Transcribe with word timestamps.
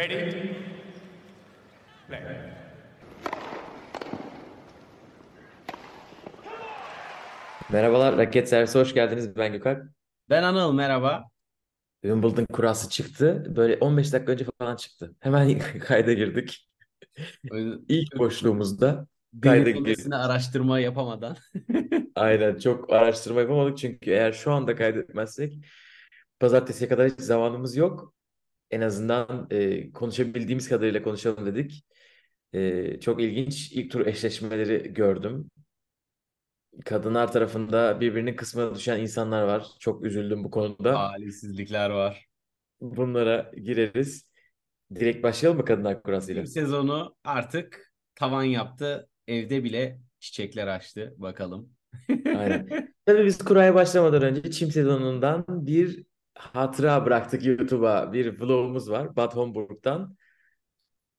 Ready? 0.00 0.32
Play. 2.08 2.20
Merhabalar, 7.70 8.16
Raket 8.18 8.48
Servisi 8.48 8.78
hoş 8.78 8.94
geldiniz. 8.94 9.36
Ben 9.36 9.52
Gökalp. 9.52 9.82
Ben 10.30 10.42
Anıl 10.42 10.72
merhaba. 10.72 11.24
Wimbledon 12.02 12.46
kurası 12.52 12.90
çıktı. 12.90 13.44
Böyle 13.56 13.76
15 13.76 14.12
dakika 14.12 14.32
önce 14.32 14.46
falan 14.58 14.76
çıktı. 14.76 15.14
Hemen 15.20 15.58
kayda 15.80 16.12
girdik. 16.12 16.68
İlk 17.88 18.18
boşluğumuzda 18.18 19.06
kayda 19.42 19.70
girdik. 19.70 20.12
Araştırma 20.12 20.80
yapamadan. 20.80 21.36
Aynen 22.14 22.58
çok 22.58 22.92
araştırma 22.92 23.40
yapamadık 23.40 23.78
çünkü 23.78 24.10
eğer 24.10 24.32
şu 24.32 24.52
anda 24.52 24.76
kaydetmezsek 24.76 25.64
pazartesiye 26.38 26.88
kadar 26.88 27.10
hiç 27.10 27.20
zamanımız 27.20 27.76
yok. 27.76 28.14
En 28.70 28.80
azından 28.80 29.46
e, 29.50 29.92
konuşabildiğimiz 29.92 30.68
kadarıyla 30.68 31.02
konuşalım 31.02 31.46
dedik. 31.46 31.86
E, 32.52 33.00
çok 33.00 33.22
ilginç 33.22 33.72
ilk 33.72 33.90
tur 33.90 34.06
eşleşmeleri 34.06 34.94
gördüm. 34.94 35.50
Kadınlar 36.84 37.32
tarafında 37.32 38.00
birbirinin 38.00 38.36
kısmına 38.36 38.74
düşen 38.74 39.00
insanlar 39.00 39.42
var. 39.42 39.66
Çok 39.80 40.04
üzüldüm 40.04 40.44
bu 40.44 40.50
konuda. 40.50 40.94
Talihsizlikler 40.94 41.90
var. 41.90 42.26
Bunlara 42.80 43.52
gireriz. 43.64 44.30
Direkt 44.94 45.22
başlayalım 45.22 45.58
mı 45.58 45.64
kadınlar 45.64 46.02
kurasıyla? 46.02 46.46
Sezonu 46.46 47.16
artık 47.24 47.92
tavan 48.14 48.42
yaptı. 48.42 49.08
Evde 49.28 49.64
bile 49.64 50.00
çiçekler 50.20 50.66
açtı. 50.66 51.14
Bakalım. 51.16 51.70
Aynen. 52.08 52.68
Tabii 53.06 53.26
biz 53.26 53.38
kuraya 53.38 53.74
başlamadan 53.74 54.22
önce 54.22 54.50
çim 54.50 54.70
sezonundan 54.70 55.44
bir 55.48 56.04
hatıra 56.40 57.06
bıraktık 57.06 57.46
YouTube'a. 57.46 58.12
Bir 58.12 58.40
vlogumuz 58.40 58.90
var 58.90 59.16
Bad 59.16 59.36
Homburg'dan. 59.36 60.16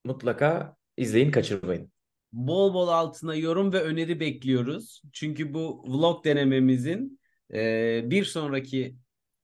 Mutlaka 0.04 0.76
izleyin, 0.98 1.32
kaçırmayın. 1.32 1.92
Bol 2.34 2.74
bol 2.74 2.88
altına 2.88 3.36
yorum 3.36 3.74
ve 3.74 3.82
öneri 3.82 4.20
bekliyoruz. 4.20 5.02
Çünkü 5.14 5.54
bu 5.54 5.84
vlog 5.88 6.26
denememizin 6.26 7.20
e, 7.54 8.02
bir 8.06 8.26
sonraki 8.26 8.96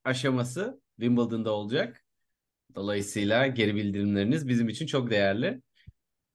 aşaması 0.04 0.82
Wimbledon'da 1.00 1.52
olacak. 1.52 2.04
Dolayısıyla 2.76 3.48
geri 3.48 3.76
bildirimleriniz 3.76 4.48
bizim 4.48 4.70
için 4.70 4.86
çok 4.86 5.10
değerli. 5.10 5.62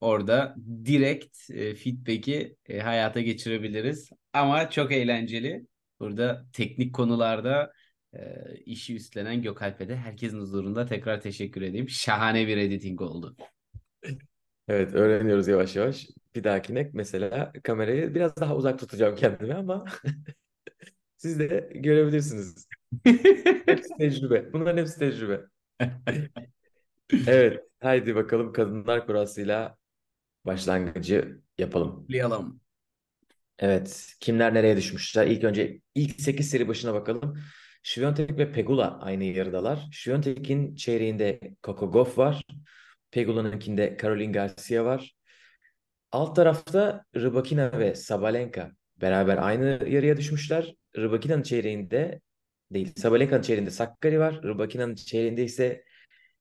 Orada 0.00 0.56
direkt 0.84 1.50
e, 1.50 1.74
feedback'i 1.74 2.56
e, 2.68 2.80
hayata 2.80 3.20
geçirebiliriz. 3.20 4.10
Ama 4.32 4.70
çok 4.70 4.92
eğlenceli. 4.92 5.66
Burada 6.00 6.46
teknik 6.52 6.94
konularda 6.94 7.72
e, 8.14 8.34
işi 8.66 8.96
üstlenen 8.96 9.42
Gökalp'e 9.42 9.88
de 9.88 9.96
herkesin 9.96 10.40
huzurunda 10.40 10.86
tekrar 10.86 11.20
teşekkür 11.20 11.62
edeyim. 11.62 11.88
Şahane 11.88 12.46
bir 12.46 12.56
editing 12.56 13.00
oldu. 13.00 13.36
Evet, 14.68 14.94
öğreniyoruz 14.94 15.48
yavaş 15.48 15.76
yavaş. 15.76 16.06
Bir 16.34 16.44
dahakine 16.44 16.90
mesela 16.92 17.52
kamerayı 17.62 18.14
biraz 18.14 18.36
daha 18.36 18.56
uzak 18.56 18.78
tutacağım 18.78 19.16
kendime 19.16 19.54
ama 19.54 19.84
siz 21.16 21.38
de 21.38 21.70
görebilirsiniz. 21.74 22.68
Hepsi 23.66 23.88
tecrübe. 23.98 24.52
Bunların 24.52 24.76
hepsi 24.76 24.98
tecrübe. 24.98 25.40
Evet, 27.26 27.60
haydi 27.80 28.14
bakalım 28.14 28.52
kadınlar 28.52 29.06
kurasıyla 29.06 29.76
başlangıcı 30.44 31.40
yapalım. 31.58 31.96
Kutlayalım. 31.96 32.60
Evet, 33.58 34.14
kimler 34.20 34.54
nereye 34.54 34.76
düşmüşler? 34.76 35.26
İlk 35.26 35.44
önce 35.44 35.80
ilk 35.94 36.20
8 36.20 36.50
seri 36.50 36.68
başına 36.68 36.94
bakalım. 36.94 37.38
Świątek 37.82 38.38
ve 38.38 38.52
Pegula 38.52 38.98
aynı 39.00 39.24
yarıdalar. 39.24 39.78
Świątek'in 39.92 40.76
çeyreğinde 40.76 41.40
Coco 41.62 41.90
Gauff 41.90 42.18
var. 42.18 42.44
Pegula'nınkinde 43.10 43.96
Caroline 44.02 44.32
Garcia 44.32 44.84
var. 44.84 45.14
Alt 46.12 46.36
tarafta 46.36 47.04
Rybakina 47.16 47.78
ve 47.78 47.94
Sabalenka 47.94 48.70
beraber 49.00 49.38
aynı 49.38 49.88
yarıya 49.88 50.16
düşmüşler. 50.16 50.74
Rybakina'nın 50.96 51.42
çeyreğinde 51.42 52.20
değil, 52.72 52.92
Sabalenka'nın 52.96 53.42
çeyreğinde 53.42 53.70
Sakkari 53.70 54.20
var. 54.20 54.42
Rybakina'nın 54.42 54.94
çeyreğinde 54.94 55.44
ise 55.44 55.84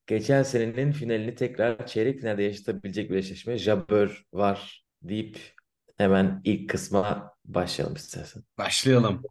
geçen 0.08 0.44
senenin 0.44 0.92
finalini 0.92 1.36
tekrar 1.36 1.88
çeyrek 1.88 2.20
finalde 2.20 2.44
yaşatabilecek 2.44 3.12
bir 3.12 3.16
eşleşme 3.16 3.58
Jabeur 3.58 4.24
var 4.34 4.86
deyip 5.02 5.40
hemen 5.98 6.42
ilk 6.44 6.70
kısma 6.70 7.34
başlayalım 7.46 7.96
istersen. 7.96 8.44
Başlayalım. 8.58 9.24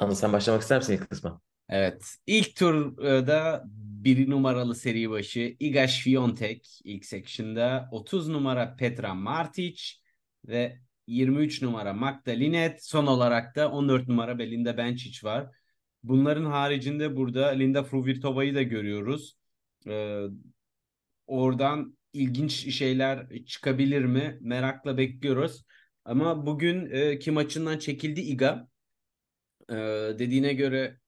Anıl 0.00 0.14
sen 0.14 0.32
başlamak 0.32 0.62
ister 0.62 0.78
misin 0.78 0.92
ilk 0.92 1.10
kısma? 1.10 1.40
Evet. 1.68 2.16
İlk 2.26 2.56
turda 2.56 3.64
bir 4.04 4.30
numaralı 4.30 4.74
seri 4.74 5.10
başı 5.10 5.56
Iga 5.60 5.88
Świątek 5.88 6.80
ilk 6.84 7.04
section'da 7.04 7.88
30 7.92 8.28
numara 8.28 8.76
Petra 8.76 9.14
Martic 9.14 9.82
ve 10.44 10.78
23 11.06 11.62
numara 11.62 11.92
Magda 11.92 12.30
Linette 12.30 12.78
son 12.80 13.06
olarak 13.06 13.56
da 13.56 13.70
14 13.70 14.08
numara 14.08 14.38
Belinda 14.38 14.76
Bencic 14.76 15.28
var. 15.28 15.50
Bunların 16.02 16.44
haricinde 16.44 17.16
burada 17.16 17.46
Linda 17.46 17.82
Fruhvirtova'yı 17.82 18.54
da 18.54 18.62
görüyoruz. 18.62 19.36
Ee, 19.86 20.22
oradan 21.26 21.96
ilginç 22.12 22.74
şeyler 22.74 23.44
çıkabilir 23.46 24.04
mi? 24.04 24.38
Merakla 24.40 24.98
bekliyoruz. 24.98 25.64
Ama 26.04 26.46
bugün 26.46 26.90
e, 26.90 27.18
ki 27.18 27.30
maçından 27.30 27.78
çekildi 27.78 28.20
Iga. 28.20 28.69
Ee, 29.70 29.74
dediğine 30.18 30.52
göre 30.54 31.00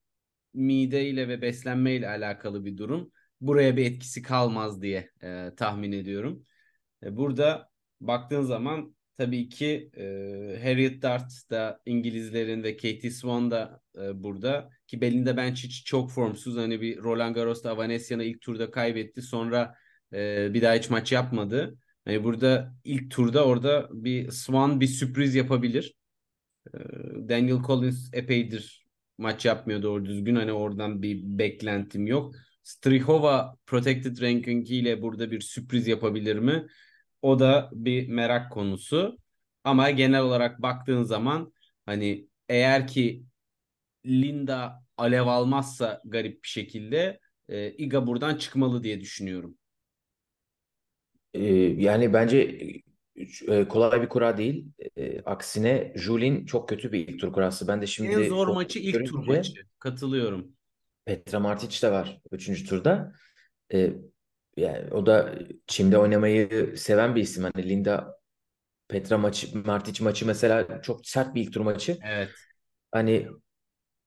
mideyle 0.54 1.28
ve 1.28 1.42
beslenmeyle 1.42 2.08
alakalı 2.08 2.64
bir 2.64 2.76
durum. 2.76 3.12
Buraya 3.40 3.76
bir 3.76 3.86
etkisi 3.86 4.22
kalmaz 4.22 4.82
diye 4.82 5.10
e, 5.22 5.50
tahmin 5.56 5.92
ediyorum. 5.92 6.44
E, 7.02 7.16
burada 7.16 7.70
baktığın 8.00 8.42
zaman 8.42 8.96
tabii 9.16 9.48
ki 9.48 9.90
e, 9.96 10.02
Harriet 10.62 11.02
Dart 11.02 11.32
da 11.50 11.80
İngilizlerin 11.86 12.62
ve 12.62 12.76
Katie 12.76 13.10
Swan 13.10 13.50
da 13.50 13.80
e, 13.98 14.22
burada. 14.22 14.70
Ki 14.86 15.00
Belinda 15.00 15.36
Bencic 15.36 15.84
çok 15.84 16.10
formsuz. 16.10 16.56
Hani 16.56 16.80
bir 16.80 16.98
Roland 16.98 17.34
Garros'ta 17.34 17.70
Avanesyan'ı 17.70 18.24
ilk 18.24 18.40
turda 18.40 18.70
kaybetti. 18.70 19.22
Sonra 19.22 19.74
e, 20.12 20.54
bir 20.54 20.62
daha 20.62 20.74
hiç 20.74 20.90
maç 20.90 21.12
yapmadı. 21.12 21.78
Hani 22.04 22.24
burada 22.24 22.74
ilk 22.84 23.10
turda 23.10 23.46
orada 23.46 23.88
bir 23.92 24.30
Swan 24.30 24.80
bir 24.80 24.86
sürpriz 24.86 25.34
yapabilir. 25.34 25.94
E, 26.75 26.78
Daniel 27.28 27.62
Collins 27.66 28.10
epeydir 28.12 28.87
maç 29.19 29.44
yapmıyor 29.44 29.83
doğru 29.83 30.05
düzgün. 30.05 30.34
Hani 30.37 30.53
oradan 30.53 31.03
bir 31.03 31.38
beklentim 31.38 32.06
yok. 32.06 32.34
Strihova 32.62 33.56
protected 33.66 34.21
ranking 34.22 34.71
ile 34.71 35.03
burada 35.03 35.31
bir 35.31 35.41
sürpriz 35.41 35.87
yapabilir 35.87 36.37
mi? 36.37 36.66
O 37.22 37.38
da 37.38 37.71
bir 37.72 38.09
merak 38.09 38.53
konusu. 38.53 39.19
Ama 39.65 39.91
genel 39.91 40.21
olarak 40.22 40.62
baktığın 40.62 41.03
zaman 41.03 41.53
hani 41.87 42.28
eğer 42.49 42.87
ki 42.87 43.25
Linda 44.06 44.84
alev 44.97 45.27
almazsa 45.27 46.00
garip 46.04 46.43
bir 46.44 46.49
şekilde 46.49 47.21
e, 47.49 47.72
Iga 47.72 48.06
buradan 48.06 48.37
çıkmalı 48.37 48.83
diye 48.83 49.00
düşünüyorum. 49.00 49.59
Ee, 51.34 51.44
yani 51.78 52.12
bence 52.12 52.59
kolay 53.69 54.03
bir 54.03 54.09
kura 54.09 54.37
değil. 54.37 54.66
E, 54.97 55.21
aksine 55.21 55.93
Julin 55.97 56.47
çok 56.47 56.69
kötü 56.69 56.93
bir 56.93 57.09
ilk 57.09 57.21
tur 57.21 57.33
kurası. 57.33 57.69
Ben 57.69 57.83
de 57.83 57.87
şimdi 57.87 58.12
En 58.12 58.28
zor 58.28 58.49
maçı 58.49 58.78
ilk 58.78 59.06
tur 59.06 59.27
maçı. 59.27 59.53
Katılıyorum. 59.78 60.53
Petra 61.05 61.41
Martic 61.41 61.87
de 61.87 61.93
var 61.93 62.21
3. 62.33 62.65
turda. 62.65 63.12
E, 63.75 63.93
yani 64.56 64.91
o 64.91 65.06
da 65.06 65.34
çimde 65.66 65.99
oynamayı 65.99 66.75
seven 66.77 67.15
bir 67.15 67.22
isim. 67.22 67.44
Hani 67.44 67.69
Linda 67.69 68.19
Petra 68.88 69.19
maçı, 69.19 69.59
Martic 69.66 70.04
maçı 70.04 70.27
mesela 70.27 70.83
çok 70.83 71.06
sert 71.06 71.34
bir 71.34 71.43
ilk 71.43 71.53
tur 71.53 71.60
maçı. 71.60 71.99
Evet. 72.04 72.31
Hani 72.93 73.28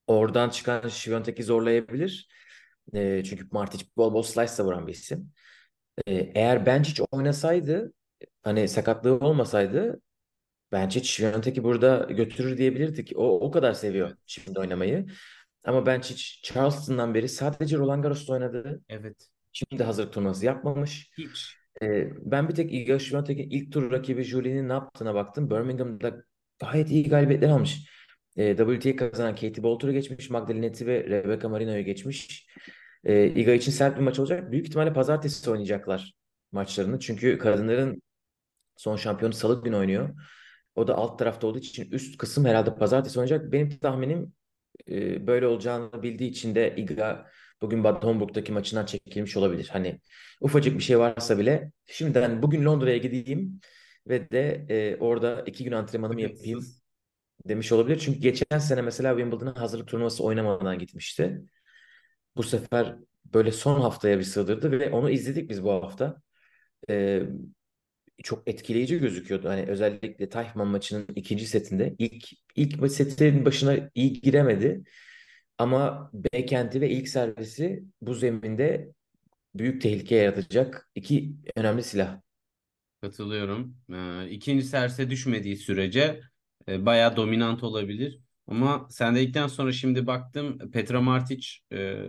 oradan 0.06 0.50
çıkan 0.50 0.88
Świątek'i 0.88 1.42
zorlayabilir. 1.42 2.28
E, 2.94 3.24
çünkü 3.24 3.48
Martic 3.50 3.84
bol 3.96 4.14
bol 4.14 4.22
slice 4.22 4.62
vuran 4.62 4.86
bir 4.86 4.92
isim. 4.92 5.32
E, 6.06 6.14
eğer 6.14 6.66
Bencic 6.66 7.04
oynasaydı 7.10 7.92
hani 8.46 8.68
sakatlığı 8.68 9.18
olmasaydı 9.18 10.00
Bencic 10.72 11.04
Świątek'i 11.04 11.64
burada 11.64 12.06
götürür 12.10 12.58
diyebilirdik. 12.58 13.12
O, 13.16 13.40
o 13.40 13.50
kadar 13.50 13.72
seviyor 13.72 14.10
şimdi 14.26 14.60
oynamayı. 14.60 15.06
Ama 15.64 15.86
Bencic 15.86 16.22
Charleston'dan 16.42 17.14
beri 17.14 17.28
sadece 17.28 17.76
Roland 17.76 18.02
Garros'ta 18.02 18.32
oynadı. 18.32 18.80
Evet. 18.88 19.28
Şimdi 19.52 19.84
hazırlık 19.84 20.12
turnuvası 20.12 20.46
yapmamış. 20.46 21.10
Hiç. 21.18 21.56
Ee, 21.82 22.08
ben 22.20 22.48
bir 22.48 22.54
tek 22.54 22.74
Iga 22.74 22.98
Świątek'in 22.98 23.50
ilk 23.50 23.72
tur 23.72 23.92
rakibi 23.92 24.24
Julie'nin 24.24 24.68
ne 24.68 24.72
yaptığına 24.72 25.14
baktım. 25.14 25.50
Birmingham'da 25.50 26.14
gayet 26.58 26.90
iyi 26.90 27.08
galibiyetler 27.08 27.48
almış. 27.48 27.90
Ee, 28.36 28.56
WTA 28.56 28.96
kazanan 28.96 29.34
Katie 29.34 29.62
Boulter'ı 29.62 29.92
geçmiş. 29.92 30.30
Magdalenet'i 30.30 30.86
ve 30.86 31.04
Rebecca 31.04 31.48
Marino'yu 31.48 31.84
geçmiş. 31.84 32.46
Ee, 33.04 33.26
Iga 33.26 33.52
için 33.52 33.72
sert 33.72 33.96
bir 33.96 34.02
maç 34.02 34.18
olacak. 34.18 34.52
Büyük 34.52 34.66
ihtimalle 34.66 34.92
pazartesi 34.92 35.50
oynayacaklar 35.50 36.14
maçlarını. 36.52 37.00
Çünkü 37.00 37.38
kadınların 37.38 38.02
son 38.76 38.96
şampiyonu 38.96 39.34
salı 39.34 39.64
günü 39.64 39.76
oynuyor. 39.76 40.14
O 40.74 40.86
da 40.88 40.94
alt 40.96 41.18
tarafta 41.18 41.46
olduğu 41.46 41.58
için 41.58 41.90
üst 41.90 42.18
kısım 42.18 42.44
herhalde 42.44 42.74
pazartesi 42.74 43.18
oynayacak. 43.20 43.52
Benim 43.52 43.78
tahminim 43.78 44.32
e, 44.90 45.26
böyle 45.26 45.46
olacağını 45.46 46.02
bildiği 46.02 46.30
için 46.30 46.54
de 46.54 46.76
Iga 46.76 47.26
bugün 47.62 47.84
Bad 47.84 48.04
Homburg'daki 48.04 48.52
maçından 48.52 48.86
çekilmiş 48.86 49.36
olabilir. 49.36 49.68
Hani 49.72 50.00
ufacık 50.40 50.78
bir 50.78 50.82
şey 50.82 50.98
varsa 50.98 51.38
bile 51.38 51.72
şimdiden 51.86 52.42
bugün 52.42 52.64
Londra'ya 52.64 52.96
gideyim 52.96 53.60
ve 54.08 54.30
de 54.30 54.66
e, 54.68 54.96
orada 54.96 55.42
iki 55.46 55.64
gün 55.64 55.72
antrenmanımı 55.72 56.20
yapayım 56.20 56.64
demiş 57.48 57.72
olabilir. 57.72 57.98
Çünkü 57.98 58.18
geçen 58.20 58.58
sene 58.58 58.82
mesela 58.82 59.16
Wimbledon'a 59.16 59.60
hazırlık 59.60 59.88
turnuvası 59.88 60.24
oynamadan 60.24 60.78
gitmişti. 60.78 61.42
Bu 62.36 62.42
sefer 62.42 62.96
böyle 63.24 63.52
son 63.52 63.80
haftaya 63.80 64.18
bir 64.18 64.22
sığdırdı 64.22 64.70
ve 64.72 64.90
onu 64.90 65.10
izledik 65.10 65.50
biz 65.50 65.64
bu 65.64 65.72
hafta. 65.72 66.22
Ee, 66.90 67.22
çok 68.22 68.48
etkileyici 68.48 68.98
gözüküyordu. 68.98 69.48
Hani 69.48 69.62
özellikle 69.62 70.28
Tayfman 70.28 70.68
maçının 70.68 71.06
ikinci 71.16 71.46
setinde 71.46 71.94
ilk 71.98 72.28
ilk 72.56 72.92
setin 72.92 73.44
başına 73.44 73.90
iyi 73.94 74.20
giremedi. 74.20 74.84
Ama 75.58 76.10
backhand'i 76.12 76.80
ve 76.80 76.90
ilk 76.90 77.08
servisi 77.08 77.84
bu 78.00 78.14
zeminde 78.14 78.92
büyük 79.54 79.82
tehlike 79.82 80.16
yaratacak 80.16 80.90
iki 80.94 81.32
önemli 81.56 81.82
silah. 81.82 82.20
Katılıyorum. 83.00 83.76
Ee, 83.92 84.30
ikinci 84.30 84.64
serse 84.64 85.10
düşmediği 85.10 85.56
sürece 85.56 86.20
e, 86.68 86.86
bayağı 86.86 87.16
dominant 87.16 87.62
olabilir. 87.62 88.20
Ama 88.46 88.86
sen 88.90 89.16
dedikten 89.16 89.46
sonra 89.46 89.72
şimdi 89.72 90.06
baktım 90.06 90.70
Petra 90.70 91.00
Martic 91.00 91.48
e, 91.72 92.04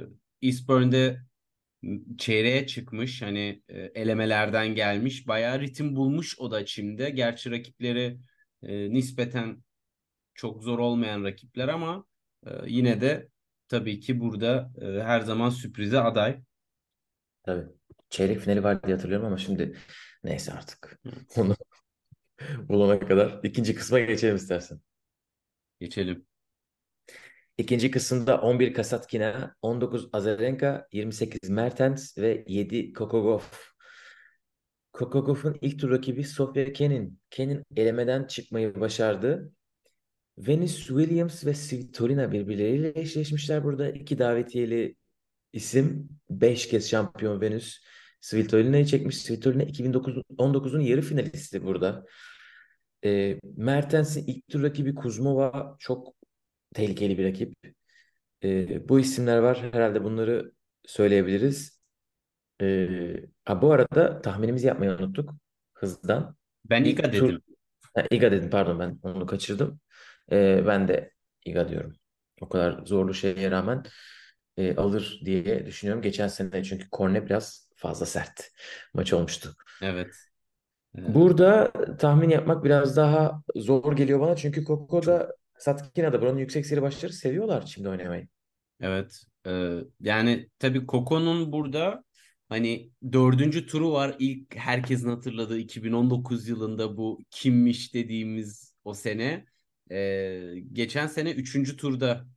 çeyreğe 2.18 2.68
çıkmış. 2.68 3.22
Hani 3.22 3.62
e, 3.70 3.80
elemelerden 3.80 4.76
gelmiş. 4.76 5.28
Bayağı 5.28 5.60
ritim 5.60 5.96
bulmuş 5.96 6.40
o 6.40 6.52
da 6.52 6.66
şimdi. 6.66 7.14
Gerçi 7.16 7.52
rakipleri 7.52 8.20
e, 8.64 8.90
nispeten 8.90 9.64
çok 10.34 10.64
zor 10.64 10.80
olmayan 10.80 11.24
rakipler 11.24 11.68
ama 11.68 12.06
e, 12.46 12.50
yine 12.68 13.02
de 13.02 13.30
tabii 13.68 14.00
ki 14.00 14.20
burada 14.20 14.72
e, 14.82 14.86
her 14.86 15.20
zaman 15.20 15.50
sürprize 15.50 16.00
aday. 16.00 16.42
Tabii. 17.44 17.66
Çeyrek 18.10 18.40
finali 18.40 18.64
var 18.64 18.84
diye 18.84 18.96
hatırlıyorum 18.96 19.28
ama 19.28 19.38
şimdi 19.38 19.78
neyse 20.24 20.54
artık. 20.54 21.00
Onu 21.38 21.56
bulana 22.70 23.00
kadar 23.00 23.40
ikinci 23.44 23.76
kısma 23.76 24.00
geçelim 24.00 24.36
istersen. 24.36 24.80
Geçelim. 25.80 26.26
İkinci 27.58 27.92
kısımda 27.92 28.42
11 28.42 28.74
Kasatkina, 28.74 29.56
19 29.62 30.10
Azarenka, 30.14 30.88
28 30.92 31.50
Mertens 31.50 32.18
ve 32.18 32.44
7 32.48 32.94
Kokogov. 32.94 33.42
Kokogov'un 34.94 35.58
ilk 35.62 35.80
tur 35.80 35.92
rakibi 35.92 36.24
Sofia 36.24 36.74
Kenin. 36.74 37.20
Kenin 37.30 37.64
elemeden 37.76 38.24
çıkmayı 38.24 38.80
başardı. 38.80 39.52
Venus 40.38 40.88
Williams 40.88 41.46
ve 41.46 41.54
Svitolina 41.54 42.32
birbirleriyle 42.32 42.92
eşleşmişler 42.96 43.64
burada. 43.64 43.90
İki 43.90 44.20
davetiyeli 44.20 44.96
isim. 45.54 46.10
Beş 46.30 46.68
kez 46.68 46.90
şampiyon 46.90 47.42
Venus. 47.42 47.78
Svitolina'yı 48.22 48.86
çekmiş. 48.86 49.18
Svitolina 49.18 49.64
2019'un 49.64 50.82
yarı 50.82 51.02
finalisti 51.02 51.64
burada. 51.66 52.06
E, 53.06 53.40
Mertens'in 53.44 54.28
ilk 54.28 54.48
tur 54.48 54.64
rakibi 54.64 54.96
Kuzmova 54.96 55.76
çok 55.80 56.17
tehlikeli 56.78 57.18
bir 57.18 57.26
rakip. 57.26 57.56
E, 58.44 58.90
bu 58.90 59.00
isimler 59.00 59.38
var. 59.38 59.70
Herhalde 59.72 60.04
bunları 60.04 60.52
söyleyebiliriz. 60.86 61.82
E, 62.62 62.88
ha, 63.46 63.62
bu 63.62 63.74
arada 63.74 64.22
tahminimizi 64.22 64.68
yapmayı 64.68 64.92
unuttuk. 64.92 65.34
Hızdan. 65.74 66.36
Ben 66.66 66.84
İlk 66.84 67.00
Iga 67.00 67.12
tur... 67.12 67.30
dedim. 67.30 67.42
Ha, 67.96 68.04
Iga 68.12 68.32
dedim 68.32 68.50
pardon 68.50 68.80
ben 68.80 69.00
onu 69.04 69.26
kaçırdım. 69.26 69.80
E, 70.32 70.64
ben 70.68 70.88
de 70.88 71.12
Iga 71.46 71.70
diyorum. 71.70 71.94
O 72.42 72.50
kadar 72.50 72.86
zorlu 72.86 73.14
şeye 73.14 73.52
rağmen 73.52 73.84
e, 74.58 74.76
alır 74.76 75.22
diye 75.26 75.66
düşünüyorum. 75.66 76.02
Geçen 76.02 76.28
sene 76.28 76.64
çünkü 76.64 76.90
korne 76.90 77.26
biraz 77.26 77.70
fazla 77.76 78.06
sert 78.06 78.52
maç 78.94 79.14
olmuştu. 79.14 79.56
Evet. 79.82 80.16
Ee, 80.98 81.14
Burada 81.14 81.72
tahmin 81.98 82.30
yapmak 82.30 82.64
biraz 82.64 82.98
daha 82.98 83.42
zor 83.56 83.96
geliyor 83.96 84.20
bana 84.20 84.36
çünkü 84.36 84.64
Koko'da 84.64 85.36
Satkina'da 85.58 86.22
buranın 86.22 86.38
yüksek 86.38 86.66
seri 86.66 86.82
başları 86.82 87.14
seviyorlar 87.14 87.64
şimdi 87.68 87.90
oynamayı. 87.90 88.28
Evet. 88.82 89.24
Ee, 89.48 89.80
yani 90.00 90.50
tabii 90.60 90.86
Koko'nun 90.86 91.52
burada 91.52 92.04
hani 92.50 92.92
dördüncü 93.12 93.66
turu 93.66 93.92
var. 93.92 94.16
İlk 94.20 94.56
herkesin 94.56 95.10
hatırladığı 95.10 95.58
2019 95.58 96.48
yılında 96.48 96.98
bu 96.98 97.20
kimmiş 97.32 97.94
dediğimiz 97.94 98.74
o 98.84 98.94
sene. 98.94 99.46
Ee, 99.92 100.54
geçen 100.74 101.08
sene 101.08 101.32
üçüncü 101.32 101.78
turda 101.78 102.28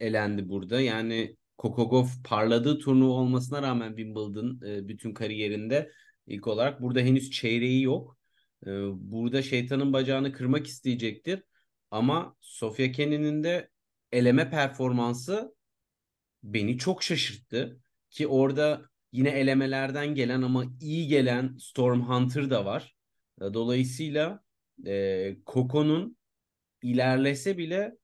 elendi 0.00 0.48
burada. 0.48 0.80
Yani 0.80 1.36
Kokogov 1.58 2.06
parladığı 2.24 2.78
turnuva 2.78 3.12
olmasına 3.12 3.62
rağmen 3.62 3.88
Wimbledon 3.88 4.60
e, 4.66 4.88
bütün 4.88 5.14
kariyerinde 5.14 5.92
ilk 6.26 6.46
olarak 6.46 6.82
burada 6.82 7.00
henüz 7.00 7.30
çeyreği 7.30 7.82
yok. 7.82 8.18
Ee, 8.66 8.70
burada 8.94 9.42
şeytanın 9.42 9.92
bacağını 9.92 10.32
kırmak 10.32 10.66
isteyecektir. 10.66 11.42
Ama 11.92 12.36
Sofia 12.40 12.92
Kenin'in 12.92 13.44
de 13.44 13.68
eleme 14.12 14.50
performansı 14.50 15.54
beni 16.42 16.78
çok 16.78 17.02
şaşırttı. 17.02 17.80
Ki 18.10 18.26
orada 18.26 18.82
yine 19.12 19.28
elemelerden 19.28 20.14
gelen 20.14 20.42
ama 20.42 20.64
iyi 20.80 21.08
gelen 21.08 21.56
Storm 21.60 22.00
Hunter 22.00 22.50
da 22.50 22.64
var. 22.64 22.96
Dolayısıyla 23.40 24.42
e, 24.86 25.36
Coco'nun 25.46 26.16
ilerlese 26.82 27.58
bile 27.58 27.96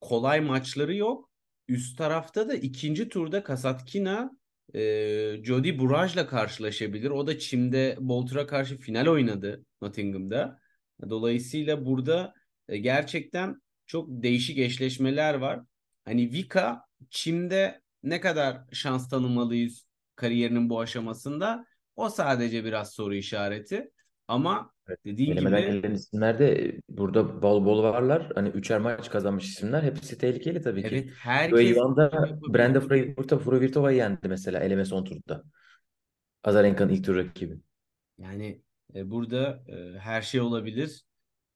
kolay 0.00 0.40
maçları 0.40 0.94
yok. 0.94 1.30
Üst 1.68 1.98
tarafta 1.98 2.48
da 2.48 2.54
ikinci 2.54 3.08
turda 3.08 3.42
Kasatkina 3.42 4.38
e, 4.74 4.80
Jody 5.42 5.78
Burraj'la 5.78 6.26
karşılaşabilir. 6.26 7.10
O 7.10 7.26
da 7.26 7.38
Çim'de 7.38 7.96
Bolter'a 8.00 8.46
karşı 8.46 8.78
final 8.78 9.06
oynadı 9.06 9.64
Nottingham'da. 9.82 10.58
Dolayısıyla 11.10 11.86
burada 11.86 12.34
e, 12.68 12.78
gerçekten 12.78 13.62
çok 13.86 14.08
değişik 14.08 14.58
eşleşmeler 14.58 15.34
var. 15.34 15.60
Hani 16.04 16.32
Vika 16.32 16.82
Çim'de 17.10 17.80
ne 18.02 18.20
kadar 18.20 18.60
şans 18.72 19.08
tanımalıyız 19.08 19.86
kariyerinin 20.16 20.70
bu 20.70 20.80
aşamasında? 20.80 21.66
O 21.96 22.08
sadece 22.08 22.64
biraz 22.64 22.92
soru 22.92 23.14
işareti. 23.14 23.90
Ama 24.28 24.70
Evet. 24.88 24.98
dediğin 25.04 25.36
gibi 25.36 25.50
gelen 25.50 25.94
isimler 25.94 26.38
de 26.38 26.72
burada 26.88 27.42
bol 27.42 27.64
bol 27.64 27.82
varlar. 27.82 28.32
Hani 28.34 28.48
üçer 28.48 28.78
maç 28.80 29.10
kazanmış 29.10 29.44
isimler. 29.44 29.82
Hepsi 29.82 30.18
tehlikeli 30.18 30.62
tabii 30.62 30.82
ki. 30.82 30.88
evet 30.92 31.08
herkes 31.18 31.70
Ivan 31.70 31.96
da 31.96 32.02
yapabilir. 32.02 32.54
Brenda 32.54 32.80
Fruhvirtova 32.80 33.40
Fruhvirtova'yı 33.40 33.96
yendi 33.96 34.28
mesela 34.28 34.60
eleme 34.60 34.84
son 34.84 35.04
turda. 35.04 35.42
Azarenka'nın 36.44 36.92
ilk 36.92 37.04
tur 37.04 37.16
rakibi. 37.16 37.58
Yani 38.18 38.62
e, 38.94 39.10
burada 39.10 39.62
e, 39.68 39.98
her 39.98 40.22
şey 40.22 40.40
olabilir. 40.40 41.04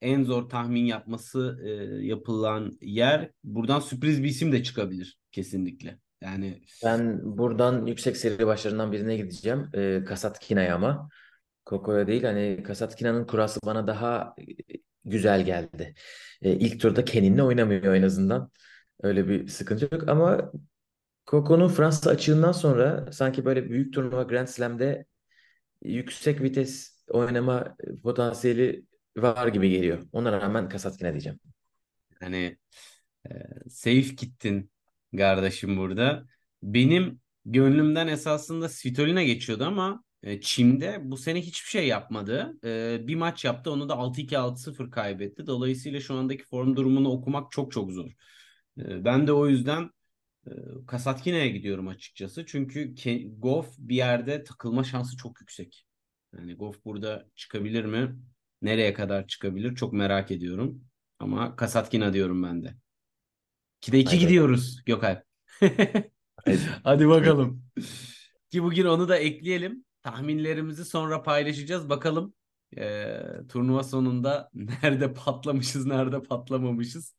En 0.01 0.25
zor 0.25 0.49
tahmin 0.49 0.85
yapması 0.85 1.61
e, 1.65 1.71
yapılan 2.07 2.79
yer 2.81 3.31
buradan 3.45 3.81
sürpriz 3.81 4.23
bir 4.23 4.29
isim 4.29 4.53
de 4.53 4.63
çıkabilir 4.63 5.19
kesinlikle. 5.33 5.99
Yani 6.21 6.63
Ben 6.85 7.21
buradan 7.39 7.87
yüksek 7.87 8.17
seri 8.17 8.47
başlarından 8.47 8.93
birine 8.93 9.17
gideceğim. 9.17 9.71
Ee, 9.75 10.05
Kasatkina'ya 10.07 10.75
ama. 10.75 11.09
Koko'ya 11.65 12.07
değil. 12.07 12.25
Hani 12.25 12.63
Kasatkina'nın 12.63 13.27
kurası 13.27 13.61
bana 13.67 13.87
daha 13.87 14.35
e, 14.39 14.45
güzel 15.05 15.45
geldi. 15.45 15.95
Ee, 16.43 16.53
ilk 16.53 16.81
turda 16.81 17.05
Kenin'le 17.05 17.39
oynamıyor 17.39 17.95
en 17.95 18.03
azından. 18.03 18.51
Öyle 19.03 19.29
bir 19.29 19.49
sıkıntı 19.49 19.89
yok 19.95 20.09
ama 20.09 20.53
Coco'nun 21.27 21.69
Fransa 21.69 22.11
açığından 22.11 22.53
sonra 22.53 23.13
sanki 23.13 23.45
böyle 23.45 23.71
büyük 23.71 23.95
turnuva 23.95 24.23
Grand 24.23 24.49
Slam'de 24.49 25.07
yüksek 25.83 26.43
vites 26.43 27.05
oynama 27.11 27.77
potansiyeli 28.03 28.85
var 29.17 29.49
gibi 29.49 29.71
geliyor. 29.71 30.03
Ona 30.13 30.33
rağmen 30.33 30.69
Kasatkina 30.69 31.11
diyeceğim. 31.13 31.41
hani 32.21 32.59
e, 33.31 33.35
safe 33.71 34.01
gittin 34.01 34.71
kardeşim 35.19 35.77
burada. 35.77 36.27
Benim 36.63 37.21
gönlümden 37.45 38.09
esasında 38.09 38.69
Svitolina 38.69 39.23
geçiyordu 39.23 39.65
ama 39.65 40.05
e, 40.23 40.41
Çim'de 40.41 40.99
bu 41.03 41.17
sene 41.17 41.41
hiçbir 41.41 41.71
şey 41.71 41.89
yapmadı. 41.89 42.59
E, 42.65 43.01
bir 43.09 43.15
maç 43.15 43.45
yaptı 43.45 43.71
onu 43.73 43.89
da 43.89 43.95
6-2 43.95 44.39
6-0 44.39 44.91
kaybetti. 44.91 45.47
Dolayısıyla 45.47 46.01
şu 46.01 46.15
andaki 46.15 46.45
form 46.45 46.77
durumunu 46.77 47.11
okumak 47.13 47.53
çok 47.53 47.73
çok 47.73 47.93
zor. 47.93 48.11
E, 48.79 49.05
ben 49.05 49.27
de 49.27 49.33
o 49.33 49.47
yüzden 49.49 49.91
e, 50.47 50.51
Kasatkina'ya 50.87 51.49
gidiyorum 51.49 51.89
açıkçası. 51.89 52.47
Çünkü 52.47 52.95
Goff 53.39 53.75
bir 53.79 53.97
yerde 53.97 54.45
takılma 54.45 54.85
şansı 54.85 55.17
çok 55.17 55.41
yüksek. 55.41 55.87
Yani 56.37 56.55
Goff 56.55 56.85
burada 56.85 57.27
çıkabilir 57.35 57.85
mi? 57.85 58.17
Nereye 58.63 58.95
kadar 58.95 59.27
çıkabilir? 59.27 59.75
Çok 59.75 59.93
merak 59.93 60.31
ediyorum. 60.31 60.85
Ama 61.19 61.57
Kasatkina 61.57 62.13
diyorum 62.13 62.43
ben 62.43 62.65
de. 62.65 62.75
2'de 63.83 63.99
2 63.99 64.09
Haydi. 64.11 64.21
gidiyoruz 64.21 64.83
Gökhan. 64.87 65.23
Hadi 66.85 67.09
bakalım. 67.09 67.63
Ki 68.51 68.63
bugün 68.63 68.85
onu 68.85 69.09
da 69.09 69.17
ekleyelim. 69.17 69.85
Tahminlerimizi 70.03 70.85
sonra 70.85 71.23
paylaşacağız. 71.23 71.89
Bakalım 71.89 72.35
eee, 72.77 73.23
turnuva 73.49 73.83
sonunda 73.83 74.51
nerede 74.83 75.13
patlamışız, 75.13 75.87
nerede 75.87 76.23
patlamamışız. 76.23 77.15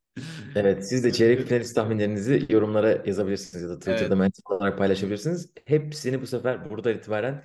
Evet, 0.56 0.90
siz 0.90 1.04
de 1.04 1.12
çeyrek 1.12 1.48
finalist 1.48 1.76
tahminlerinizi 1.76 2.46
yorumlara 2.50 3.04
yazabilirsiniz 3.06 3.64
ya 3.64 3.70
da 3.70 3.80
Twitter'da 3.80 4.16
Evet. 4.24 4.40
olarak 4.46 4.78
paylaşabilirsiniz. 4.78 5.52
Hepsini 5.66 6.22
bu 6.22 6.28
sefer 6.28 6.70
buradan 6.70 6.98
itibaren 6.98 7.44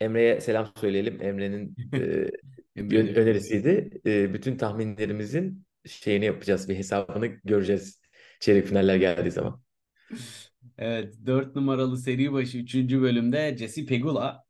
Emre'ye 0.00 0.40
selam 0.40 0.72
söyleyelim. 0.80 1.22
Emre'nin 1.22 1.76
e, 1.94 2.30
Önerisiydi. 2.76 4.00
E, 4.06 4.34
bütün 4.34 4.56
tahminlerimizin 4.56 5.66
şeyini 5.86 6.24
yapacağız, 6.24 6.68
bir 6.68 6.76
hesabını 6.76 7.26
göreceğiz 7.26 8.00
çeyrek 8.40 8.66
finaller 8.66 8.96
geldiği 8.96 9.30
zaman. 9.30 9.62
Evet, 10.78 11.14
4 11.26 11.56
numaralı 11.56 11.98
seri 11.98 12.32
başı 12.32 12.58
3. 12.58 12.74
bölümde 12.74 13.56
Jesse 13.58 13.86
Pegula, 13.86 14.44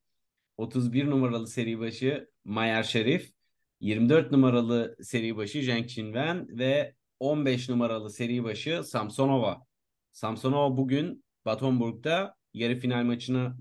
31 0.57 1.11
numaralı 1.11 1.49
seri 1.49 1.79
başı 1.79 2.31
Mayer 2.45 2.83
Şerif, 2.83 3.33
24 3.81 4.33
numaralı 4.33 4.97
seri 5.03 5.37
başı 5.37 5.63
Zheng 5.63 5.89
Qinwen 5.89 6.59
ve 6.59 6.95
15 7.21 7.69
numaralı 7.69 8.11
seri 8.11 8.45
başı 8.45 8.85
Samsonova. 8.85 9.67
Samsonova 10.13 10.77
bugün 10.77 11.25
Batonburg'da 11.45 12.35
yarı 12.55 12.77
final 12.77 13.05
maçına 13.05 13.57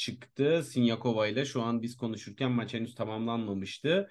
çıktı 0.00 0.64
Sinyakova 0.64 1.26
ile. 1.26 1.44
Şu 1.44 1.62
an 1.62 1.82
biz 1.82 1.96
konuşurken 1.96 2.52
maç 2.52 2.74
henüz 2.74 2.94
tamamlanmamıştı. 2.94 4.10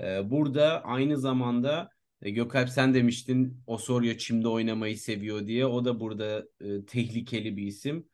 Ee, 0.00 0.30
burada 0.30 0.84
aynı 0.84 1.18
zamanda 1.18 1.90
e, 2.22 2.30
Gökalp 2.30 2.68
sen 2.70 2.94
demiştin 2.94 3.62
Osorio 3.66 4.14
çimde 4.14 4.48
oynamayı 4.48 4.98
seviyor 4.98 5.46
diye. 5.46 5.66
O 5.66 5.84
da 5.84 6.00
burada 6.00 6.44
e, 6.60 6.84
tehlikeli 6.86 7.56
bir 7.56 7.66
isim. 7.66 8.08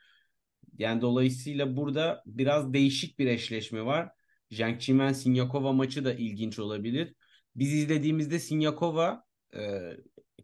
Yani 0.79 1.01
dolayısıyla 1.01 1.77
burada 1.77 2.23
biraz 2.27 2.73
değişik 2.73 3.19
bir 3.19 3.27
eşleşme 3.27 3.85
var. 3.85 4.11
Zhang 4.51 4.81
Qinwen 4.81 5.13
Sinyakova 5.13 5.73
maçı 5.73 6.05
da 6.05 6.15
ilginç 6.15 6.59
olabilir. 6.59 7.15
Biz 7.57 7.73
izlediğimizde 7.75 8.39
Sinyakova 8.39 9.25
e, 9.57 9.81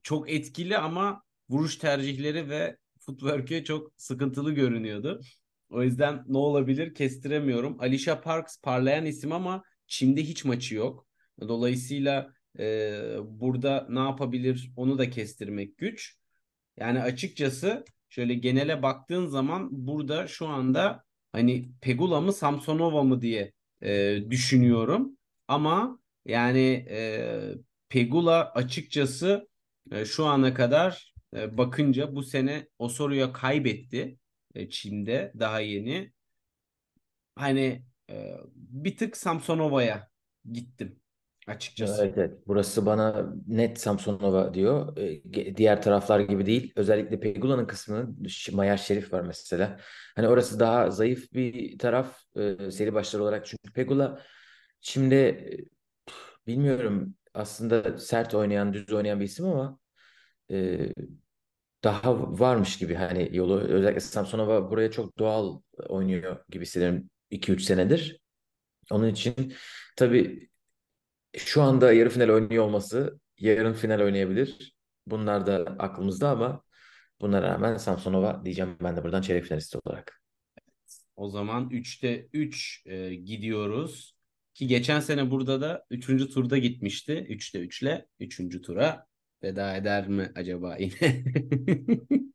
çok 0.03 0.31
etkili 0.31 0.79
ama 0.79 1.23
vuruş 1.51 1.77
tercihleri 1.77 2.49
ve 2.49 2.77
footwork'ü 3.01 3.65
çok 3.65 3.93
sıkıntılı 3.97 4.53
görünüyordu. 4.53 5.21
O 5.71 5.83
yüzden 5.83 6.25
ne 6.29 6.39
olabilir 6.39 6.95
kestiremiyorum. 6.95 7.81
Alicia 7.81 8.21
Parks 8.21 8.61
parlayan 8.63 9.07
isim 9.07 9.33
ama 9.33 9.63
Çim'de 9.87 10.23
hiç 10.23 10.45
maçı 10.45 10.75
yok. 10.75 11.07
Dolayısıyla 11.41 12.33
e, 12.59 13.01
burada 13.25 13.87
ne 13.91 13.99
yapabilir 13.99 14.73
onu 14.77 14.99
da 14.99 15.11
kestirmek 15.11 15.79
güç. 15.79 16.17
Yani 16.77 17.03
açıkçası 17.03 17.85
şöyle 18.09 18.35
genele 18.35 18.83
baktığın 18.83 19.27
zaman 19.27 19.69
burada 19.71 20.27
şu 20.27 20.47
anda 20.47 21.05
hani 21.33 21.71
Pegula 21.81 22.21
mı 22.21 22.33
Samsonova 22.33 23.03
mı 23.03 23.23
diye 23.23 23.53
e, 23.83 24.21
düşünüyorum. 24.31 25.17
Ama 25.49 25.99
yani 26.25 26.87
e, 26.91 27.55
Pegula 27.89 28.53
açıkçası 28.53 29.49
e, 29.93 30.05
şu 30.05 30.27
ana 30.27 30.55
kadar 30.55 31.15
e, 31.37 31.59
bakınca 31.59 32.15
bu 32.15 32.23
sene 32.23 32.69
Osorio'ya 32.79 33.33
kaybetti 33.33 34.19
Çin'de 34.71 35.33
daha 35.39 35.61
yeni. 35.61 36.13
Hani 37.37 37.83
e, 38.11 38.37
bir 38.57 38.97
tık 38.97 39.17
Samsonova'ya 39.17 40.11
gittim 40.53 41.01
açıkçası. 41.47 42.03
Evet, 42.03 42.15
evet. 42.19 42.39
Burası 42.47 42.87
bana 42.87 43.33
net 43.47 43.81
Samsonova 43.81 44.55
diyor. 44.55 44.97
Ge- 44.97 45.57
Diğer 45.57 45.83
taraflar 45.83 46.21
gibi 46.21 46.47
değil. 46.47 46.73
Özellikle 46.77 47.21
Pegula'nın 47.21 47.67
kısmı, 47.67 48.17
Mayer 48.53 48.77
Şerif 48.77 49.13
var 49.13 49.21
mesela. 49.23 49.81
Hani 50.17 50.29
orası 50.29 50.61
daha 50.61 50.91
zayıf 50.91 51.33
bir 51.33 51.79
taraf 51.79 52.21
e, 52.37 52.71
seri 52.71 52.95
başları 52.95 53.23
olarak. 53.23 53.47
Çünkü 53.47 53.73
Pegula 53.73 54.23
şimdi 54.81 55.15
e, 55.15 55.59
bilmiyorum 56.47 57.15
aslında 57.35 57.99
sert 57.99 58.35
oynayan, 58.35 58.73
düz 58.75 58.93
oynayan 58.93 59.21
bir 59.21 59.25
isim 59.25 59.47
ama 59.47 59.79
e, 60.51 60.93
daha 61.85 62.39
varmış 62.41 62.79
gibi 62.79 62.95
hani 62.95 63.29
yolu. 63.33 63.61
Özellikle 63.61 64.01
Samsonova 64.01 64.71
buraya 64.71 64.91
çok 64.91 65.19
doğal 65.19 65.61
oynuyor 65.89 66.37
gibi 66.49 66.65
hissediyorum 66.65 67.11
2-3 67.31 67.61
senedir. 67.61 68.21
Onun 68.91 69.09
için 69.09 69.55
tabii 69.97 70.49
şu 71.37 71.63
anda 71.63 71.93
yarı 71.93 72.11
final 72.11 72.29
oynuyor 72.29 72.65
olması 72.65 73.21
yarın 73.39 73.73
final 73.73 74.01
oynayabilir. 74.01 74.75
Bunlar 75.07 75.47
da 75.47 75.77
aklımızda 75.79 76.31
ama 76.31 76.63
buna 77.21 77.43
rağmen 77.43 77.77
Samsonova 77.77 78.45
diyeceğim 78.45 78.77
ben 78.83 78.97
de 78.97 79.05
buradan 79.05 79.23
çeyrek 79.23 79.45
finalist 79.45 79.77
olarak. 79.77 80.21
O 81.17 81.29
zaman 81.29 81.71
3'te 81.71 82.29
3 82.33 82.83
e, 82.87 83.15
gidiyoruz. 83.15 84.15
Ki 84.55 84.67
geçen 84.67 85.01
sene 85.01 85.31
burada 85.31 85.61
da 85.61 85.85
3. 85.91 86.07
turda 86.07 86.59
gitmişti. 86.59 87.13
3'te 87.13 87.61
3 87.61 87.83
ile 87.83 88.07
3. 88.21 88.63
tura 88.63 89.07
veda 89.43 89.77
eder 89.77 90.09
mi 90.09 90.33
acaba 90.35 90.77
yine? 90.77 91.25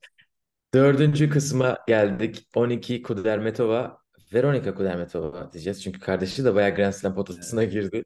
Dördüncü 0.74 1.29
kısma 1.29 1.77
geldik. 1.88 2.47
12 2.55 3.01
Kudermetova, 3.01 3.97
Veronika 4.33 4.75
Kudermetova 4.75 5.51
diyeceğiz. 5.53 5.83
Çünkü 5.83 6.00
kardeşi 6.00 6.45
de 6.45 6.55
bayağı 6.55 6.75
Grand 6.75 6.93
Slam 6.93 7.15
potasına 7.15 7.63
girdi. 7.63 8.03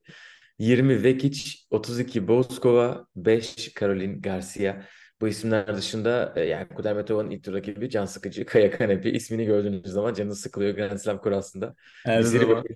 20 0.59 1.03
Vekic, 1.03 1.51
32 1.69 2.27
Bouzkova, 2.27 3.07
5 3.15 3.73
Caroline 3.79 4.13
Garcia. 4.19 4.85
Bu 5.21 5.27
isimler 5.27 5.77
dışında 5.77 6.33
e, 6.35 6.41
yani 6.41 6.67
Kudermetova'nın 6.67 7.29
ilk 7.29 7.43
tur 7.43 7.53
rakibi 7.53 7.89
can 7.89 8.05
sıkıcı 8.05 8.45
Kaya 8.45 8.71
Kanepi. 8.71 9.09
ismini 9.09 9.45
gördüğünüz 9.45 9.85
zaman 9.85 10.13
canınız 10.13 10.41
sıkılıyor 10.41 10.75
Grand 10.75 10.97
Slam 10.97 11.21
kurasında. 11.21 11.75
Her 12.05 12.21
zaman. 12.21 12.63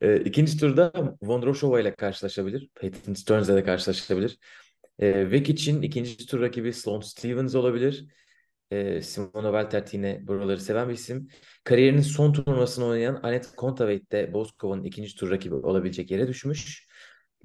E, 0.00 0.16
ikinci 0.16 0.58
turda 0.58 0.92
Vondrousova 1.22 1.80
ile 1.80 1.94
karşılaşabilir. 1.94 2.68
Peyton 2.74 3.14
Stearns 3.14 3.48
ile 3.48 3.56
de 3.56 3.64
karşılaşabilir. 3.64 4.38
E, 4.98 5.30
Vekic'in 5.30 5.82
ikinci 5.82 6.26
tur 6.26 6.40
rakibi 6.40 6.72
Sloane 6.72 7.04
Stevens 7.04 7.54
olabilir. 7.54 8.06
E, 8.70 9.02
Simona 9.02 9.52
Valtert 9.52 9.94
yine 9.94 10.26
buraları 10.26 10.60
seven 10.60 10.88
bir 10.88 10.94
isim. 10.94 11.28
Kariyerinin 11.64 12.00
son 12.00 12.32
turnuvasını 12.32 12.84
oynayan 12.84 13.20
Anett 13.22 13.56
Kontaveit 13.56 14.12
de 14.12 14.32
Bozkova'nın 14.32 14.84
ikinci 14.84 15.16
tur 15.16 15.30
rakibi 15.30 15.54
olabilecek 15.54 16.10
yere 16.10 16.28
düşmüş. 16.28 16.86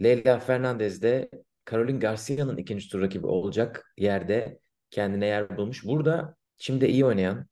Leyla 0.04 0.40
Fernandez 0.40 1.02
de 1.02 1.30
Caroline 1.72 2.00
Garcia'nın 2.00 2.58
ikinci 2.58 2.90
tur 2.90 3.02
rakibi 3.02 3.28
olacak 3.28 3.94
yerde 3.98 4.60
kendine 4.92 5.26
yer 5.26 5.58
bulmuş. 5.58 5.86
Burada 5.86 6.36
şimdi 6.58 6.86
iyi 6.86 7.06
oynayan, 7.06 7.48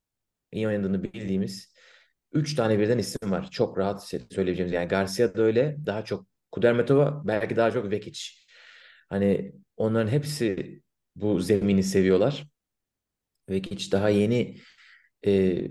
iyi 0.51 0.67
oynadığını 0.67 1.03
bildiğimiz 1.03 1.73
3 2.33 2.55
tane 2.55 2.79
birden 2.79 2.97
isim 2.97 3.31
var. 3.31 3.51
Çok 3.51 3.77
rahat 3.77 4.07
söyleyebileceğimiz. 4.09 4.73
Yani 4.73 4.87
Garcia 4.87 5.35
da 5.35 5.41
öyle. 5.41 5.77
Daha 5.85 6.05
çok 6.05 6.27
Kudermetova, 6.51 7.21
belki 7.27 7.55
daha 7.55 7.71
çok 7.71 7.91
Vekic. 7.91 8.19
Hani 9.09 9.53
onların 9.77 10.11
hepsi 10.11 10.81
bu 11.15 11.39
zemini 11.39 11.83
seviyorlar. 11.83 12.47
Vekic 13.49 13.91
daha 13.91 14.09
yeni 14.09 14.57
e, 15.25 15.61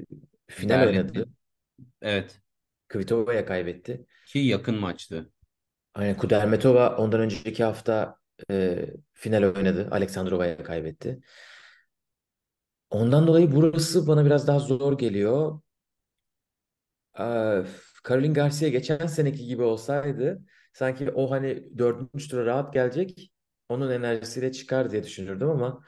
final 0.46 0.80
Berlin. 0.80 0.98
oynadı. 0.98 1.28
Evet. 2.02 2.40
Kvitova'ya 2.88 3.46
kaybetti. 3.46 4.06
Ki 4.26 4.38
yakın 4.38 4.74
maçtı. 4.80 5.32
Aynen 5.94 6.16
Kudermetova 6.16 6.96
ondan 6.96 7.20
önceki 7.20 7.64
hafta 7.64 8.16
e, 8.50 8.86
final 9.12 9.42
oynadı. 9.42 9.88
Aleksandrova'ya 9.90 10.62
kaybetti. 10.62 11.20
Ondan 12.90 13.26
dolayı 13.26 13.52
burası 13.52 14.06
bana 14.08 14.24
biraz 14.24 14.46
daha 14.46 14.58
zor 14.58 14.98
geliyor. 14.98 15.60
Ee, 17.18 17.64
Caroline 18.08 18.32
Garcia 18.32 18.68
geçen 18.68 19.06
seneki 19.06 19.46
gibi 19.46 19.62
olsaydı 19.62 20.42
sanki 20.72 21.10
o 21.10 21.30
hani 21.30 21.78
dördüncü 21.78 22.28
tura 22.28 22.46
rahat 22.46 22.72
gelecek 22.72 23.32
onun 23.68 23.90
enerjisiyle 23.90 24.52
çıkar 24.52 24.90
diye 24.90 25.04
düşünürdüm 25.04 25.48
ama 25.50 25.82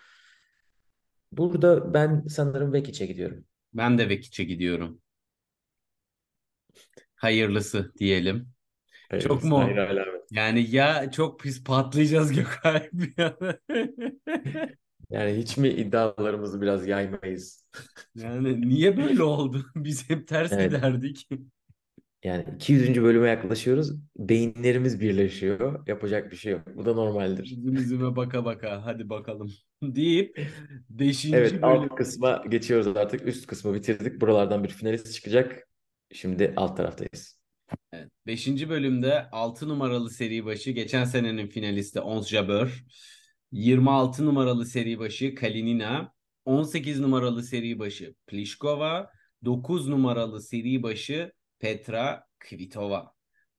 burada 1.32 1.94
ben 1.94 2.25
sanırım 2.28 2.73
Vekic'e 2.73 3.06
gidiyorum. 3.06 3.44
Ben 3.73 3.99
de 3.99 4.08
Vekic'e 4.08 4.44
gidiyorum. 4.44 5.00
Hayırlısı 7.16 7.92
diyelim. 7.99 8.49
Çok 9.18 9.44
mu? 9.44 9.58
Hayır. 9.58 10.08
Yani 10.30 10.70
ya 10.70 11.11
çok 11.11 11.40
pis 11.40 11.64
patlayacağız 11.64 12.32
Gökalp 12.32 12.92
ya. 13.18 13.38
Yani 15.11 15.32
hiç 15.38 15.56
mi 15.56 15.68
iddialarımızı 15.68 16.61
biraz 16.61 16.87
yaymayız? 16.88 17.64
Yani 18.14 18.61
niye 18.68 18.97
böyle 18.97 19.23
oldu? 19.23 19.66
Biz 19.76 20.11
hep 20.11 20.28
ters 20.28 20.52
Evet. 20.52 20.70
giderdik. 20.70 21.28
Yani 22.25 22.45
200. 22.57 23.03
bölüme 23.03 23.29
yaklaşıyoruz. 23.29 23.93
Beyinlerimiz 24.17 25.01
birleşiyor. 25.01 25.87
Yapacak 25.87 26.31
bir 26.31 26.37
şey 26.37 26.53
yok. 26.53 26.63
Bu 26.77 26.85
da 26.85 26.95
normaldir. 26.95 27.45
Yüzüm 27.45 27.75
yüzüme 27.75 28.17
baka 28.17 28.45
baka 28.45 28.87
hadi 28.87 29.09
bakalım 29.09 29.51
deyip 29.83 30.41
5. 30.91 31.25
Evet, 31.25 31.53
bölüm. 31.53 31.65
alt 31.65 31.95
kısma 31.95 32.45
geçiyoruz 32.49 32.97
artık. 32.97 33.27
Üst 33.27 33.47
kısmı 33.47 33.75
bitirdik. 33.75 34.21
Buralardan 34.21 34.65
bir 34.65 34.69
finalist 34.69 35.15
çıkacak. 35.15 35.69
Şimdi 36.13 36.53
alt 36.57 36.77
taraftayız. 36.77 37.39
Evet, 37.93 38.09
5. 38.27 38.69
bölümde 38.69 39.31
6 39.31 39.69
numaralı 39.69 40.11
seri 40.11 40.45
başı 40.45 40.71
geçen 40.71 41.05
senenin 41.05 41.47
finalisti 41.47 42.01
Ons 42.01 42.29
Jabeur. 42.29 42.85
26 43.53 44.27
numaralı 44.27 44.67
seri 44.67 44.99
başı 44.99 45.35
Kalinina. 45.35 46.13
18 46.45 47.01
numaralı 47.01 47.43
seri 47.43 47.79
başı 47.79 48.15
Pliskova. 48.27 49.11
9 49.45 49.89
numaralı 49.89 50.43
seri 50.43 50.83
başı 50.83 51.33
Petra 51.59 52.27
Kvitova. 52.38 53.12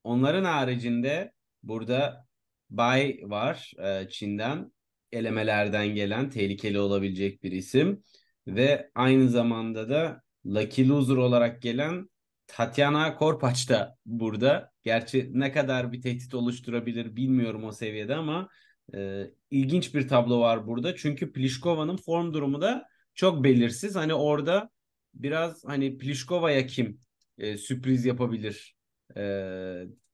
Onların 0.04 0.44
haricinde 0.44 1.32
burada 1.62 2.26
Bay 2.70 3.20
var 3.22 3.72
e, 3.78 4.08
Çin'den. 4.08 4.72
elemelerden 5.12 5.88
gelen 5.88 6.30
tehlikeli 6.30 6.78
olabilecek 6.78 7.42
bir 7.42 7.52
isim. 7.52 8.04
Ve 8.46 8.90
aynı 8.94 9.28
zamanda 9.28 9.88
da 9.88 10.22
Lucky 10.46 10.88
Loser 10.88 11.16
olarak 11.16 11.62
gelen 11.62 12.10
Tatiana 12.46 13.16
Korpaç 13.16 13.68
da 13.68 13.96
burada. 14.06 14.70
Gerçi 14.82 15.30
ne 15.32 15.52
kadar 15.52 15.92
bir 15.92 16.02
tehdit 16.02 16.34
oluşturabilir 16.34 17.16
bilmiyorum 17.16 17.64
o 17.64 17.72
seviyede 17.72 18.14
ama 18.14 18.48
e, 18.94 19.24
ilginç 19.50 19.94
bir 19.94 20.08
tablo 20.08 20.40
var 20.40 20.66
burada. 20.66 20.96
Çünkü 20.96 21.32
Pliškova'nın 21.32 21.96
form 21.96 22.32
durumu 22.32 22.60
da 22.60 22.86
çok 23.14 23.44
belirsiz. 23.44 23.96
Hani 23.96 24.14
orada 24.14 24.70
biraz 25.14 25.64
hani 25.64 25.98
Pliškova'ya 25.98 26.66
kim 26.66 27.00
e, 27.40 27.56
sürpriz 27.58 28.04
yapabilir 28.04 28.76
e, 29.16 29.20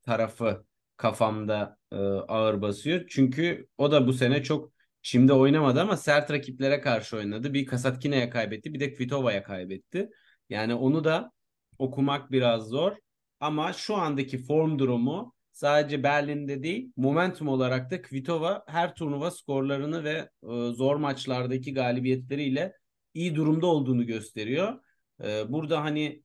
tarafı 0.03 0.65
kafamda 0.97 1.79
e, 1.93 1.97
ağır 1.97 2.63
basıyor. 2.63 3.05
Çünkü 3.09 3.69
o 3.79 3.93
da 3.93 4.07
bu 4.07 4.13
sene 4.13 4.43
çok 4.43 4.77
Şimdi 5.07 5.33
oynamadı 5.33 5.81
ama 5.81 5.97
sert 5.97 6.31
rakiplere 6.31 6.81
karşı 6.81 7.17
oynadı. 7.17 7.55
Bir 7.55 7.67
Kasatkina'ya 7.67 8.31
kaybetti, 8.31 8.75
bir 8.75 8.81
de 8.81 8.95
Kvitova'ya 8.95 9.43
kaybetti. 9.43 10.11
Yani 10.49 10.75
onu 10.75 11.05
da 11.05 11.33
okumak 11.79 12.33
biraz 12.33 12.69
zor. 12.69 12.93
Ama 13.41 13.73
şu 13.73 13.97
andaki 13.97 14.39
form 14.39 14.79
durumu 14.79 15.35
sadece 15.53 16.03
Berlin'de 16.03 16.63
değil, 16.63 16.93
momentum 16.97 17.49
olarak 17.49 17.91
da 17.91 18.03
Kvitova 18.03 18.65
her 18.69 18.95
turnuva 18.95 19.31
skorlarını 19.31 20.05
ve 20.05 20.31
e, 20.43 20.73
zor 20.73 20.97
maçlardaki 20.97 21.75
galibiyetleriyle 21.75 22.73
iyi 23.15 23.35
durumda 23.35 23.67
olduğunu 23.67 24.07
gösteriyor. 24.07 24.81
E, 25.25 25.53
burada 25.53 25.85
hani 25.85 26.23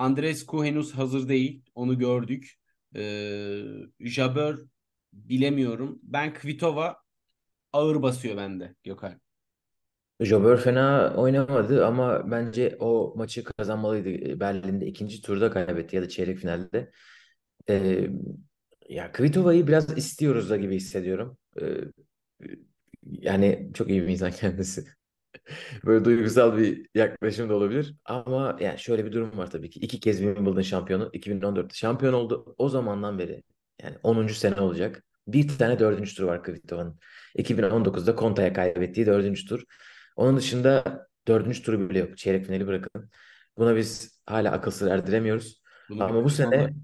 Andrescu 0.00 0.64
henüz 0.64 0.92
hazır 0.92 1.28
değil, 1.28 1.64
onu 1.74 1.98
gördük. 1.98 2.54
E, 2.96 3.02
Jabeur 4.00 4.58
bilemiyorum. 5.12 5.98
Ben 6.02 6.34
Kvitova 6.34 6.96
ağır 7.72 8.02
basıyor 8.02 8.36
bende 8.36 8.74
Gökhan. 8.84 9.20
Jobber 10.20 10.56
fena 10.56 11.14
oynamadı 11.16 11.86
ama 11.86 12.30
bence 12.30 12.76
o 12.80 13.14
maçı 13.16 13.44
kazanmalıydı. 13.44 14.40
Berlin'de 14.40 14.86
ikinci 14.86 15.22
turda 15.22 15.50
kaybetti 15.50 15.96
ya 15.96 16.02
da 16.02 16.08
çeyrek 16.08 16.38
finalde. 16.38 16.90
Ee, 17.68 18.08
ya 18.88 19.12
Kvitova'yı 19.12 19.66
biraz 19.66 19.98
istiyoruz 19.98 20.50
da 20.50 20.56
gibi 20.56 20.76
hissediyorum. 20.76 21.38
Ee, 21.60 21.64
yani 23.02 23.70
çok 23.74 23.90
iyi 23.90 24.02
bir 24.02 24.08
insan 24.08 24.30
kendisi. 24.30 24.84
Böyle 25.86 26.04
duygusal 26.04 26.56
bir 26.58 26.86
yaklaşım 26.94 27.48
da 27.48 27.54
olabilir. 27.54 27.94
Ama 28.04 28.56
yani 28.60 28.78
şöyle 28.78 29.04
bir 29.04 29.12
durum 29.12 29.38
var 29.38 29.50
tabii 29.50 29.70
ki. 29.70 29.80
İki 29.80 30.00
kez 30.00 30.18
Wimbledon 30.18 30.62
şampiyonu. 30.62 31.10
2014'te 31.12 31.74
şampiyon 31.74 32.12
oldu. 32.12 32.54
O 32.58 32.68
zamandan 32.68 33.18
beri 33.18 33.42
yani 33.82 33.96
10. 34.02 34.34
sene 34.34 34.60
olacak. 34.60 35.04
Bir 35.26 35.58
tane 35.58 35.78
dördüncü 35.78 36.14
tur 36.14 36.24
var 36.24 36.42
Kvitova'nın. 36.42 36.98
2019'da 37.34 38.16
Konta'ya 38.16 38.52
kaybettiği 38.52 39.06
dördüncü 39.06 39.46
tur. 39.46 39.62
Onun 40.16 40.36
dışında 40.36 40.84
dördüncü 41.28 41.62
turu 41.62 41.90
bile 41.90 41.98
yok. 41.98 42.18
Çeyrek 42.18 42.46
finali 42.46 42.66
bırakın. 42.66 43.10
Buna 43.56 43.76
biz 43.76 44.20
hala 44.26 44.52
akıl 44.52 44.70
sır 44.70 44.90
erdiremiyoruz. 44.90 45.62
Bunu 45.90 46.04
Ama 46.04 46.24
bu 46.24 46.30
sene. 46.30 46.74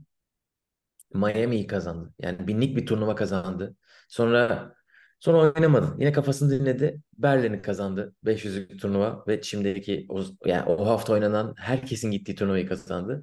Miami'yi 1.14 1.66
kazandı. 1.66 2.14
Yani 2.18 2.46
binlik 2.46 2.76
bir 2.76 2.86
turnuva 2.86 3.14
kazandı. 3.14 3.76
Sonra 4.08 4.74
sonra 5.20 5.38
oynamadı. 5.38 5.96
Yine 5.98 6.12
kafasını 6.12 6.60
dinledi. 6.60 7.02
Berlin'i 7.18 7.62
kazandı. 7.62 8.14
500'lük 8.24 8.78
turnuva 8.80 9.24
ve 9.28 9.42
şimdiki 9.42 10.06
o, 10.08 10.22
yani 10.44 10.62
o 10.62 10.86
hafta 10.86 11.12
oynanan 11.12 11.54
herkesin 11.58 12.10
gittiği 12.10 12.34
turnuvayı 12.34 12.68
kazandı. 12.68 13.22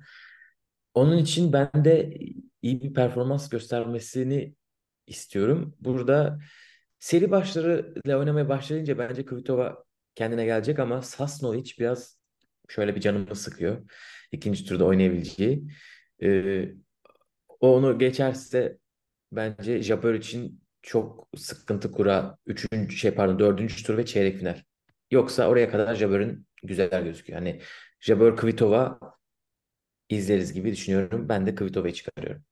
Onun 0.93 1.17
için 1.17 1.53
ben 1.53 1.69
de 1.75 2.13
iyi 2.61 2.81
bir 2.81 2.93
performans 2.93 3.49
göstermesini 3.49 4.55
istiyorum. 5.07 5.75
Burada 5.79 6.39
seri 6.99 7.31
başlarıyla 7.31 8.19
oynamaya 8.19 8.49
başlayınca 8.49 8.97
bence 8.97 9.25
Kvitova 9.25 9.83
kendine 10.15 10.45
gelecek 10.45 10.79
ama 10.79 11.01
Sasnovic 11.01 11.71
biraz 11.79 12.19
şöyle 12.69 12.95
bir 12.95 13.01
canımı 13.01 13.35
sıkıyor. 13.35 13.89
İkinci 14.31 14.65
turda 14.65 14.85
oynayabileceği. 14.85 15.67
Ee, 16.23 16.69
o 17.59 17.75
onu 17.75 17.99
geçerse 17.99 18.77
bence 19.31 19.83
Jabeur 19.83 20.13
için 20.13 20.62
çok 20.83 21.27
sıkıntı 21.37 21.91
kura. 21.91 22.37
Üçüncü 22.45 22.97
şey 22.97 23.11
pardon 23.11 23.39
dördüncü 23.39 23.83
tur 23.83 23.97
ve 23.97 24.05
çeyrek 24.05 24.37
final. 24.37 24.61
Yoksa 25.11 25.47
oraya 25.47 25.71
kadar 25.71 25.95
Jabeur'ün 25.95 26.47
güzel 26.63 27.03
gözüküyor. 27.03 27.39
Hani 27.39 27.61
Jabeur 27.99 28.37
Kvitova 28.37 28.99
izleriz 30.09 30.53
gibi 30.53 30.71
düşünüyorum. 30.71 31.29
Ben 31.29 31.45
de 31.47 31.55
Kvitova'yı 31.55 31.93
çıkarıyorum. 31.93 32.43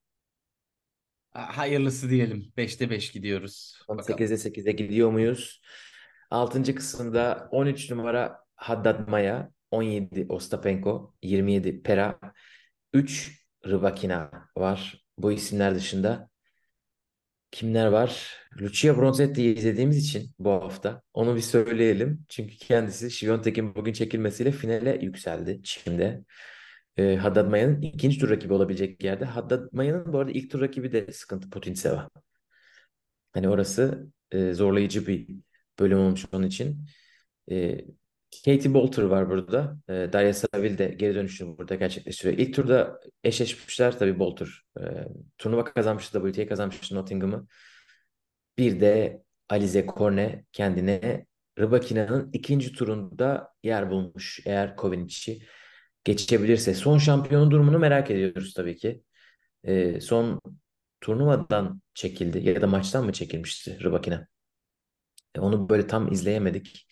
Hayırlısı 1.32 2.10
diyelim. 2.10 2.54
5'te 2.58 2.90
5 2.90 3.12
gidiyoruz. 3.12 3.80
Bakalım. 3.88 4.20
8'de 4.20 4.38
8'e 4.38 4.72
gidiyor 4.72 5.12
muyuz? 5.12 5.62
6. 6.30 6.76
kısımda 6.76 7.50
13 7.52 7.92
numara 7.92 8.40
Haddad 8.56 9.08
Maya, 9.08 9.52
17 9.72 10.26
Ostapenko, 10.30 11.16
27 11.22 11.84
Pera, 11.84 12.20
3 12.94 13.46
Rybakina 13.66 14.32
var. 14.58 15.06
Bu 15.18 15.32
isimler 15.32 15.76
dışında 15.76 16.31
kimler 17.52 17.88
var? 17.88 18.38
Lucia 18.62 18.98
Bronzetti'yi 18.98 19.56
izlediğimiz 19.56 19.98
için 19.98 20.32
bu 20.40 20.52
hafta 20.52 21.02
onu 21.14 21.36
bir 21.36 21.42
söyleyelim. 21.42 22.26
Çünkü 22.30 22.58
kendisi 22.58 23.12
Şiviyontek'in 23.12 23.76
bugün 23.76 23.94
çekilmesiyle 23.94 24.52
finale 24.52 25.00
yükseldi 25.02 25.62
Çim'de. 25.64 26.24
Ee, 26.98 27.16
Haddad 27.16 27.50
Maya'nın 27.50 27.82
ikinci 27.82 28.20
tur 28.20 28.30
rakibi 28.30 28.54
olabilecek 28.54 29.04
yerde. 29.04 29.26
Haddad 29.26 29.70
Maya'nın 29.72 30.14
bu 30.14 30.20
arada 30.20 30.32
ilk 30.32 30.52
tur 30.52 30.62
rakibi 30.62 30.92
de 30.92 31.12
sıkıntı 31.12 31.50
Putintseva. 31.50 32.10
Hani 33.32 33.50
orası 33.50 34.08
e, 34.32 34.54
zorlayıcı 34.54 35.08
bir 35.08 35.28
bölüm 35.80 36.00
olmuş 36.00 36.26
onun 36.34 36.48
için. 36.48 36.86
E, 37.52 37.86
Katie 38.46 38.74
Bolter 38.74 39.04
var 39.04 39.30
burada. 39.30 39.78
E, 39.90 39.94
Darya 40.14 40.34
Savil 40.34 40.78
de 40.78 40.88
geri 40.88 41.16
dönüşünü 41.16 41.58
burada 41.58 41.76
gerçekleştiriyor. 41.76 42.38
İlk 42.38 42.56
turda 42.56 43.00
eşleşmişler 43.24 44.00
tabii 44.00 44.20
Bolter. 44.20 44.64
E, 44.80 44.84
turnuva 45.38 45.64
kazanmıştı, 45.64 46.22
WTA 46.26 46.48
kazanmıştı 46.48 46.96
Nottingham'ı. 46.96 47.48
Bir 48.58 48.82
de 48.82 49.24
Alize 49.50 49.86
Korne 49.86 50.46
kendine 50.52 51.26
Rybakina'nın 51.60 52.30
ikinci 52.34 52.74
turunda 52.74 53.54
yer 53.64 53.90
bulmuş. 53.90 54.40
Eğer 54.46 54.76
Kovinic'i 54.76 55.42
geçebilirse. 56.04 56.74
Son 56.74 56.98
şampiyonun 56.98 57.52
durumunu 57.52 57.80
merak 57.80 58.12
ediyoruz 58.12 58.54
tabii 58.54 58.78
ki. 58.78 59.04
E, 59.64 60.02
son 60.02 60.42
turnuvadan 61.02 61.82
çekildi 61.94 62.50
ya 62.50 62.62
da 62.62 62.68
maçtan 62.68 63.06
mı 63.06 63.14
çekilmişti 63.14 63.80
Rybakina? 63.84 64.28
E, 65.36 65.40
onu 65.40 65.70
böyle 65.70 65.88
tam 65.88 66.12
izleyemedik. 66.12 66.88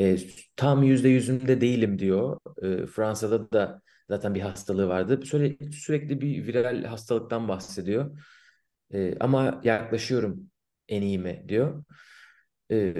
E, 0.00 0.18
tam 0.56 0.82
yüzde 0.82 1.08
yüzünde 1.08 1.60
değilim 1.60 1.98
diyor. 1.98 2.40
E, 2.62 2.86
Fransa'da 2.86 3.52
da 3.52 3.82
zaten 4.08 4.34
bir 4.34 4.40
hastalığı 4.40 4.88
vardı. 4.88 5.20
Sürekli, 5.26 5.72
sürekli 5.72 6.20
bir 6.20 6.46
viral 6.46 6.84
hastalıktan 6.84 7.48
bahsediyor. 7.48 8.18
E, 8.94 9.18
ama 9.20 9.60
yaklaşıyorum 9.64 10.50
en 10.88 11.02
iyime 11.02 11.48
diyor. 11.48 11.84
E, 12.70 12.94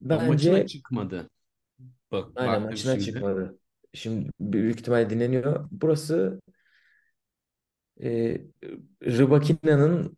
bence 0.00 0.26
maçına 0.26 0.66
çıkmadı. 0.66 1.30
Bak, 2.12 2.30
aynen 2.34 2.62
maçına 2.62 2.92
şimdi. 2.94 3.04
çıkmadı. 3.04 3.58
Şimdi 3.94 4.30
büyük 4.40 4.80
ihtimalle 4.80 5.10
dinleniyor. 5.10 5.68
Burası 5.70 6.40
e, 8.02 8.40
Rybakina'nın 9.02 10.16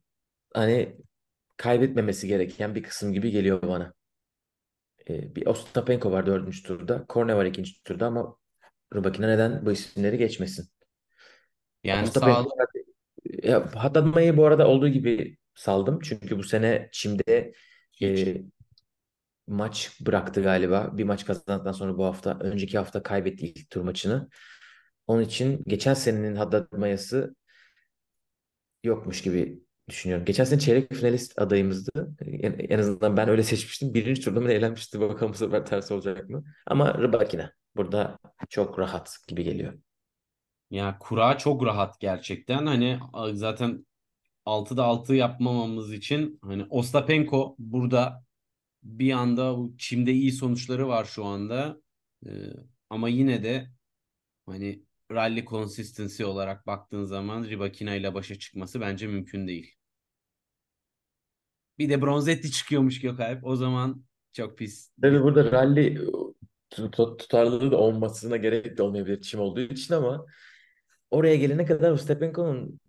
hani 0.54 0.96
kaybetmemesi 1.56 2.28
gereken 2.28 2.74
bir 2.74 2.82
kısım 2.82 3.12
gibi 3.12 3.30
geliyor 3.30 3.62
bana. 3.62 3.92
E, 5.10 5.34
bir 5.34 5.46
Ostapenko 5.46 6.12
var 6.12 6.26
dördüncü 6.26 6.62
turda. 6.62 7.04
Korne 7.08 7.36
var 7.36 7.44
ikinci 7.44 7.82
turda 7.82 8.06
ama 8.06 8.36
Rybakina 8.94 9.26
neden 9.26 9.66
bu 9.66 9.72
isimleri 9.72 10.18
geçmesin? 10.18 10.68
Yani 11.84 12.02
Ostapenko 12.02 12.42
sağ 12.42 12.80
ya, 13.42 14.36
bu 14.36 14.46
arada 14.46 14.68
olduğu 14.68 14.88
gibi 14.88 15.36
saldım. 15.54 16.00
Çünkü 16.02 16.38
bu 16.38 16.42
sene 16.42 16.88
Çim'de 16.92 17.52
hiç. 17.92 18.18
e, 18.18 18.42
maç 19.46 20.00
bıraktı 20.00 20.42
galiba. 20.42 20.90
Bir 20.92 21.04
maç 21.04 21.24
kazandıktan 21.24 21.72
sonra 21.72 21.98
bu 21.98 22.04
hafta, 22.04 22.38
önceki 22.40 22.78
hafta 22.78 23.02
kaybetti 23.02 23.46
ilk 23.46 23.70
tur 23.70 23.80
maçını. 23.80 24.28
Onun 25.06 25.22
için 25.22 25.62
geçen 25.66 25.94
senenin 25.94 26.36
Haddad 26.36 26.72
Maya'sı 26.72 27.34
yokmuş 28.84 29.22
gibi 29.22 29.60
düşünüyorum. 29.90 30.24
Geçen 30.24 30.44
sene 30.44 30.60
çeyrek 30.60 30.94
finalist 30.94 31.38
adayımızdı. 31.38 32.16
En, 32.68 32.78
azından 32.78 33.16
ben 33.16 33.28
öyle 33.28 33.42
seçmiştim. 33.42 33.94
Birinci 33.94 34.22
turda 34.22 34.40
mı 34.40 34.52
eğlenmişti? 34.52 35.00
Bakalım 35.00 35.32
bu 35.32 35.36
sefer 35.36 35.66
ters 35.66 35.90
olacak 35.90 36.30
mı? 36.30 36.44
Ama 36.66 36.98
Rybakina 37.02 37.52
burada 37.76 38.18
çok 38.48 38.78
rahat 38.78 39.16
gibi 39.28 39.44
geliyor. 39.44 39.74
Ya 40.70 40.98
kura 40.98 41.38
çok 41.38 41.64
rahat 41.64 42.00
gerçekten. 42.00 42.66
Hani 42.66 42.98
zaten 43.32 43.86
6'da 44.46 44.84
6 44.84 45.14
yapmamamız 45.14 45.92
için 45.92 46.38
hani 46.42 46.66
Ostapenko 46.70 47.56
burada 47.58 48.24
bir 48.82 49.12
anda 49.12 49.56
çimde 49.78 50.12
iyi 50.12 50.32
sonuçları 50.32 50.88
var 50.88 51.04
şu 51.04 51.24
anda. 51.24 51.80
Ee, 52.26 52.30
ama 52.90 53.08
yine 53.08 53.44
de 53.44 53.70
hani 54.46 54.82
rally 55.12 55.44
consistency 55.44 56.24
olarak 56.24 56.66
baktığın 56.66 57.04
zaman 57.04 57.44
Rybakina 57.44 57.94
ile 57.94 58.14
başa 58.14 58.34
çıkması 58.38 58.80
bence 58.80 59.06
mümkün 59.06 59.48
değil. 59.48 59.74
Bir 61.80 61.88
de 61.88 62.02
Bronzetti 62.02 62.50
çıkıyormuş 62.50 63.00
Gökalp. 63.00 63.46
O 63.46 63.56
zaman 63.56 64.04
çok 64.32 64.58
pis. 64.58 64.90
Tabii 65.02 65.22
burada 65.22 65.52
rally 65.52 65.94
tut- 66.70 66.92
tut- 66.92 67.18
tutarlılığı 67.18 67.70
da 67.70 67.76
olmasına 67.76 68.36
gerek 68.36 68.78
de 68.78 68.82
olmayabilir 68.82 69.20
çim 69.20 69.40
olduğu 69.40 69.60
için 69.60 69.94
ama 69.94 70.26
oraya 71.10 71.36
gelene 71.36 71.64
kadar 71.64 71.90
Ostapenko'nun 71.90 72.80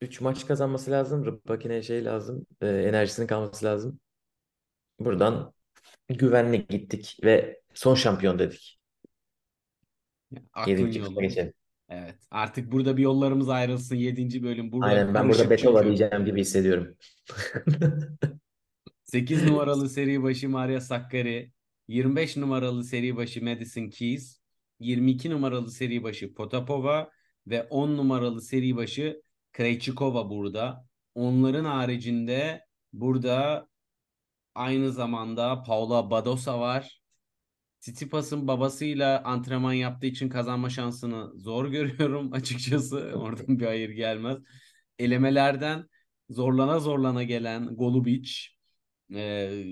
3 0.00 0.20
maç 0.20 0.46
kazanması 0.46 0.90
lazım. 0.90 1.26
Rybakine 1.26 1.82
şey 1.82 2.04
lazım. 2.04 2.46
e, 2.60 2.66
enerjisinin 2.68 3.26
kalması 3.26 3.66
lazım. 3.66 4.00
Buradan 4.98 5.52
güvenli 6.08 6.66
gittik 6.66 7.18
ve 7.24 7.60
son 7.74 7.94
şampiyon 7.94 8.38
dedik. 8.38 8.80
Aklın 10.52 10.76
7. 10.76 10.98
yolu. 10.98 11.20
geçelim. 11.20 11.52
Evet. 11.90 12.14
Artık 12.30 12.72
burada 12.72 12.96
bir 12.96 13.02
yollarımız 13.02 13.48
ayrılsın. 13.48 13.96
7. 13.96 14.42
bölüm. 14.42 14.72
Burada 14.72 14.86
Aynen 14.90 15.14
ben 15.14 15.28
burada 15.28 15.50
Betola 15.50 15.82
çünkü. 15.82 15.96
diyeceğim 15.96 16.24
gibi 16.24 16.40
hissediyorum. 16.40 16.96
8 19.04 19.44
numaralı 19.44 19.88
seri 19.88 20.22
başı 20.22 20.48
Maria 20.48 20.80
Sakkari, 20.80 21.52
25 21.88 22.36
numaralı 22.36 22.84
seri 22.84 23.16
başı 23.16 23.44
Madison 23.44 23.88
Keys, 23.88 24.40
22 24.80 25.30
numaralı 25.30 25.70
seri 25.70 26.02
başı 26.02 26.34
Potapova 26.34 27.10
ve 27.46 27.62
10 27.62 27.96
numaralı 27.96 28.42
seri 28.42 28.76
başı 28.76 29.22
Krejcikova 29.52 30.30
burada. 30.30 30.84
Onların 31.14 31.64
haricinde 31.64 32.64
burada 32.92 33.68
aynı 34.54 34.92
zamanda 34.92 35.62
Paula 35.62 36.10
Badosa 36.10 36.60
var. 36.60 36.99
Tsitsipas'ın 37.80 38.48
babasıyla 38.48 39.22
antrenman 39.24 39.72
yaptığı 39.72 40.06
için 40.06 40.28
kazanma 40.28 40.70
şansını 40.70 41.38
zor 41.40 41.68
görüyorum 41.68 42.32
açıkçası. 42.32 43.12
Oradan 43.14 43.60
bir 43.60 43.66
hayır 43.66 43.90
gelmez. 43.90 44.38
Elemelerden 44.98 45.86
zorlana 46.30 46.78
zorlana 46.78 47.22
gelen 47.22 47.76
Golubic 47.76 48.32
ee, 49.14 49.64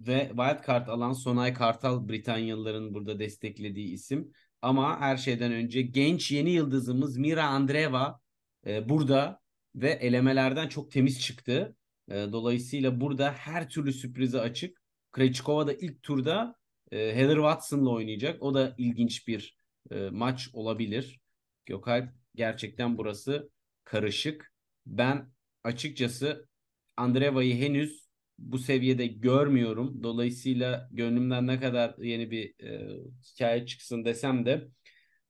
ve 0.00 0.28
wildcard 0.28 0.88
alan 0.88 1.12
Sonay 1.12 1.54
Kartal 1.54 2.08
Britanyalıların 2.08 2.94
burada 2.94 3.18
desteklediği 3.18 3.92
isim. 3.92 4.32
Ama 4.62 5.00
her 5.00 5.16
şeyden 5.16 5.52
önce 5.52 5.82
genç 5.82 6.30
yeni 6.30 6.50
yıldızımız 6.50 7.16
Mira 7.16 7.46
Andreeva 7.46 8.20
e, 8.66 8.88
burada 8.88 9.40
ve 9.74 9.90
elemelerden 9.90 10.68
çok 10.68 10.90
temiz 10.90 11.20
çıktı. 11.20 11.76
E, 12.08 12.14
dolayısıyla 12.14 13.00
burada 13.00 13.32
her 13.32 13.68
türlü 13.68 13.92
sürprize 13.92 14.40
açık. 14.40 14.78
Krejcikova 15.12 15.66
da 15.66 15.72
ilk 15.72 16.02
turda 16.02 16.57
e, 16.92 16.98
Heather 16.98 17.36
Watson'la 17.36 17.90
oynayacak. 17.90 18.42
O 18.42 18.54
da 18.54 18.74
ilginç 18.78 19.28
bir 19.28 19.58
e, 19.90 20.10
maç 20.10 20.50
olabilir. 20.52 21.20
Gökalp 21.66 22.10
gerçekten 22.34 22.98
burası 22.98 23.50
karışık. 23.84 24.52
Ben 24.86 25.32
açıkçası 25.64 26.48
Andreeva'yı 26.96 27.56
henüz 27.56 28.08
bu 28.38 28.58
seviyede 28.58 29.06
görmüyorum. 29.06 30.02
Dolayısıyla 30.02 30.88
gönlümden 30.92 31.46
ne 31.46 31.60
kadar 31.60 31.94
yeni 31.98 32.30
bir 32.30 32.64
e, 32.64 32.98
hikaye 33.24 33.66
çıksın 33.66 34.04
desem 34.04 34.46
de 34.46 34.68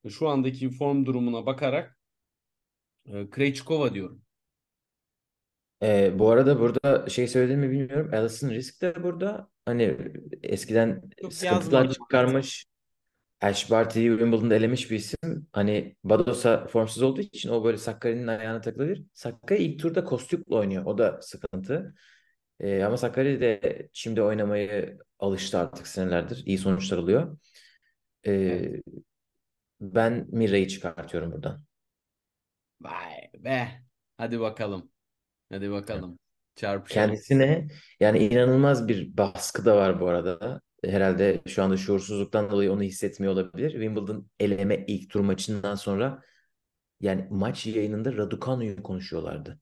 şu 0.08 0.28
andaki 0.28 0.70
form 0.70 1.06
durumuna 1.06 1.46
bakarak 1.46 1.98
e, 3.06 3.30
Krejcikova 3.30 3.94
diyorum. 3.94 4.22
Ee, 5.82 6.18
bu 6.18 6.30
arada 6.30 6.60
burada 6.60 7.08
şey 7.08 7.28
söyledim 7.28 7.60
mi 7.60 7.70
bilmiyorum. 7.70 8.10
Alison 8.14 8.50
Risk 8.50 8.82
de 8.82 9.02
burada. 9.02 9.50
Hani 9.68 9.98
eskiden 10.42 11.02
Çok 11.22 11.32
sıkıntılar 11.32 11.84
yazmadım. 11.84 11.92
çıkarmış. 11.92 12.66
Ash 13.40 13.70
Barty'yi 13.70 14.10
Wimbledon'da 14.10 14.54
elemiş 14.56 14.90
bir 14.90 14.96
isim. 14.96 15.48
Hani 15.52 15.96
Badosa 16.04 16.66
formsuz 16.66 17.02
olduğu 17.02 17.20
için 17.20 17.48
o 17.48 17.64
böyle 17.64 17.78
Sakkari'nin 17.78 18.26
ayağına 18.26 18.60
takılabilir. 18.60 19.04
Sakkari 19.14 19.62
ilk 19.64 19.80
turda 19.80 20.04
Kostyuk'la 20.04 20.56
oynuyor. 20.56 20.84
O 20.84 20.98
da 20.98 21.20
sıkıntı. 21.22 21.94
Ee, 22.60 22.82
ama 22.82 22.96
Sakkari 22.96 23.40
de 23.40 23.88
şimdi 23.92 24.22
oynamayı 24.22 24.98
alıştı 25.18 25.58
artık 25.58 25.86
senelerdir. 25.86 26.42
İyi 26.46 26.58
sonuçlar 26.58 26.98
alıyor. 26.98 27.38
Ee, 28.26 28.32
Evet. 28.32 28.82
ben 29.80 30.26
Mira'yı 30.32 30.68
çıkartıyorum 30.68 31.32
buradan. 31.32 31.64
Vay 32.80 33.30
be. 33.34 33.82
Hadi 34.16 34.40
bakalım. 34.40 34.90
Hadi 35.52 35.70
bakalım. 35.70 36.18
Çarpışalım. 36.58 37.08
Kendisine 37.08 37.68
yani 38.00 38.18
inanılmaz 38.18 38.88
bir 38.88 39.16
baskı 39.16 39.64
da 39.64 39.76
var 39.76 40.00
bu 40.00 40.08
arada. 40.08 40.60
Herhalde 40.84 41.40
şu 41.46 41.62
anda 41.62 41.76
şuursuzluktan 41.76 42.50
dolayı 42.50 42.72
onu 42.72 42.82
hissetmiyor 42.82 43.32
olabilir. 43.32 43.70
Wimbledon 43.70 44.30
eleme 44.40 44.84
ilk 44.86 45.10
tur 45.10 45.20
maçından 45.20 45.74
sonra 45.74 46.22
yani 47.00 47.26
maç 47.30 47.66
yayınında 47.66 48.12
Raducanu'yu 48.12 48.82
konuşuyorlardı. 48.82 49.60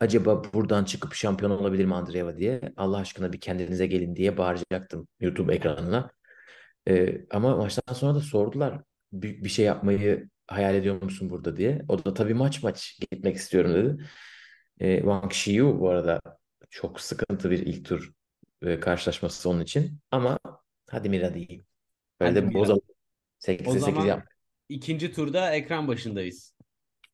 Acaba 0.00 0.42
buradan 0.54 0.84
çıkıp 0.84 1.14
şampiyon 1.14 1.50
olabilir 1.50 1.84
mi 1.84 1.94
Andreeva 1.94 2.36
diye. 2.36 2.60
Allah 2.76 2.96
aşkına 2.96 3.32
bir 3.32 3.40
kendinize 3.40 3.86
gelin 3.86 4.16
diye 4.16 4.38
bağıracaktım 4.38 5.08
YouTube 5.20 5.54
ekranına. 5.54 6.10
Ee, 6.88 7.26
ama 7.30 7.56
maçtan 7.56 7.94
sonra 7.94 8.14
da 8.14 8.20
sordular 8.20 8.80
bir, 9.12 9.44
bir 9.44 9.48
şey 9.48 9.64
yapmayı 9.64 10.28
hayal 10.46 10.74
ediyor 10.74 11.02
musun 11.02 11.30
burada 11.30 11.56
diye. 11.56 11.82
O 11.88 12.04
da 12.04 12.14
tabii 12.14 12.34
maç 12.34 12.62
maç 12.62 12.98
gitmek 13.00 13.36
istiyorum 13.36 13.74
dedi. 13.74 14.04
Ee, 14.82 14.96
Wang 14.96 15.32
Xiyu 15.32 15.80
bu 15.80 15.88
arada 15.88 16.20
çok 16.70 17.00
sıkıntı 17.00 17.50
bir 17.50 17.58
ilk 17.58 17.84
tur 17.84 18.12
e, 18.62 18.80
karşılaşması 18.80 19.50
onun 19.50 19.60
için. 19.60 19.98
Ama 20.10 20.38
hadi 20.90 21.08
Mira 21.08 21.34
diyeyim. 21.34 21.64
Böyle 22.20 22.40
Hadi 22.40 22.50
de 22.50 22.54
bozalım. 22.54 22.82
O 22.84 22.92
8'e 23.38 23.80
8 23.80 23.80
zaman 23.80 24.06
yap. 24.06 24.26
ikinci 24.68 25.12
turda 25.12 25.54
ekran 25.54 25.88
başındayız. 25.88 26.54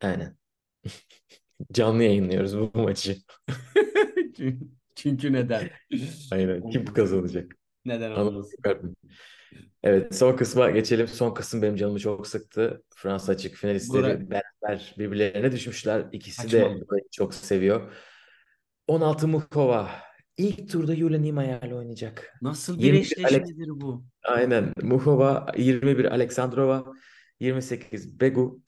Aynen. 0.00 0.36
Canlı 1.72 2.02
yayınlıyoruz 2.02 2.58
bu 2.58 2.70
maçı. 2.74 3.16
Çünkü 4.94 5.32
neden? 5.32 5.70
Aynen. 6.32 6.70
Kim 6.70 6.84
kazanacak? 6.84 7.56
Neden 7.84 8.10
olmasın? 8.10 8.58
Evet, 9.82 10.14
son 10.14 10.36
kısma 10.36 10.70
geçelim. 10.70 11.08
Son 11.08 11.34
kısım 11.34 11.62
benim 11.62 11.76
canımı 11.76 11.98
çok 11.98 12.26
sıktı. 12.26 12.82
Fransa 12.96 13.32
açık 13.32 13.54
finalistleri 13.56 14.02
Burak- 14.02 14.30
beraber 14.30 14.94
birbirlerine 14.98 15.52
düşmüşler. 15.52 16.06
İkisi 16.12 16.52
de 16.52 16.60
Saçmalık. 16.60 16.88
burayı 16.90 17.04
çok 17.12 17.34
seviyor. 17.34 17.92
16 18.86 19.28
Muhova. 19.28 19.90
İlk 20.36 20.70
turda 20.70 20.94
Yulia 20.94 21.18
Nimayer'le 21.18 21.72
oynayacak. 21.72 22.34
Nasıl 22.42 22.78
bir 22.78 22.82
21 22.84 23.00
eşleşmedir 23.00 23.68
bu? 23.68 24.04
Aynen. 24.24 24.72
Muhova 24.82 25.46
21 25.56 26.04
Aleksandrova, 26.04 26.84
28 27.40 28.20
Begu, 28.20 28.60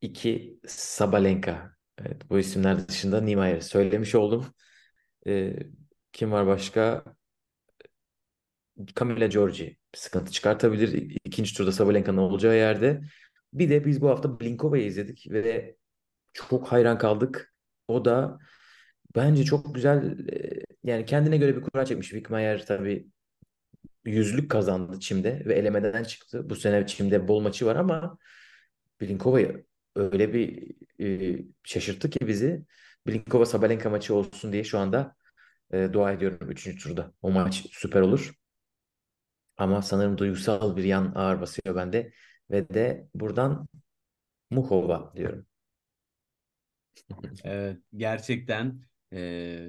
2 0.00 0.60
Sabalenka. 0.66 1.74
Evet, 1.98 2.30
bu 2.30 2.38
isimler 2.38 2.88
dışında 2.88 3.20
Nimayer'i 3.20 3.62
söylemiş 3.62 4.14
oldum. 4.14 4.46
Ee, 5.26 5.56
kim 6.12 6.32
var 6.32 6.46
başka? 6.46 7.04
Camila 8.96 9.26
Giorgi 9.26 9.76
sıkıntı 9.94 10.32
çıkartabilir. 10.32 11.18
İkinci 11.24 11.54
turda 11.54 11.72
Sabalenka'nın 11.72 12.18
olacağı 12.18 12.56
yerde. 12.56 13.00
Bir 13.52 13.70
de 13.70 13.84
biz 13.84 14.00
bu 14.00 14.08
hafta 14.10 14.40
Blinkova'yı 14.40 14.86
izledik 14.86 15.26
ve 15.30 15.76
çok 16.32 16.68
hayran 16.72 16.98
kaldık. 16.98 17.54
O 17.88 18.04
da 18.04 18.38
bence 19.16 19.44
çok 19.44 19.74
güzel 19.74 20.18
e, 20.32 20.64
yani 20.84 21.04
kendine 21.06 21.36
göre 21.36 21.56
bir 21.56 21.62
kura 21.62 21.84
çekmiş. 21.86 22.08
Wickmeyer 22.08 22.66
tabii 22.66 23.08
yüzlük 24.04 24.50
kazandı 24.50 25.00
Çim'de 25.00 25.42
ve 25.46 25.54
elemeden 25.54 26.04
çıktı. 26.04 26.50
Bu 26.50 26.56
sene 26.56 26.86
Çim'de 26.86 27.28
bol 27.28 27.40
maçı 27.40 27.66
var 27.66 27.76
ama 27.76 28.18
Blinkova'yı 29.00 29.66
öyle 29.96 30.32
bir 30.34 30.74
e, 31.00 31.38
şaşırttı 31.64 32.10
ki 32.10 32.28
bizi. 32.28 32.64
Blinkova 33.06 33.46
Sabalenka 33.46 33.90
maçı 33.90 34.14
olsun 34.14 34.52
diye 34.52 34.64
şu 34.64 34.78
anda 34.78 35.16
e, 35.72 35.88
dua 35.92 36.12
ediyorum 36.12 36.50
3. 36.50 36.82
turda. 36.82 37.12
O 37.22 37.30
maç 37.30 37.66
süper 37.72 38.00
olur. 38.00 38.43
Ama 39.56 39.82
sanırım 39.82 40.18
duygusal 40.18 40.76
bir 40.76 40.84
yan 40.84 41.12
ağır 41.14 41.40
basıyor 41.40 41.76
bende. 41.76 42.12
Ve 42.50 42.68
de 42.68 43.08
buradan 43.14 43.68
Muhova 44.50 45.12
diyorum. 45.16 45.46
Evet, 47.44 47.78
gerçekten 47.96 48.82
e, 49.12 49.68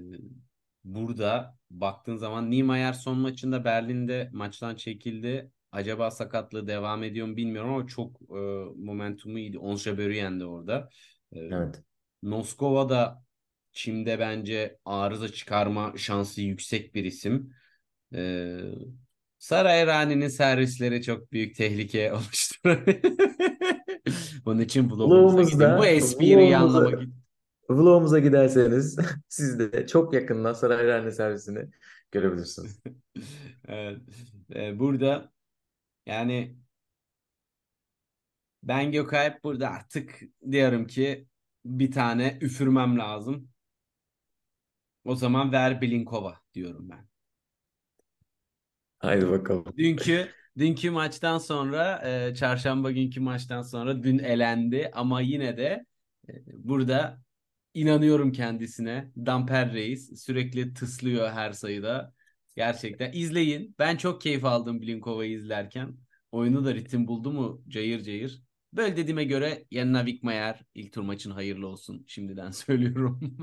burada 0.83 1.57
baktığın 1.71 2.15
zaman 2.17 2.51
Niemeyer 2.51 2.93
son 2.93 3.17
maçında 3.17 3.65
Berlin'de 3.65 4.29
maçtan 4.33 4.75
çekildi. 4.75 5.51
Acaba 5.71 6.11
sakatlığı 6.11 6.67
devam 6.67 7.03
ediyor 7.03 7.27
mu 7.27 7.37
bilmiyorum 7.37 7.73
ama 7.73 7.87
çok 7.87 8.21
e, 8.21 8.35
momentumu 8.77 9.39
iyiydi. 9.39 9.57
Jabeur 9.77 10.09
yendi 10.09 10.45
orada. 10.45 10.89
E, 11.35 11.39
Evet. 11.49 11.83
Noskova 12.23 12.89
da 12.89 13.23
Çim'de 13.73 14.19
bence 14.19 14.79
arıza 14.85 15.29
çıkarma 15.29 15.93
şansı 15.97 16.41
yüksek 16.41 16.95
bir 16.95 17.05
isim. 17.05 17.53
E, 18.15 18.61
Saray 19.45 19.87
Rani'nin 19.87 20.27
servisleri 20.27 21.01
çok 21.03 21.31
büyük 21.31 21.55
tehlike 21.55 22.13
oluşturuyor. 22.13 22.85
Bunun 24.45 24.59
için. 24.59 24.89
Vlogumuzda- 24.89 25.77
Bu 25.79 25.85
espriyi 25.85 26.57
anlamak 26.57 27.01
için. 27.01 27.15
Vlogumuza 27.69 28.19
giderseniz 28.19 28.97
siz 29.29 29.59
de 29.59 29.87
çok 29.87 30.13
yakından 30.13 30.53
Saray 30.53 30.87
Rane 30.87 31.11
servisini 31.11 31.69
görebilirsiniz. 32.11 32.79
Evet. 33.67 34.01
Ee, 34.55 34.79
burada 34.79 35.33
yani 36.05 36.57
ben 38.63 38.91
Gökalp 38.91 39.43
burada 39.43 39.69
artık 39.69 40.21
diyorum 40.51 40.87
ki 40.87 41.27
bir 41.65 41.91
tane 41.91 42.37
üfürmem 42.41 42.99
lazım. 42.99 43.49
O 45.03 45.15
zaman 45.15 45.51
ver 45.51 45.81
Blinkova 45.81 46.39
diyorum 46.53 46.89
ben. 46.89 47.07
Haydi 48.99 49.29
bakalım. 49.29 49.65
Dünkü 49.77 50.29
dünkü 50.57 50.91
maçtan 50.91 51.37
sonra 51.37 52.01
e, 52.09 52.35
çarşamba 52.35 52.91
günkü 52.91 53.19
maçtan 53.19 53.61
sonra 53.61 54.03
dün 54.03 54.19
elendi 54.19 54.91
ama 54.93 55.21
yine 55.21 55.57
de 55.57 55.85
e, 56.29 56.33
burada 56.47 57.19
inanıyorum 57.73 58.31
kendisine. 58.31 59.11
Damper 59.17 59.73
Reis 59.73 60.23
sürekli 60.23 60.73
tıslıyor 60.73 61.31
her 61.31 61.51
sayıda. 61.51 62.13
Gerçekten 62.55 63.11
izleyin. 63.13 63.75
Ben 63.79 63.97
çok 63.97 64.21
keyif 64.21 64.45
aldım 64.45 64.81
Blinkova'yı 64.81 65.31
izlerken. 65.31 65.97
Oyunu 66.31 66.65
da 66.65 66.75
ritim 66.75 67.07
buldu 67.07 67.31
mu 67.31 67.63
cayır 67.67 68.03
cayır. 68.03 68.41
Böyle 68.73 68.97
dediğime 68.97 69.23
göre 69.23 69.65
Yanına 69.71 70.05
Vikmayer 70.05 70.61
ilk 70.75 70.93
tur 70.93 71.01
maçın 71.01 71.31
hayırlı 71.31 71.67
olsun. 71.67 72.03
Şimdiden 72.07 72.51
söylüyorum. 72.51 73.37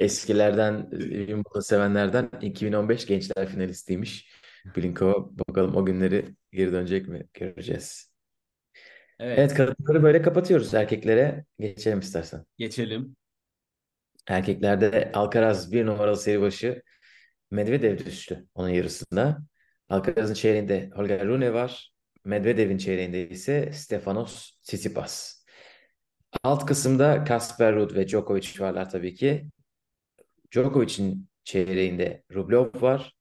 Eskilerden, 0.00 0.90
Wimbledon 0.90 1.60
sevenlerden 1.60 2.30
2015 2.40 3.06
gençler 3.06 3.48
finalistiymiş. 3.48 4.32
Blinkova 4.76 5.30
bakalım 5.48 5.76
o 5.76 5.84
günleri 5.86 6.24
geri 6.52 6.72
dönecek 6.72 7.08
mi 7.08 7.26
göreceğiz. 7.34 8.12
Evet, 9.18 9.38
Evet 9.38 9.54
kadınları 9.54 10.02
böyle 10.02 10.22
kapatıyoruz. 10.22 10.74
Erkeklere 10.74 11.44
geçelim 11.60 11.98
istersen. 12.00 12.44
geçelim. 12.58 13.16
Erkeklerde 14.26 15.10
Alcaraz 15.14 15.72
bir 15.72 15.86
numaralı 15.86 16.16
seri 16.16 16.40
başı 16.40 16.82
Medvedev 17.50 17.98
düştü 17.98 18.46
onun 18.54 18.68
yarısında. 18.68 19.38
Alcaraz'ın 19.88 20.34
çeyreğinde 20.34 20.90
Holger 20.94 21.26
Rune 21.26 21.52
var. 21.52 21.92
Medvedev'in 22.24 22.78
çeyreğinde 22.78 23.28
ise 23.28 23.72
Stefanos 23.72 24.50
Tsitsipas. 24.62 25.44
Alt 26.42 26.66
kısımda 26.66 27.24
Kasper 27.24 27.74
Ruud 27.74 27.94
ve 27.94 28.08
Djokovic 28.08 28.48
varlar 28.60 28.90
tabii 28.90 29.14
ki. 29.14 29.48
Djokovic'in 30.54 31.28
çeyreğinde 31.44 32.22
Rublev 32.34 32.82
var. 32.82 33.16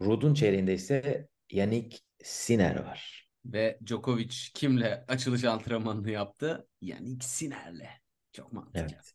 Ruud'un 0.00 0.34
çeyreğinde 0.34 0.74
ise 0.74 1.28
Yannick 1.52 1.98
Sinner 2.22 2.84
var. 2.84 3.28
Ve 3.44 3.78
Djokovic 3.86 4.34
kimle 4.54 5.04
açılış 5.08 5.44
antrenmanını 5.44 6.10
yaptı? 6.10 6.68
Yannick 6.80 7.26
Sinner'le. 7.26 7.88
Çok 8.32 8.52
mantıklı. 8.52 8.80
Evet. 8.80 9.14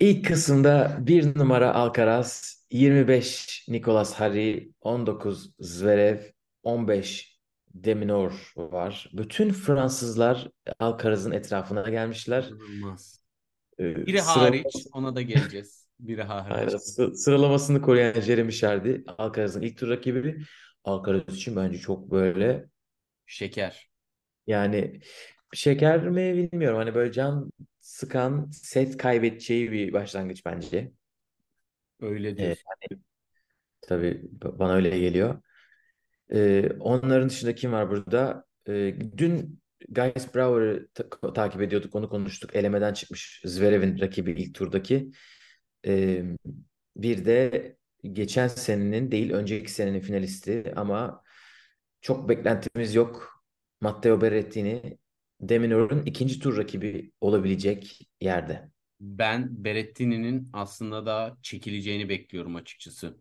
İlk 0.00 0.26
kısımda 0.26 0.98
bir 1.00 1.38
numara 1.38 1.74
Alcaraz, 1.74 2.58
25 2.70 3.64
Nicolas 3.68 4.14
Harry, 4.14 4.72
19 4.80 5.52
Zverev, 5.60 6.18
15 6.62 7.38
Deminor 7.74 8.52
var. 8.56 9.10
Bütün 9.12 9.52
Fransızlar 9.52 10.48
Alcaraz'ın 10.78 11.30
etrafına 11.30 11.90
gelmişler. 11.90 12.44
İnanılmaz. 12.44 13.17
Ee, 13.80 14.06
Biri 14.06 14.22
sıra- 14.22 14.36
hariç 14.42 14.66
ona 14.92 15.16
da 15.16 15.22
geleceğiz. 15.22 15.88
Biri 16.00 16.22
hariç. 16.22 16.52
Aynen. 16.56 16.76
Sı- 16.78 17.14
Sıralamasını 17.14 17.82
koruyan 17.82 18.20
Jeremy 18.20 18.52
Chardy, 18.52 18.96
Alcaraz'ın 19.18 19.62
ilk 19.62 19.78
tur 19.78 19.88
rakibi. 19.88 20.38
Alcaraz 20.84 21.36
için 21.36 21.56
bence 21.56 21.78
çok 21.78 22.10
böyle 22.10 22.66
Şeker. 23.26 23.90
yani 24.46 25.00
şeker 25.54 26.08
mi 26.08 26.34
bilmiyorum. 26.52 26.78
Hani 26.78 26.94
böyle 26.94 27.12
can 27.12 27.50
sıkan, 27.80 28.50
set 28.52 28.96
kaybedeceği 28.96 29.72
bir 29.72 29.92
başlangıç 29.92 30.46
bence. 30.46 30.92
Öyle 32.00 32.28
Evet. 32.28 32.38
diyorsun. 32.38 32.64
Tabii 33.80 34.22
ba- 34.40 34.58
bana 34.58 34.72
öyle 34.74 34.98
geliyor. 34.98 35.42
Ee, 36.34 36.70
onların 36.80 37.28
dışında 37.28 37.54
kim 37.54 37.72
var 37.72 37.90
burada? 37.90 38.44
Ee, 38.68 38.94
dün 39.18 39.60
Gaius 39.88 40.34
Brauer'ı 40.34 40.88
ta- 40.94 41.32
takip 41.32 41.62
ediyorduk, 41.62 41.94
onu 41.94 42.08
konuştuk. 42.08 42.56
Elemeden 42.56 42.92
çıkmış 42.92 43.42
Zverev'in 43.44 44.00
rakibi 44.00 44.32
ilk 44.32 44.54
turdaki. 44.54 45.10
Ee, 45.86 46.24
bir 46.96 47.24
de 47.24 47.76
geçen 48.12 48.48
senenin 48.48 49.10
değil, 49.10 49.32
önceki 49.32 49.72
senenin 49.72 50.00
finalisti 50.00 50.72
ama 50.76 51.22
çok 52.00 52.28
beklentimiz 52.28 52.94
yok. 52.94 53.44
Matteo 53.80 54.20
Berrettini, 54.20 54.98
Deminor'un 55.40 56.06
ikinci 56.06 56.40
tur 56.40 56.56
rakibi 56.56 57.12
olabilecek 57.20 58.10
yerde. 58.20 58.70
Ben 59.00 59.64
Berrettini'nin 59.64 60.50
aslında 60.52 61.06
daha 61.06 61.36
çekileceğini 61.42 62.08
bekliyorum 62.08 62.56
açıkçası. 62.56 63.16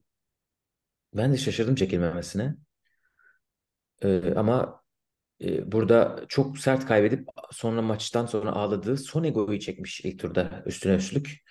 Ben 1.13 1.33
de 1.33 1.37
şaşırdım 1.37 1.75
çekilmemesine. 1.75 2.55
Ee, 4.01 4.33
ama 4.35 4.81
e, 5.43 5.71
burada 5.71 6.25
çok 6.27 6.57
sert 6.57 6.85
kaybedip 6.85 7.27
sonra 7.51 7.81
maçtan 7.81 8.25
sonra 8.25 8.51
ağladığı 8.51 8.97
Sonego'yu 8.97 9.59
çekmiş 9.59 10.01
ilk 10.01 10.19
turda 10.19 10.63
üstüne 10.65 10.95
üstlük. 10.95 11.43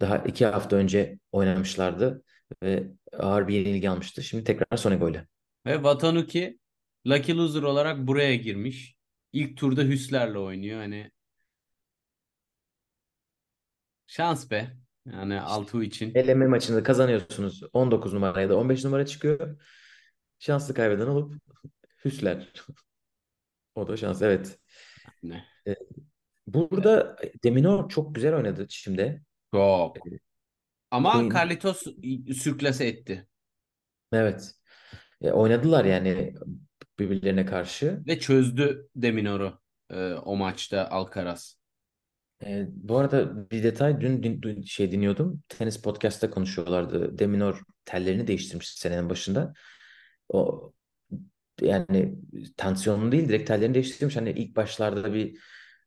Daha 0.00 0.18
iki 0.18 0.46
hafta 0.46 0.76
önce 0.76 1.18
oynamışlardı 1.32 2.22
ve 2.62 2.88
ağır 3.12 3.48
bir 3.48 3.54
yenilgi 3.54 3.90
almıştı. 3.90 4.22
Şimdi 4.22 4.44
tekrar 4.44 4.76
Sonego'yla. 4.76 5.26
Ve 5.66 5.74
Watanuki 5.74 6.58
Lucky 7.06 7.38
Loser 7.38 7.62
olarak 7.62 7.98
buraya 7.98 8.36
girmiş. 8.36 8.96
İlk 9.32 9.56
turda 9.56 9.82
Hüsler'le 9.82 10.36
oynuyor. 10.36 10.80
Hani 10.80 11.10
şans 14.06 14.50
be. 14.50 14.76
Yani 15.12 15.40
Altuğ 15.40 15.82
için. 15.82 16.14
Eleme 16.14 16.46
maçını 16.46 16.82
kazanıyorsunuz. 16.82 17.62
19 17.72 18.12
numara 18.12 18.40
ya 18.40 18.48
da 18.48 18.56
15 18.56 18.84
numara 18.84 19.06
çıkıyor. 19.06 19.60
Şanslı 20.38 20.74
kaybeden 20.74 21.06
olup 21.06 21.34
Hüsler. 22.04 22.52
O 23.78 23.88
da 23.88 23.96
şans. 23.96 24.22
Evet. 24.22 24.58
Ne? 25.22 25.44
Burada 26.46 27.16
Deminor 27.44 27.88
çok 27.88 28.14
güzel 28.14 28.34
oynadı 28.36 28.66
şimdi. 28.68 29.22
Çok. 29.54 29.96
Ama 30.90 31.12
Queen- 31.12 31.34
Carlitos 31.34 31.84
sürklase 32.42 32.86
etti. 32.86 33.26
Evet. 34.12 34.52
E, 35.22 35.30
oynadılar 35.30 35.84
yani 35.84 36.34
birbirlerine 36.98 37.46
karşı. 37.46 38.02
Ve 38.06 38.18
çözdü 38.18 38.88
Deminor'u 38.96 39.60
e, 39.90 40.12
o 40.12 40.36
maçta 40.36 40.88
Alcaraz. 40.88 41.58
E, 42.44 42.66
bu 42.68 42.98
arada 42.98 43.50
bir 43.50 43.62
detay 43.62 44.00
dün, 44.00 44.22
dün- 44.22 44.42
dün 44.42 44.62
şey 44.62 44.92
dinliyordum. 44.92 45.42
Tenis 45.48 45.82
podcast'ta 45.82 46.30
konuşuyorlardı. 46.30 47.18
Deminor 47.18 47.62
tellerini 47.84 48.26
değiştirmiş 48.26 48.68
senenin 48.68 49.10
başında. 49.10 49.52
O 50.28 50.72
yani 51.62 52.14
tansiyonunu 52.56 53.12
değil 53.12 53.28
direkt 53.28 53.48
tellerini 53.48 53.74
değiştirmiş. 53.74 54.16
Hani 54.16 54.30
ilk 54.30 54.56
başlarda 54.56 55.14
bir 55.14 55.38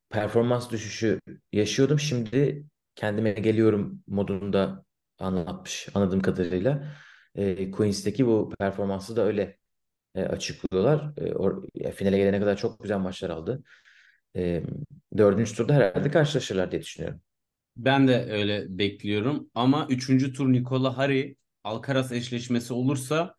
performans 0.10 0.72
düşüşü 0.72 1.20
yaşıyordum. 1.52 2.00
Şimdi 2.00 2.66
kendime 2.96 3.32
geliyorum 3.32 4.04
modunda 4.08 4.86
anlatmış 5.20 5.88
anladığım 5.94 6.22
kadarıyla. 6.22 6.96
E, 7.36 7.72
Queens'teki 7.72 8.28
bu 8.28 8.50
performansı 8.60 9.16
da 9.16 9.22
öyle 9.26 9.58
e, 10.16 10.24
açıklıyorlar. 10.24 11.14
E, 11.18 11.22
or- 11.32 11.70
ya 11.76 11.92
finale 11.92 12.18
gelene 12.18 12.40
kadar 12.40 12.58
çok 12.58 12.84
güzel 12.84 13.00
maçlar 13.00 13.30
aldı. 13.30 13.64
E, 14.36 14.64
dördüncü 15.18 15.56
turda 15.56 15.74
herhalde 15.74 16.12
karşılaşırlar 16.12 16.72
diye 16.72 16.82
düşünüyorum. 16.82 17.22
Ben 17.78 18.08
de 18.08 18.26
öyle 18.32 18.66
bekliyorum. 18.78 19.50
Ama 19.56 19.88
üçüncü 19.90 20.34
tur 20.34 20.52
Nikola 20.54 20.98
Hari 20.98 21.38
Alcaraz 21.64 22.12
eşleşmesi 22.12 22.74
olursa 22.74 23.36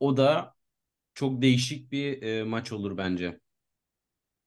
o 0.00 0.18
da 0.18 0.55
çok 1.16 1.42
değişik 1.42 1.92
bir 1.92 2.22
e, 2.22 2.44
maç 2.44 2.72
olur 2.72 2.96
bence. 2.96 3.40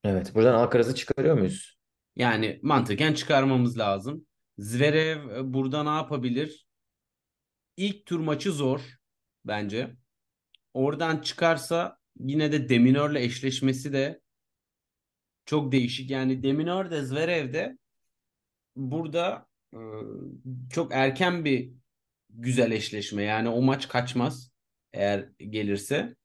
Evet, 0.04 0.34
buradan 0.34 0.54
Alcaraz'ı 0.54 0.94
çıkarıyor 0.94 1.38
muyuz? 1.38 1.78
Yani 2.16 2.60
mantıken 2.62 3.12
çıkarmamız 3.12 3.78
lazım. 3.78 4.26
Zverev 4.58 5.28
e, 5.28 5.52
burada 5.52 5.82
ne 5.82 5.88
yapabilir? 5.88 6.66
İlk 7.76 8.06
tur 8.06 8.20
maçı 8.20 8.52
zor 8.52 8.80
bence. 9.44 9.96
Oradan 10.74 11.18
çıkarsa 11.18 11.98
yine 12.18 12.52
de 12.52 12.68
Deminör'le 12.68 13.16
eşleşmesi 13.16 13.92
de 13.92 14.20
çok 15.44 15.72
değişik. 15.72 16.10
Yani 16.10 16.42
Deminör 16.42 16.90
de 16.90 17.02
Zverev 17.02 17.52
de 17.52 17.78
burada 18.76 19.46
e, 19.74 19.78
çok 20.72 20.92
erken 20.94 21.44
bir 21.44 21.72
güzel 22.30 22.70
eşleşme. 22.70 23.22
Yani 23.22 23.48
o 23.48 23.62
maç 23.62 23.88
kaçmaz 23.88 24.50
eğer 24.92 25.28
gelirse. 25.38 26.19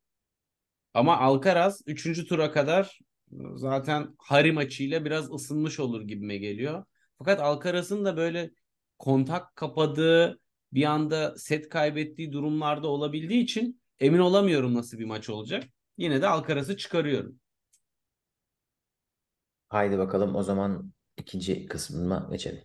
Ama 0.95 1.17
Alcaraz 1.19 1.81
3. 1.85 2.27
tura 2.27 2.51
kadar 2.51 2.99
e, 3.31 3.37
zaten 3.55 4.15
Hari 4.17 4.51
maçıyla 4.51 5.05
biraz 5.05 5.33
ısınmış 5.33 5.79
olur 5.79 6.01
gibime 6.01 6.37
geliyor. 6.37 6.85
Fakat 7.17 7.39
Alcaraz'ın 7.39 8.05
da 8.05 8.17
böyle 8.17 8.51
kontak 8.99 9.55
kapadığı 9.55 10.39
bir 10.73 10.83
anda 10.83 11.37
set 11.37 11.69
kaybettiği 11.69 12.31
durumlarda 12.31 12.87
olabildiği 12.87 13.43
için 13.43 13.81
emin 13.99 14.19
olamıyorum 14.19 14.73
nasıl 14.73 14.99
bir 14.99 15.05
maç 15.05 15.29
olacak. 15.29 15.63
Yine 15.97 16.21
de 16.21 16.27
Alcaraz'ı 16.27 16.77
çıkarıyorum. 16.77 17.39
Haydi 19.69 19.97
bakalım 19.97 20.35
o 20.35 20.43
zaman 20.43 20.93
ikinci 21.17 21.65
kısmına 21.65 22.27
geçelim. 22.31 22.63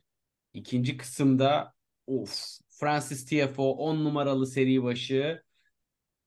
İkinci 0.54 0.96
kısımda 0.96 1.72
of 2.06 2.44
Francis 2.68 3.26
Tiafoe 3.26 3.70
10 3.70 4.04
numaralı 4.04 4.46
seri 4.46 4.82
başı 4.82 5.42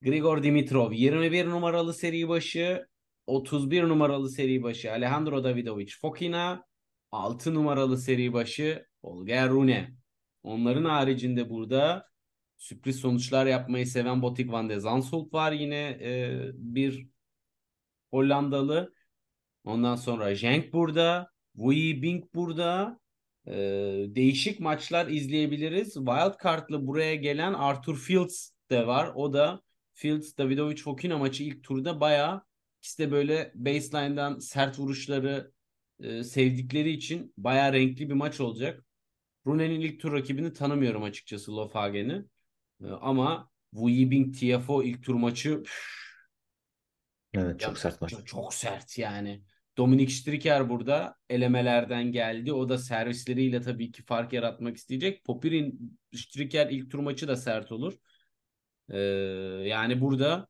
Grigor 0.04 0.44
Dimitrov 0.44 0.92
21 0.92 1.46
numaralı 1.46 1.94
seri 1.94 2.30
başı 2.30 2.88
31 3.28 3.84
numaralı 3.84 4.30
seri 4.30 4.64
başı 4.64 4.92
Alejandro 4.92 5.44
Davidovich 5.44 5.94
Fokina 6.02 6.66
6 7.12 7.54
numaralı 7.54 7.98
seri 7.98 8.34
başı 8.34 8.86
Holger 9.02 9.50
Rune. 9.50 9.94
Onların 10.44 10.86
haricinde 10.86 11.50
burada 11.50 12.08
sürpriz 12.58 12.96
sonuçlar 12.96 13.46
yapmayı 13.46 13.88
seven 13.88 14.22
Botik 14.22 14.52
van 14.52 14.70
de 14.70 14.80
Zandschulp 14.80 15.34
var 15.34 15.52
yine 15.52 15.98
e, 16.02 16.42
bir 16.54 17.08
Hollandalı. 18.12 18.94
Ondan 19.64 19.96
sonra 19.96 20.34
Genk 20.34 20.74
burada. 20.74 21.32
Wui 21.56 22.02
Bing 22.02 22.24
burada. 22.36 23.00
E, 23.48 23.54
değişik 24.08 24.60
maçlar 24.60 25.08
izleyebiliriz. 25.08 25.94
Wild 25.94 26.44
Card'lı 26.44 26.88
buraya 26.88 27.16
gelen 27.16 27.54
Arthur 27.54 27.96
Fields 27.96 28.52
de 28.70 28.88
var. 28.88 29.12
O 29.16 29.34
da 29.34 29.62
Fields 29.94 30.38
Davidovic 30.38 30.78
Fokina 30.78 31.18
maçı 31.18 31.44
ilk 31.44 31.64
turda 31.64 32.00
bayağı 32.00 32.44
ikisi 32.80 33.00
de 33.00 33.12
böyle 33.12 33.52
baseline'dan 33.56 34.40
sert 34.40 34.80
vuruşları 34.80 35.52
e, 36.00 36.24
sevdikleri 36.24 36.90
için 36.90 37.34
bayağı 37.38 37.74
renkli 37.74 38.10
bir 38.10 38.14
maç 38.14 38.40
olacak. 38.40 38.86
Rune'nin 39.48 39.80
ilk 39.80 40.00
tur 40.00 40.14
rakibini 40.14 40.54
tanımıyorum 40.54 41.04
açıkçası 41.04 41.58
Lofhagen'i. 41.58 42.26
E, 42.84 42.88
ama 42.88 43.50
Wu 43.72 43.90
Yibing 43.90 44.36
TFO 44.36 44.84
ilk 44.84 45.04
tur 45.04 45.16
maçı 45.16 45.64
Evet 47.34 47.60
çok 47.60 47.70
ya, 47.70 47.76
sert 47.76 48.02
maç. 48.02 48.12
Çok, 48.12 48.28
çok 48.28 48.54
sert 48.54 48.98
yani. 48.98 49.44
Dominik 49.78 50.12
Striker 50.12 50.70
burada 50.70 51.16
elemelerden 51.30 52.12
geldi. 52.12 52.54
O 52.54 52.70
da 52.70 52.78
servisleriyle 52.78 53.62
tabii 53.62 53.92
ki 53.92 54.04
fark 54.04 54.34
yaratmak 54.34 54.78
isteyecek. 54.78 55.24
Popir'in 55.24 56.00
Striker 56.16 56.70
ilk 56.70 56.92
tur 56.92 57.00
maçı 57.00 57.28
da 57.28 57.36
sert 57.36 57.72
olur. 57.72 57.94
Ee, 58.90 59.00
yani 59.66 60.02
burada 60.02 60.48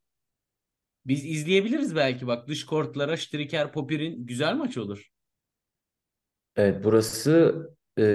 biz 1.05 1.25
izleyebiliriz 1.25 1.95
belki 1.95 2.27
bak 2.27 2.47
dış 2.47 2.65
kortlara 2.65 3.17
Striker 3.17 3.71
Popir'in 3.71 4.25
güzel 4.25 4.55
maç 4.55 4.77
olur. 4.77 5.11
Evet 6.55 6.83
burası 6.83 7.55
e, 7.99 8.05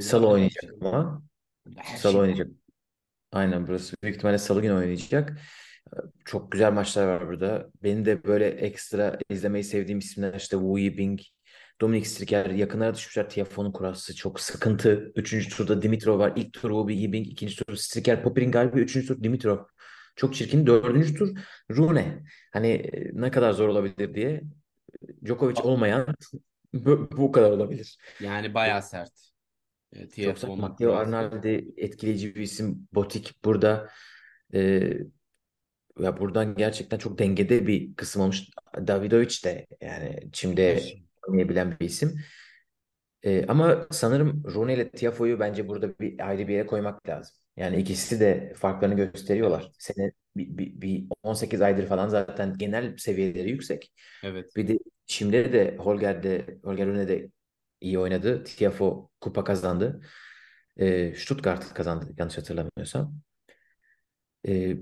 salı 0.00 0.28
oynayacak 0.28 0.72
ama. 0.80 1.22
Her 1.76 1.96
Salı 1.96 2.12
şey- 2.12 2.20
oynayacak. 2.20 2.48
Aynen 3.32 3.68
burası 3.68 3.96
büyük 4.02 4.16
ihtimalle 4.16 4.38
salı 4.38 4.62
günü 4.62 4.72
oynayacak. 4.72 5.38
Çok 6.24 6.52
güzel 6.52 6.72
maçlar 6.72 7.06
var 7.06 7.28
burada. 7.28 7.70
Benim 7.82 8.04
de 8.04 8.24
böyle 8.24 8.46
ekstra 8.48 9.18
izlemeyi 9.30 9.64
sevdiğim 9.64 9.98
isimler 9.98 10.34
işte 10.34 10.56
Wu 10.56 10.78
Yibing, 10.78 11.20
Dominik 11.80 12.06
Striker 12.06 12.50
yakınlara 12.50 12.94
düşmüşler. 12.94 13.30
Tiafoe'nun 13.30 13.72
kurası 13.72 14.16
çok 14.16 14.40
sıkıntı. 14.40 15.12
Üçüncü 15.16 15.48
turda 15.48 15.82
Dimitrov 15.82 16.18
var. 16.18 16.32
İlk 16.36 16.52
tur 16.52 16.70
Wu 16.70 16.90
Yibing, 16.90 17.26
ikinci 17.26 17.56
tur 17.56 17.76
Striker, 17.76 18.22
Popir'in 18.22 18.50
galibi, 18.50 18.80
üçüncü 18.80 19.06
tur 19.06 19.22
Dimitrov. 19.22 19.58
Çok 20.16 20.34
çirkin. 20.34 20.66
Dördüncü 20.66 21.14
tur 21.14 21.38
Rune. 21.70 22.22
Hani 22.52 22.68
e, 22.68 23.10
ne 23.12 23.30
kadar 23.30 23.52
zor 23.52 23.68
olabilir 23.68 24.14
diye. 24.14 24.42
Djokovic 25.24 25.62
olmayan 25.62 26.06
bu, 26.74 27.08
bu 27.16 27.32
kadar 27.32 27.50
olabilir. 27.50 27.98
Yani 28.20 28.54
bayağı 28.54 28.82
sert. 28.82 29.12
Ee, 29.92 30.24
Çok 30.24 30.38
sert. 30.38 30.56
Matteo. 30.56 30.92
Arnaldi 30.92 31.74
etkileyici 31.76 32.34
bir 32.34 32.40
isim. 32.40 32.88
Botik 32.94 33.44
burada. 33.44 33.88
Ee, 34.54 34.92
ya 36.00 36.20
buradan 36.20 36.54
gerçekten 36.54 36.98
çok 36.98 37.18
dengede 37.18 37.66
bir 37.66 37.94
kısım 37.94 38.22
olmuş. 38.22 38.42
Davidovic 38.86 39.44
de 39.44 39.66
yani 39.80 40.20
Çim'de 40.32 40.82
oynayabilen 41.28 41.80
bir 41.80 41.86
isim. 41.86 42.20
Ee, 43.22 43.46
ama 43.46 43.86
sanırım 43.90 44.42
Rune 44.54 44.74
ile 44.74 44.90
Tiafoe'yu 44.90 45.40
bence 45.40 45.68
burada 45.68 45.98
bir 45.98 46.28
ayrı 46.28 46.48
bir 46.48 46.52
yere 46.54 46.66
koymak 46.66 47.08
lazım. 47.08 47.36
Yani 47.56 47.76
ikisi 47.76 48.20
de 48.20 48.52
farklarını 48.56 48.96
gösteriyorlar. 48.96 49.70
Sene 49.78 50.12
bir, 50.36 50.58
bir, 50.58 50.80
bir 50.80 51.06
18 51.22 51.60
aydır 51.62 51.86
falan 51.86 52.08
zaten 52.08 52.54
genel 52.58 52.96
seviyeleri 52.96 53.50
yüksek. 53.50 53.92
Evet. 54.22 54.56
Bir 54.56 54.68
de 54.68 54.78
Çim'de 55.06 55.52
de 55.52 55.76
Holger 55.78 56.22
de 56.22 56.58
Holger 56.64 56.86
Rune 56.86 57.08
de 57.08 57.30
iyi 57.80 57.98
oynadı. 57.98 58.44
Tiafoe 58.44 59.08
kupa 59.20 59.44
kazandı. 59.44 60.00
Ee, 60.76 61.14
Stuttgart 61.14 61.74
kazandı 61.74 62.14
yanlış 62.18 62.38
hatırlamıyorsam. 62.38 63.14
Ee, 64.48 64.76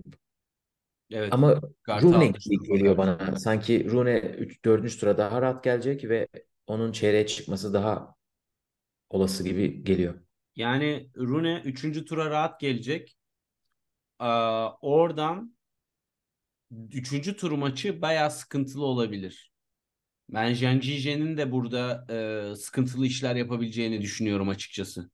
Evet. 1.15 1.33
ama 1.33 1.61
Kartı 1.83 2.07
Rune 2.07 2.27
gibi 2.27 2.65
geliyor 2.69 2.97
bana. 2.97 3.37
Sanki 3.37 3.91
Rune 3.91 4.19
3 4.19 4.65
4. 4.65 5.01
tura 5.01 5.19
daha 5.19 5.43
rahat 5.43 5.65
gelecek 5.65 6.05
ve 6.05 6.29
onun 6.67 6.93
çeyreğe 6.93 7.27
çıkması 7.27 7.75
daha 7.75 8.15
olası 9.11 9.45
gibi 9.45 9.85
geliyor. 9.85 10.15
Yani 10.57 11.11
Rune 11.17 11.63
3. 11.65 12.05
tura 12.05 12.31
rahat 12.31 12.61
gelecek. 12.61 13.17
Aa, 14.19 14.71
oradan 14.81 15.57
3. 16.93 17.37
tur 17.37 17.53
maçı 17.53 18.03
bayağı 18.03 18.31
sıkıntılı 18.31 18.85
olabilir. 18.85 19.53
Ben 20.29 20.55
Zhang 20.55 20.83
Zhijian'in 20.83 21.37
de 21.37 21.53
burada 21.53 22.07
e, 22.11 22.57
sıkıntılı 22.57 23.07
işler 23.07 23.37
yapabileceğini 23.37 24.03
düşünüyorum 24.03 24.49
açıkçası. 24.49 25.11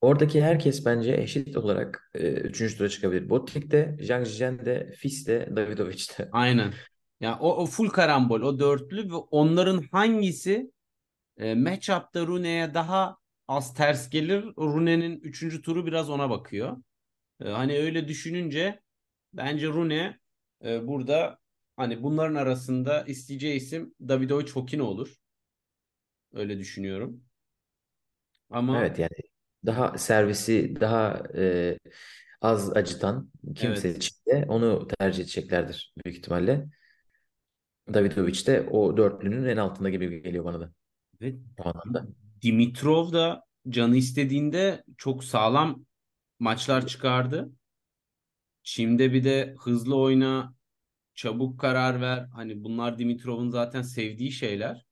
Oradaki 0.00 0.42
herkes 0.42 0.86
bence 0.86 1.14
eşit 1.14 1.56
olarak 1.56 2.10
3. 2.14 2.76
tura 2.76 2.88
çıkabilir. 2.88 3.30
Botic 3.30 3.70
de, 3.70 3.96
Zhang 4.00 4.26
Zhijian 4.26 4.64
de, 4.66 4.92
Fis 4.98 5.26
de, 5.26 5.48
Davidovic 5.56 6.04
de. 6.18 6.28
Aynen. 6.32 6.72
Yani 7.20 7.36
o, 7.40 7.56
o 7.56 7.66
full 7.66 7.88
karambol, 7.88 8.40
o 8.40 8.58
dörtlü 8.58 9.10
ve 9.10 9.14
onların 9.14 9.82
hangisi 9.92 10.72
e, 11.38 11.54
matchup'ta 11.54 12.26
Rune'ye 12.26 12.74
daha 12.74 13.16
az 13.48 13.74
ters 13.74 14.10
gelir? 14.10 14.44
Rune'nin 14.58 15.20
3. 15.20 15.62
turu 15.62 15.86
biraz 15.86 16.10
ona 16.10 16.30
bakıyor. 16.30 16.76
E, 17.44 17.48
hani 17.48 17.78
öyle 17.78 18.08
düşününce 18.08 18.80
bence 19.32 19.66
Rune 19.66 20.18
e, 20.64 20.86
burada 20.86 21.38
hani 21.76 22.02
bunların 22.02 22.34
arasında 22.34 23.02
isteyeceği 23.02 23.56
isim 23.56 23.94
Davidovic 24.00 24.46
Fokina 24.46 24.82
olur. 24.82 25.14
Öyle 26.32 26.58
düşünüyorum. 26.58 27.24
Ama 28.50 28.78
Evet 28.80 28.98
yani 28.98 29.27
daha 29.66 29.98
servisi 29.98 30.76
daha 30.80 31.22
e, 31.36 31.78
az 32.40 32.76
acıtan 32.76 33.30
kimse 33.54 33.88
Evet. 33.88 34.02
için 34.04 34.16
de 34.26 34.44
onu 34.48 34.88
tercih 34.88 35.22
edeceklerdir 35.22 35.94
büyük 36.04 36.18
ihtimalle. 36.18 36.66
Davidovic 37.94 38.46
de 38.46 38.68
o 38.70 38.96
dörtlünün 38.96 39.44
en 39.44 39.56
altında 39.56 39.90
gibi 39.90 40.22
geliyor 40.22 40.44
bana 40.44 40.60
da 40.60 40.72
ve 41.20 41.34
bu 41.58 41.68
anlamda. 41.68 42.06
Dimitrov 42.42 43.12
da 43.12 43.44
canı 43.68 43.96
istediğinde 43.96 44.84
çok 44.96 45.24
sağlam 45.24 45.84
maçlar 46.38 46.86
çıkardı. 46.86 47.52
Şimdi 48.62 49.12
bir 49.12 49.24
de 49.24 49.54
hızlı 49.58 49.96
oyna, 49.96 50.54
çabuk 51.14 51.60
karar 51.60 52.00
ver. 52.00 52.26
Hani 52.34 52.64
bunlar 52.64 52.98
Dimitrov'un 52.98 53.50
zaten 53.50 53.82
sevdiği 53.82 54.32
şeyler. 54.32 54.84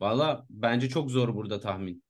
Valla 0.00 0.46
bence 0.50 0.88
çok 0.88 1.10
zor 1.10 1.34
burada 1.34 1.60
tahmin. 1.60 2.02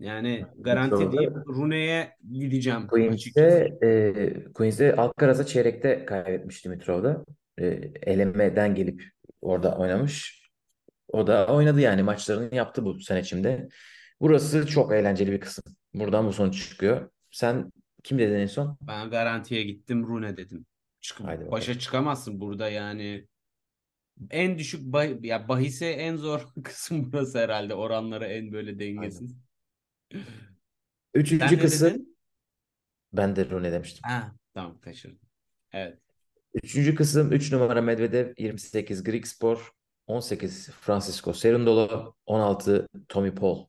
Yani 0.00 0.46
garanti 0.58 0.96
Dimitrov'da- 0.96 1.18
deyip 1.18 1.32
Rune'ye 1.46 2.16
gideceğim 2.32 2.86
Queens'de, 2.86 3.78
e, 3.82 4.52
Queens'de 4.52 4.96
Alcaraz'a 4.96 5.46
çeyrekte 5.46 6.04
kaybetmiş 6.04 6.64
Dimitrov'da. 6.64 7.24
E, 7.58 7.66
elemeden 8.02 8.74
gelip 8.74 9.04
orada 9.40 9.76
oynamış. 9.78 10.40
O 11.08 11.26
da 11.26 11.46
oynadı 11.46 11.80
yani 11.80 12.02
maçlarını 12.02 12.54
yaptı 12.54 12.84
bu 12.84 13.00
sene 13.00 13.20
içinde. 13.20 13.68
Burası 14.20 14.66
çok 14.66 14.92
eğlenceli 14.92 15.32
bir 15.32 15.40
kısım. 15.40 15.64
Buradan 15.94 16.26
bu 16.26 16.32
sonuç 16.32 16.68
çıkıyor. 16.70 17.10
Sen 17.30 17.72
kim 18.02 18.18
dedin 18.18 18.34
en 18.34 18.46
son? 18.46 18.78
Ben 18.80 19.10
garantiye 19.10 19.62
gittim 19.62 20.06
Rune 20.06 20.36
dedim. 20.36 20.66
Çık 21.00 21.20
Haydi 21.20 21.30
bakalım. 21.40 21.52
başa 21.52 21.78
çıkamazsın 21.78 22.40
burada 22.40 22.68
yani. 22.68 23.26
En 24.30 24.58
düşük 24.58 24.80
bah 24.92 25.24
ya 25.24 25.48
bahise 25.48 25.86
en 25.90 26.16
zor 26.16 26.40
kısım 26.64 27.12
burası 27.12 27.38
herhalde. 27.38 27.74
Oranları 27.74 28.24
en 28.24 28.52
böyle 28.52 28.78
dengesiz. 28.78 29.36
Üçüncü 31.14 31.48
Sen 31.48 31.58
ne 31.58 31.58
kısım 31.58 31.90
dedin? 31.90 32.16
ben 33.12 33.36
de 33.36 33.50
Rune 33.50 33.72
demiştim. 33.72 34.02
Ha, 34.02 34.32
tamam 34.54 34.80
kaçırdım. 34.80 35.18
Evet. 35.72 35.98
Üçüncü 36.62 36.94
kısım 36.94 37.32
3 37.32 37.52
numara 37.52 37.82
Medvedev, 37.82 38.32
28 38.38 39.04
Grigspor, 39.04 39.70
18 40.06 40.70
Francisco 40.70 41.32
Cerundolo, 41.32 42.14
16 42.26 42.88
Tommy 43.08 43.34
Paul. 43.34 43.66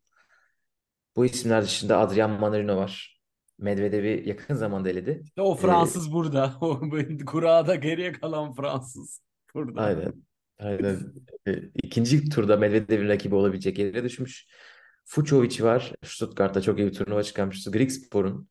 Bu 1.16 1.26
isimler 1.26 1.64
dışında 1.64 2.00
Adrian 2.00 2.32
Manarino 2.40 2.78
var. 2.78 3.22
Medvedev'i 3.58 4.30
yakın 4.30 4.56
zamanda 4.56 4.90
eledi. 4.90 5.22
İşte 5.24 5.42
o 5.42 5.56
Fransız 5.56 6.12
burada. 6.14 6.58
O 6.62 6.82
kurada 7.26 7.76
geriye 7.76 8.12
kalan 8.12 8.54
Fransız 8.54 9.22
burada. 9.54 9.82
Aynen. 9.82 10.14
Aynen. 10.60 11.14
E, 11.48 11.54
İkinci 11.84 12.30
turda 12.30 12.58
Medvedev'in 12.58 13.08
rakibi 13.08 13.36
olabilecek 13.36 13.80
yere 13.80 14.04
düşmüş. 14.04 14.48
Fucsovics 15.12 15.62
var. 15.62 15.94
Stuttgart'ta 16.04 16.62
çok 16.62 16.80
iyi 16.80 16.88
bir 16.88 16.94
turnuva 16.94 17.24
çıkarmıştı. 17.24 17.72
Grigspor'un. 17.72 18.50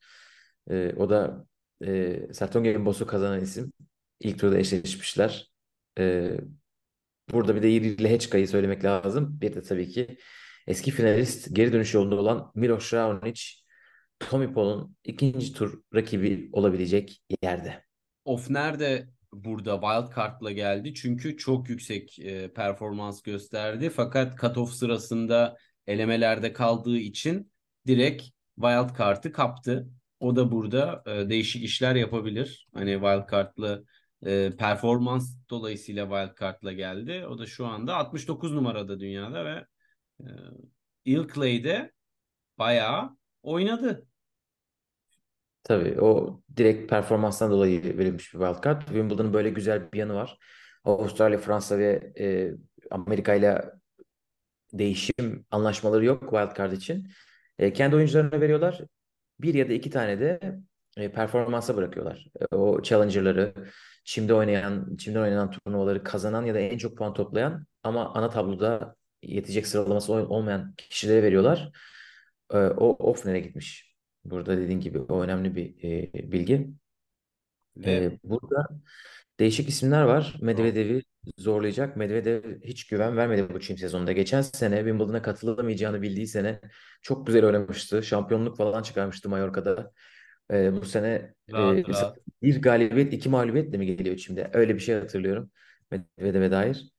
E, 0.70 0.92
o 0.96 1.10
da 1.10 1.46
e, 1.84 2.20
Sertongen 2.32 2.86
Boss'u 2.86 3.06
kazanan 3.06 3.40
isim. 3.40 3.72
İlk 4.20 4.38
turda 4.38 4.58
eşleşmişler. 4.58 5.50
E, 5.98 6.32
burada 7.32 7.56
bir 7.56 7.62
de 7.62 7.68
Yiri 7.68 8.04
Lehečka'yı 8.04 8.48
söylemek 8.48 8.84
lazım. 8.84 9.40
Bir 9.40 9.54
de 9.54 9.62
tabii 9.62 9.88
ki 9.88 10.16
eski 10.66 10.90
finalist 10.90 11.48
geri 11.56 11.72
dönüş 11.72 11.94
yolunda 11.94 12.16
olan 12.16 12.52
Miloš 12.54 12.94
Raonic, 12.94 13.42
Tommy 14.18 14.52
Paul'un 14.52 14.96
ikinci 15.04 15.52
tur 15.52 15.80
rakibi 15.94 16.48
olabilecek 16.52 17.22
yerde. 17.42 17.84
Ofner 18.24 18.80
de 18.80 19.08
burada 19.32 19.80
wild 19.80 20.16
card'la 20.16 20.52
geldi. 20.52 20.94
Çünkü 20.94 21.36
çok 21.36 21.68
yüksek 21.68 22.18
e, 22.18 22.52
performans 22.52 23.22
gösterdi. 23.22 23.90
Fakat 23.90 24.40
cutoff 24.40 24.72
sırasında 24.72 25.56
elemelerde 25.90 26.52
kaldığı 26.52 26.96
için 26.98 27.52
direkt 27.86 28.22
wild 28.54 28.98
card'ı 28.98 29.32
kaptı. 29.32 29.88
O 30.20 30.36
da 30.36 30.52
burada 30.52 31.02
e, 31.06 31.28
değişik 31.30 31.64
işler 31.64 31.94
yapabilir. 31.94 32.68
Hani 32.74 32.92
wild 32.92 33.30
card'lı 33.30 33.84
e, 34.26 34.50
performans 34.58 35.36
dolayısıyla 35.50 36.04
wild 36.04 36.40
card'la 36.40 36.72
geldi. 36.72 37.26
O 37.26 37.38
da 37.38 37.46
şu 37.46 37.66
anda 37.66 37.96
69 37.96 38.52
numarada 38.52 39.00
dünyada 39.00 39.44
ve 39.44 39.64
e, 40.20 40.26
Ilkley'de 41.04 41.92
bayağı 42.58 43.16
oynadı. 43.42 44.06
Tabii 45.64 46.00
o 46.00 46.40
direkt 46.56 46.90
performanstan 46.90 47.50
dolayı 47.50 47.98
verilmiş 47.98 48.34
bir 48.34 48.38
wildcard. 48.38 48.82
Wimbledon'ın 48.82 49.32
böyle 49.32 49.50
güzel 49.50 49.92
bir 49.92 49.98
yanı 49.98 50.14
var. 50.14 50.38
Avustralya, 50.84 51.38
Fransa 51.38 51.78
ve 51.78 52.12
e, 52.18 52.50
Amerika 52.90 53.34
ile 53.34 53.79
değişim 54.72 55.46
anlaşmaları 55.50 56.04
yok 56.04 56.22
wildcard 56.22 56.72
için. 56.72 57.08
E, 57.58 57.72
kendi 57.72 57.96
oyuncularına 57.96 58.40
veriyorlar. 58.40 58.80
Bir 59.40 59.54
ya 59.54 59.68
da 59.68 59.72
iki 59.72 59.90
tane 59.90 60.20
de 60.20 60.40
e, 60.96 61.12
performansa 61.12 61.76
bırakıyorlar. 61.76 62.26
E, 62.40 62.56
o 62.56 62.82
challenger'ları, 62.82 63.54
şimdi 64.04 64.34
oynayan, 64.34 64.96
şimdi 64.98 65.18
oynanan 65.20 65.50
turnuvaları 65.50 66.04
kazanan 66.04 66.44
ya 66.46 66.54
da 66.54 66.58
en 66.58 66.78
çok 66.78 66.98
puan 66.98 67.14
toplayan 67.14 67.66
ama 67.82 68.14
ana 68.14 68.30
tabloda 68.30 68.96
yetecek 69.22 69.66
sıralaması 69.66 70.12
olmayan 70.12 70.74
kişilere 70.76 71.22
veriyorlar. 71.22 71.70
E, 72.52 72.56
o 72.56 73.10
Offner'e 73.10 73.40
gitmiş. 73.40 73.94
Burada 74.24 74.56
dediğin 74.56 74.80
gibi 74.80 74.98
o 74.98 75.22
önemli 75.22 75.56
bir 75.56 75.84
e, 75.84 76.32
bilgi. 76.32 76.70
Ve 77.76 77.92
E, 77.92 78.18
burada 78.24 78.68
değişik 79.40 79.68
isimler 79.68 80.02
var. 80.02 80.36
Medvedev'i 80.40 81.02
zorlayacak. 81.38 81.96
Medvedev 81.96 82.60
hiç 82.64 82.86
güven 82.86 83.16
vermedi 83.16 83.54
bu 83.54 83.60
çim 83.60 83.78
sezonunda. 83.78 84.12
Geçen 84.12 84.40
sene 84.42 84.76
Wimbledon'a 84.76 85.22
katılamayacağını 85.22 86.02
bildiği 86.02 86.26
sene 86.26 86.60
çok 87.02 87.26
güzel 87.26 87.44
oynamıştı. 87.44 88.02
Şampiyonluk 88.02 88.56
falan 88.56 88.82
çıkarmıştı 88.82 89.28
Mallorca'da. 89.28 89.92
E, 90.52 90.72
bu 90.72 90.84
sene 90.84 91.34
rahat 91.52 91.78
e, 91.78 91.92
rahat. 91.92 92.18
bir 92.42 92.62
galibiyet, 92.62 93.12
iki 93.12 93.28
mağlubiyetle 93.28 93.78
mi 93.78 93.86
geliyor 93.86 94.14
içimde? 94.14 94.50
Öyle 94.52 94.74
bir 94.74 94.80
şey 94.80 94.94
hatırlıyorum 94.94 95.50
Medvedev'e 95.90 96.50
dair. 96.50 96.90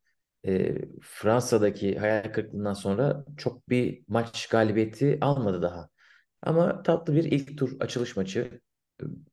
E, 0.47 0.75
Fransa'daki 1.01 1.99
hayal 1.99 2.33
kırıklığından 2.33 2.73
sonra 2.73 3.25
çok 3.37 3.69
bir 3.69 4.03
maç 4.07 4.47
galibiyeti 4.47 5.17
almadı 5.21 5.61
daha. 5.61 5.89
Ama 6.41 6.83
tatlı 6.83 7.15
bir 7.15 7.23
ilk 7.23 7.57
tur 7.57 7.71
açılış 7.79 8.15
maçı. 8.15 8.61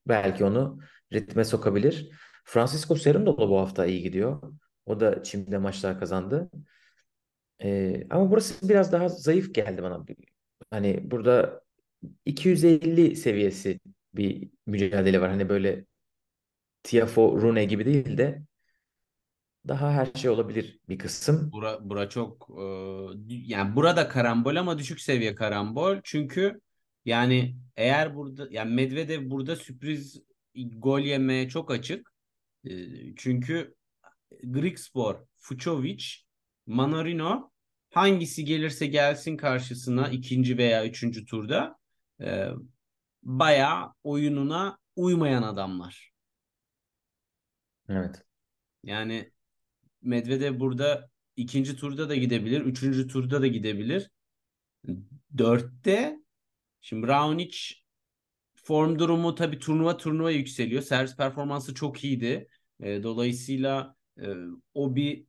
Belki 0.08 0.44
onu 0.44 0.80
ritme 1.12 1.44
sokabilir. 1.44 2.10
Francisco 2.48 2.96
Cerundolo 2.96 3.48
bu 3.48 3.58
hafta 3.58 3.86
iyi 3.86 4.02
gidiyor. 4.02 4.42
O 4.86 5.00
da 5.00 5.22
çimde 5.22 5.58
maçlar 5.58 5.98
kazandı. 5.98 6.50
Ee, 7.62 8.06
ama 8.10 8.30
burası 8.30 8.68
biraz 8.68 8.92
daha 8.92 9.08
zayıf 9.08 9.54
geldi 9.54 9.82
bana. 9.82 10.04
Hani 10.70 11.10
burada 11.10 11.62
250 12.24 13.16
seviyesi 13.16 13.80
bir 14.14 14.50
mücadele 14.66 15.20
var. 15.20 15.30
Hani 15.30 15.48
böyle 15.48 15.84
Tiafoe, 16.82 17.42
Rune 17.42 17.64
gibi 17.64 17.84
değil 17.84 18.18
de 18.18 18.42
daha 19.68 19.92
her 19.92 20.08
şey 20.14 20.30
olabilir 20.30 20.78
bir 20.88 20.98
kısım. 20.98 21.52
Bura, 21.52 21.90
bura 21.90 22.08
çok 22.08 22.48
e, 22.50 22.64
yani 23.28 23.76
burada 23.76 24.08
karambol 24.08 24.56
ama 24.56 24.78
düşük 24.78 25.00
seviye 25.00 25.34
karambol. 25.34 25.96
Çünkü 26.04 26.60
yani 27.04 27.56
eğer 27.76 28.16
burada 28.16 28.48
yani 28.50 28.74
Medvedev 28.74 29.30
burada 29.30 29.56
sürpriz 29.56 30.22
gol 30.54 31.00
yemeye 31.00 31.48
çok 31.48 31.70
açık. 31.70 32.17
E, 32.68 32.74
çünkü 33.16 33.74
Grigspor, 34.42 35.26
Fucovic, 35.36 36.04
Manarino 36.66 37.50
hangisi 37.90 38.44
gelirse 38.44 38.86
gelsin 38.86 39.36
karşısına 39.36 40.08
ikinci 40.08 40.58
veya 40.58 40.86
üçüncü 40.86 41.26
turda 41.26 41.78
e, 42.20 42.48
bayağı 43.22 43.94
oyununa 44.04 44.78
uymayan 44.96 45.42
adamlar. 45.42 46.12
Evet. 47.88 48.24
Yani 48.84 49.32
Medvedev 50.02 50.60
burada 50.60 51.10
ikinci 51.36 51.76
turda 51.76 52.08
da 52.08 52.14
gidebilir, 52.14 52.60
üçüncü 52.60 53.08
turda 53.08 53.42
da 53.42 53.46
gidebilir. 53.46 54.10
Dörtte 55.38 56.18
şimdi 56.80 57.06
Raonic 57.06 57.58
form 58.54 58.98
durumu 58.98 59.34
tabii 59.34 59.58
turnuva 59.58 59.96
turnuva 59.96 60.30
yükseliyor. 60.30 60.82
Servis 60.82 61.16
performansı 61.16 61.74
çok 61.74 62.04
iyiydi. 62.04 62.48
E, 62.80 63.02
dolayısıyla 63.02 63.96
e, 64.20 64.26
o 64.74 64.96
bir 64.96 65.24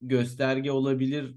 gösterge 0.00 0.72
olabilir 0.72 1.34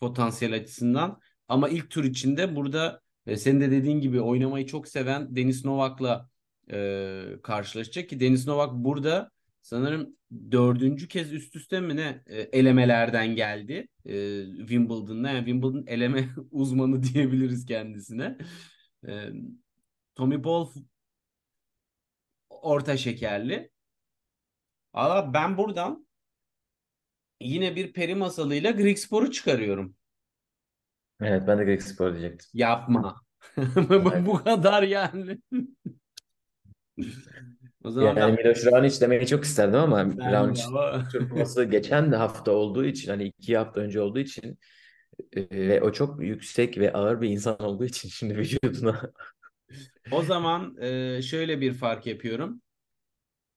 potansiyel 0.00 0.54
açısından. 0.54 1.20
Ama 1.48 1.68
ilk 1.68 1.90
tur 1.90 2.04
içinde 2.04 2.56
burada 2.56 3.00
e, 3.26 3.36
senin 3.36 3.60
de 3.60 3.70
dediğin 3.70 4.00
gibi 4.00 4.20
oynamayı 4.20 4.66
çok 4.66 4.88
seven 4.88 5.36
Denis 5.36 5.64
Novak'la 5.64 6.30
e, 6.72 7.24
karşılaşacak 7.42 8.08
ki 8.08 8.20
Denis 8.20 8.46
Novak 8.46 8.74
burada 8.74 9.30
sanırım 9.62 10.16
dördüncü 10.50 11.08
kez 11.08 11.32
üst 11.32 11.56
üste 11.56 11.80
mi 11.80 11.96
ne 11.96 12.22
e, 12.26 12.40
elemelerden 12.40 13.36
geldi 13.36 13.88
e, 14.04 14.44
Wimbledon'da. 14.58 15.28
Yani 15.28 15.38
Wimbledon 15.38 15.84
eleme 15.86 16.28
uzmanı 16.50 17.02
diyebiliriz 17.14 17.66
kendisine. 17.66 18.38
E, 19.08 19.30
Tommy 20.14 20.42
Paul 20.42 20.68
orta 22.50 22.96
şekerli. 22.96 23.70
Valla 24.94 25.34
ben 25.34 25.58
buradan 25.58 26.06
yine 27.40 27.76
bir 27.76 27.92
peri 27.92 28.14
masalıyla 28.14 28.70
Grigspor'u 28.70 29.30
çıkarıyorum. 29.30 29.94
Evet 31.20 31.42
ben 31.46 31.58
de 31.58 31.64
Grigspor 31.64 32.12
diyecektim. 32.12 32.48
Yapma. 32.54 33.20
Bu 34.26 34.44
kadar 34.44 34.82
yani. 34.82 35.38
O 37.84 37.90
zaman 37.90 38.06
Yani 38.06 38.18
ben, 38.20 38.34
Miloš 38.34 38.66
Raonic 38.66 39.00
demeyi 39.00 39.26
çok 39.26 39.44
isterdim 39.44 39.80
ama 39.80 39.98
ben 39.98 40.18
de 40.18 40.32
Raonic 40.32 40.62
ama 40.66 41.08
turnuvası 41.08 41.64
geçen 41.64 42.12
de 42.12 42.16
hafta 42.16 42.52
olduğu 42.52 42.84
için 42.84 43.10
hani 43.10 43.24
iki 43.24 43.56
hafta 43.56 43.80
önce 43.80 44.00
olduğu 44.00 44.18
için 44.18 44.58
e, 45.32 45.48
ve 45.50 45.82
o 45.82 45.92
çok 45.92 46.22
yüksek 46.22 46.78
ve 46.78 46.92
ağır 46.92 47.20
bir 47.20 47.28
insan 47.28 47.62
olduğu 47.62 47.84
için 47.84 48.08
şimdi 48.12 48.36
vücuduna 48.36 49.12
o 50.10 50.22
zaman 50.22 50.76
e, 50.80 51.22
şöyle 51.22 51.60
bir 51.60 51.74
fark 51.74 52.06
yapıyorum. 52.06 52.62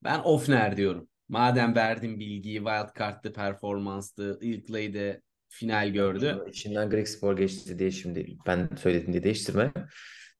Ben 0.03 0.19
Ofner 0.19 0.77
diyorum. 0.77 1.07
Madem 1.33 1.75
verdim 1.75 2.19
bilgiyi 2.19 2.57
Wildcard'lı 2.57 3.33
performanstı. 3.33 4.39
Ilkley'de 4.41 5.21
final 5.49 5.89
gördü. 5.89 6.43
içinden 6.49 6.89
Grigspor 6.89 7.37
geçti 7.37 7.79
diye 7.79 7.91
şimdi 7.91 8.37
ben 8.47 8.69
söyledim 8.77 9.13
diye 9.13 9.23
değiştirme. 9.23 9.71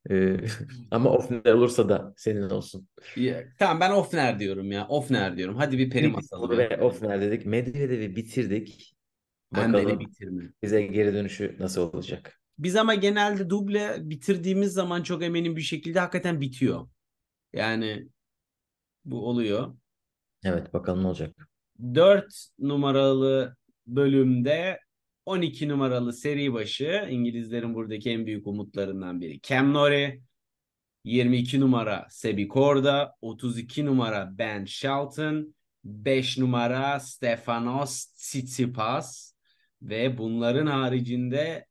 E, 0.09 0.37
ama 0.91 1.09
Offner 1.09 1.53
olursa 1.53 1.89
da 1.89 2.13
senin 2.17 2.49
olsun. 2.49 2.87
Ya, 3.15 3.43
tamam 3.59 3.79
ben 3.79 3.91
Ofner 3.91 4.39
diyorum 4.39 4.71
ya. 4.71 4.87
Ofner 4.87 5.37
diyorum. 5.37 5.55
Hadi 5.55 5.77
bir 5.77 5.89
peri 5.89 6.07
masalı 6.07 6.57
ve 6.57 6.81
Offner 6.81 7.21
dedik. 7.21 7.45
Medvedev'i 7.45 8.15
bitirdik. 8.15 8.95
Bakalım 9.51 9.99
bitirme. 9.99 10.43
bize 10.63 10.81
geri 10.81 11.13
dönüşü 11.13 11.55
nasıl 11.59 11.81
olacak? 11.81 12.41
Biz 12.57 12.75
ama 12.75 12.95
genelde 12.95 13.49
duble 13.49 13.97
bitirdiğimiz 13.99 14.73
zaman 14.73 15.03
çok 15.03 15.23
eminim 15.23 15.55
bir 15.55 15.61
şekilde 15.61 15.99
hakikaten 15.99 16.41
bitiyor. 16.41 16.87
Yani 17.53 18.07
bu 19.05 19.27
oluyor. 19.27 19.75
Evet 20.43 20.73
bakalım 20.73 21.03
ne 21.03 21.07
olacak. 21.07 21.49
4 21.95 22.47
numaralı 22.59 23.55
bölümde 23.87 24.79
12 25.25 25.69
numaralı 25.69 26.13
seri 26.13 26.53
başı 26.53 27.07
İngilizlerin 27.09 27.75
buradaki 27.75 28.09
en 28.09 28.25
büyük 28.25 28.47
umutlarından 28.47 29.21
biri. 29.21 29.39
Cam 29.41 29.73
Norrie, 29.73 30.21
22 31.03 31.59
numara 31.59 32.07
Sebi 32.09 32.47
Korda, 32.47 33.15
32 33.21 33.85
numara 33.85 34.37
Ben 34.37 34.65
Shelton, 34.65 35.55
5 35.83 36.37
numara 36.37 36.99
Stefanos 36.99 38.05
Tsitsipas 38.05 39.33
ve 39.81 40.17
bunların 40.17 40.67
haricinde 40.67 41.65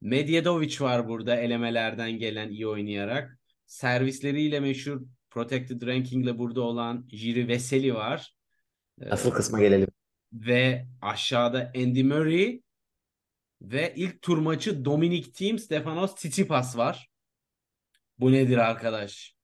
Medjedovic 0.00 0.80
var 0.80 1.08
burada 1.08 1.36
elemelerden 1.36 2.18
gelen 2.18 2.50
iyi 2.50 2.66
oynayarak. 2.66 3.38
Servisleriyle 3.66 4.60
meşhur 4.60 5.02
Protected 5.42 5.82
Ranking'le 5.86 6.38
burada 6.38 6.60
olan 6.60 7.08
Jiri 7.12 7.48
Veseli 7.48 7.94
var. 7.94 8.34
Ee, 9.00 9.10
Asıl 9.10 9.30
kısma 9.30 9.60
gelelim. 9.60 9.88
ve 10.32 10.86
aşağıda 11.02 11.72
Andy 11.76 12.02
Murray 12.02 12.62
ve 13.62 13.92
ilk 13.96 14.22
tur 14.22 14.38
maçı 14.38 14.84
Dominic 14.84 15.32
Thiem, 15.32 15.58
Stefanos 15.58 16.14
Tsitsipas 16.14 16.76
var. 16.76 17.08
Bu 18.18 18.32
nedir 18.32 18.58
arkadaş? 18.58 19.34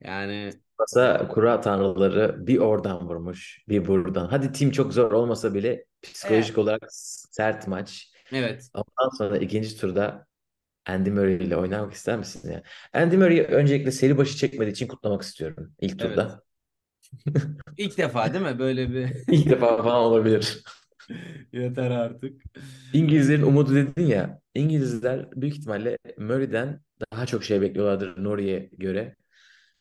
Yani 0.00 0.50
Masa 0.78 1.28
kura 1.28 1.60
tanrıları 1.60 2.46
bir 2.46 2.58
oradan 2.58 3.08
vurmuş, 3.08 3.64
bir 3.68 3.86
buradan. 3.86 4.26
Hadi 4.26 4.52
tim 4.52 4.70
çok 4.70 4.92
zor 4.92 5.12
olmasa 5.12 5.54
bile 5.54 5.84
psikolojik 6.02 6.48
Evet. 6.48 6.58
olarak 6.58 6.86
sert 7.30 7.66
maç. 7.68 8.12
evet 8.32 8.68
Ondan 8.74 9.16
sonra 9.18 9.38
ikinci 9.38 9.76
turda 9.76 10.26
Andy 10.86 11.10
Murray 11.10 11.34
ile 11.34 11.56
oynamak 11.56 11.92
ister 11.92 12.18
misin 12.18 12.52
ya? 12.52 12.62
Andy 12.92 13.16
Murray'i 13.16 13.42
öncelikle 13.44 13.90
seri 13.90 14.18
başı 14.18 14.36
çekmediği 14.36 14.72
için 14.72 14.86
kutlamak 14.86 15.22
istiyorum 15.22 15.72
ilk 15.80 15.92
Evet. 16.00 16.00
turda. 16.02 16.42
ilk 17.76 17.98
defa 17.98 18.32
değil 18.34 18.44
mi 18.44 18.58
böyle 18.58 18.90
bir 18.90 19.08
İlk 19.32 19.50
defa 19.50 19.76
falan 19.82 19.96
olabilir. 20.04 20.62
Yeter 21.52 21.90
artık. 21.90 22.42
İngilizlerin 22.92 23.42
umudu 23.42 23.74
dedin 23.74 24.06
ya. 24.06 24.40
İngilizler 24.54 25.28
büyük 25.32 25.56
ihtimalle 25.56 25.98
Murray'den 26.18 26.80
daha 27.12 27.26
çok 27.26 27.44
şey 27.44 27.60
bekliyorlardır 27.60 28.24
Norie'ye 28.24 28.70
göre. 28.78 29.16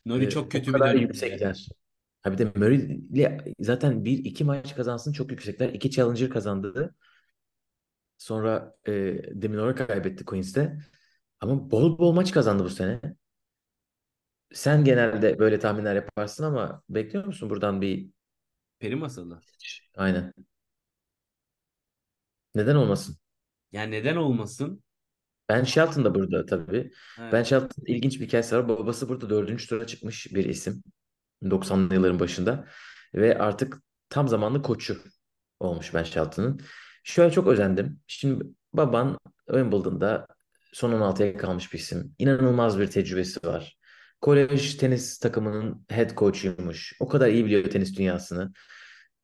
Nori 0.06 0.24
Ee, 0.26 0.30
çok 0.30 0.52
kötü 0.52 0.68
bir 0.68 0.74
kadar 0.74 0.95
yüksekler. 0.95 1.68
Ha 2.22 2.32
bir 2.32 2.38
de 2.38 2.45
Murray'le 2.56 3.54
zaten 3.60 4.06
bir 4.06 4.18
iki 4.26 4.43
maç 4.43 4.76
kazansın 4.76 5.14
çok 5.14 5.32
yüksekler. 5.32 5.70
İki 5.70 5.91
Challenger 5.91 6.30
kazandı. 6.30 6.95
Sonra 8.22 8.76
e, 8.88 8.92
Deminora 9.42 9.76
kaybetti 9.76 10.26
Queens'te. 10.26 10.78
Ama 11.40 11.72
bol 11.72 11.98
bol 12.00 12.14
maç 12.14 12.32
kazandı 12.32 12.64
bu 12.64 12.70
sene. 12.70 13.00
Sen 14.54 14.84
genelde 14.84 15.40
böyle 15.40 15.60
tahminler 15.60 15.96
yaparsın 15.96 16.44
ama 16.44 16.84
bekliyor 16.90 17.26
musun 17.26 17.50
buradan 17.50 17.82
bir 17.82 18.10
Peri 18.80 18.96
masalı. 18.96 19.42
aynen. 19.98 20.34
Neden 22.56 22.76
olmasın? 22.76 23.18
Yani 23.72 23.92
neden 23.92 24.16
olmasın? 24.16 24.84
Ben 25.50 25.64
Shelton 25.64 26.06
da 26.06 26.16
burada 26.16 26.46
tabii. 26.46 26.92
Evet. 27.20 27.34
Ben 27.34 27.44
Shelton 27.44 27.84
ilginç 27.88 28.20
bir 28.20 28.26
hikayesi 28.26 28.56
var. 28.56 28.70
Babası 28.70 29.10
burada 29.10 29.30
dördüncü 29.30 29.68
tura 29.68 29.88
çıkmış 29.88 30.34
bir 30.36 30.46
isim. 30.46 30.84
90'lı 31.50 31.94
yılların 31.94 32.20
başında. 32.20 32.68
Ve 33.16 33.38
artık 33.38 33.78
tam 34.10 34.28
zamanlı 34.28 34.62
koçu 34.62 35.02
olmuş 35.60 35.94
Ben 35.94 36.04
Shelton'ın. 36.04 36.62
Şöyle 37.04 37.32
çok 37.32 37.47
özendim. 37.47 37.99
Şimdi 38.08 38.45
baban 38.74 39.18
Wimbledon'da 39.47 40.28
son 40.74 40.91
16'ya 40.91 41.38
kalmış 41.38 41.74
bir 41.74 41.80
isim. 41.80 42.16
İnanılmaz 42.20 42.80
bir 42.80 42.88
tecrübesi 42.88 43.47
var. 43.47 43.78
Kolej 44.22 44.76
tenis 44.78 45.20
takımının 45.20 45.86
head 45.89 46.16
coach'uymuş. 46.18 46.93
O 46.99 47.08
kadar 47.08 47.28
iyi 47.28 47.45
biliyor 47.45 47.64
tenis 47.64 47.97
dünyasını. 47.97 48.52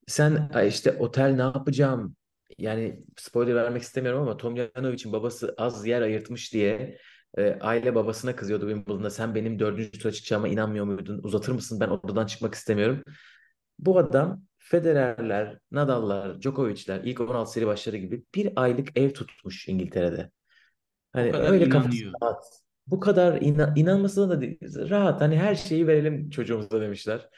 Sen 0.08 0.50
"Ay 0.54 0.68
işte 0.68 0.92
otel 1.00 1.30
ne 1.36 1.42
yapacağım? 1.42 2.16
Yani 2.58 3.04
spoiler 3.18 3.56
vermek 3.56 3.82
istemiyorum 3.82 4.22
ama 4.22 4.38
Tomjanovic'in 4.38 5.14
babası 5.14 5.56
az 5.58 5.88
yer 5.88 6.02
ayırtmış 6.02 6.54
diye 6.54 6.98
e, 7.38 7.58
aile 7.62 7.96
babasına 7.96 8.36
kızıyordu 8.36 8.70
Wimbledon'da. 8.70 9.10
Sen 9.10 9.36
benim 9.36 9.60
dördüncü 9.60 9.92
tura 10.00 10.12
çıkacağıma 10.12 10.48
inanmıyor 10.48 10.86
muydun? 10.86 11.20
Uzatır 11.24 11.52
mısın? 11.52 11.80
Ben 11.80 11.88
odadan 11.90 12.26
çıkmak 12.26 12.56
istemiyorum. 12.56 13.04
Bu 13.80 13.98
adam 14.00 14.47
Federer'ler, 14.70 15.60
Nadal'lar, 15.72 16.42
Djokovic'ler 16.42 17.02
ilk 17.04 17.22
16 17.22 17.52
seri 17.52 17.68
başları 17.68 17.98
gibi 17.98 18.24
bir 18.36 18.50
aylık 18.56 18.98
ev 18.98 19.14
tutmuş 19.14 19.68
İngiltere'de. 19.68 20.32
Hani 21.14 21.32
kadar 21.32 21.52
öyle 21.52 21.70
kafası 21.70 21.98
inanıyor. 21.98 22.14
rahat. 22.22 22.44
Bu 22.88 23.00
kadar 23.00 23.42
ina 23.42 23.74
inanmasına 23.76 24.30
da 24.30 24.42
değil, 24.42 24.60
rahat. 24.62 25.22
Hani 25.22 25.38
her 25.38 25.56
şeyi 25.56 25.88
verelim 25.88 26.30
çocuğumuza 26.30 26.82
demişler. 26.82 27.30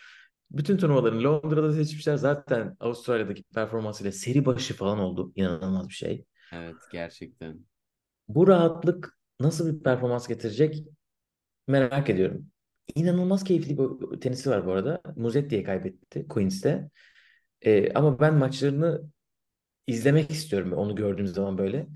Bütün 0.52 0.78
turnuvalarını 0.78 1.24
Londra'da 1.24 1.74
seçmişler. 1.74 2.16
Zaten 2.16 2.78
Avustralya'daki 2.80 3.44
performansıyla 3.44 4.12
seri 4.12 4.46
başı 4.46 4.76
falan 4.76 5.00
oldu. 5.00 5.32
İnanılmaz 5.36 5.90
bir 5.90 5.94
şey. 5.94 6.26
Evet 6.54 6.76
gerçekten. 6.92 7.60
Bu 8.28 8.48
rahatlık 8.48 9.20
nasıl 9.40 9.76
bir 9.76 9.84
performans 9.84 10.28
getirecek 10.28 10.84
merak 11.68 12.10
ediyorum. 12.10 12.46
İnanılmaz 12.96 13.44
keyifli 13.44 13.78
bir 13.78 14.20
tenisi 14.20 14.50
var 14.50 14.66
bu 14.66 14.72
arada. 14.72 15.02
Musetti'ye 15.16 15.64
kaybetti 15.64 16.28
Queens'te. 16.28 16.90
Ee, 17.62 17.94
ama 17.94 18.20
ben 18.20 18.34
maçlarını 18.34 19.02
izlemek 19.88 20.32
istiyorum 20.32 20.74
onu 20.74 20.96
gördüğüm 20.96 21.28
zaman 21.28 21.58
böyle. 21.58 21.88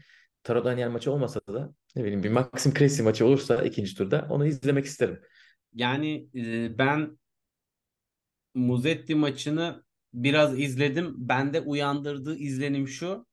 Tarot 0.43 0.65
Daniel 0.65 0.89
maçı 0.89 1.11
olmasa 1.11 1.41
da 1.47 1.73
ne 1.95 2.03
bileyim 2.03 2.23
bir 2.23 2.29
Maxim 2.29 2.73
Cressy 2.73 3.03
maçı 3.03 3.25
olursa 3.25 3.63
ikinci 3.63 3.95
turda 3.95 4.27
onu 4.29 4.45
izlemek 4.45 4.85
isterim. 4.85 5.21
Yani 5.73 6.29
e, 6.35 6.77
ben 6.77 7.17
Muzetti 8.55 9.15
maçını 9.15 9.83
biraz 10.13 10.59
izledim. 10.59 11.13
Bende 11.17 11.61
uyandırdığı 11.61 12.37
izlenim 12.37 12.87
şu. 12.87 13.27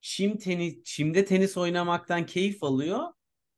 Çim 0.00 0.38
tenis, 0.38 0.84
çimde 0.84 1.24
tenis 1.24 1.56
oynamaktan 1.56 2.26
keyif 2.26 2.62
alıyor. 2.62 3.00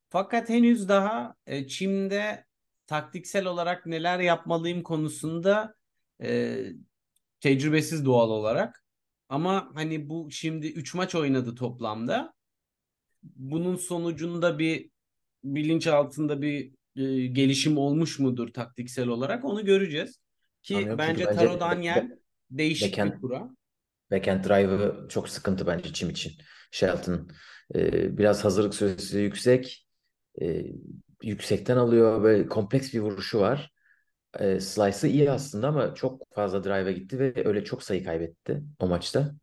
Fakat 0.08 0.48
henüz 0.48 0.88
daha 0.88 1.34
e, 1.46 1.66
çimde 1.68 2.44
taktiksel 2.86 3.46
olarak 3.46 3.86
neler 3.86 4.20
yapmalıyım 4.20 4.82
konusunda 4.82 5.74
e, 6.22 6.58
tecrübesiz 7.44 8.04
doğal 8.04 8.30
olarak. 8.30 8.84
Ama 9.28 9.70
hani 9.74 10.08
bu 10.08 10.28
şimdi 10.30 10.66
3 10.66 10.94
maç 10.94 11.14
oynadı 11.14 11.54
toplamda. 11.54 12.34
Bunun 13.22 13.76
sonucunda 13.76 14.58
bir 14.58 14.90
bilinç 15.44 15.86
altında 15.86 16.42
bir 16.42 16.72
e, 16.96 17.26
gelişim 17.26 17.78
olmuş 17.78 18.18
mudur 18.18 18.48
taktiksel 18.52 19.08
olarak 19.08 19.44
onu 19.44 19.64
göreceğiz. 19.64 20.20
Ki 20.62 20.76
Anlıyorum 20.76 20.98
bence 20.98 21.26
bence 21.26 21.36
Taro 21.36 21.60
Daniel 21.60 22.18
değişik 22.50 22.86
bir 22.86 22.92
backhand, 22.92 23.20
kura. 23.20 23.50
backhand 24.10 24.44
drive'ı 24.44 25.08
çok 25.08 25.28
sıkıntı 25.28 25.66
bence 25.66 25.92
çim 25.92 26.10
için. 26.10 26.32
Shelton 26.70 27.28
Ee, 27.74 28.18
biraz 28.18 28.44
hazırlık 28.44 28.74
süresi 28.74 29.18
yüksek. 29.18 29.86
Ee, 30.42 30.64
yüksekten 31.22 31.76
alıyor. 31.76 32.22
Böyle 32.22 32.46
kompleks 32.46 32.94
bir 32.94 33.00
vuruşu 33.00 33.40
var. 33.40 33.73
Ee, 34.40 34.60
slice'ı 34.60 35.10
iyi 35.10 35.30
aslında 35.30 35.68
ama 35.68 35.94
çok 35.94 36.34
fazla 36.34 36.64
drive'a 36.64 36.90
gitti 36.92 37.18
ve 37.18 37.32
öyle 37.48 37.64
çok 37.64 37.82
sayı 37.82 38.04
kaybetti 38.04 38.62
o 38.78 38.86
maçta. 38.88 39.34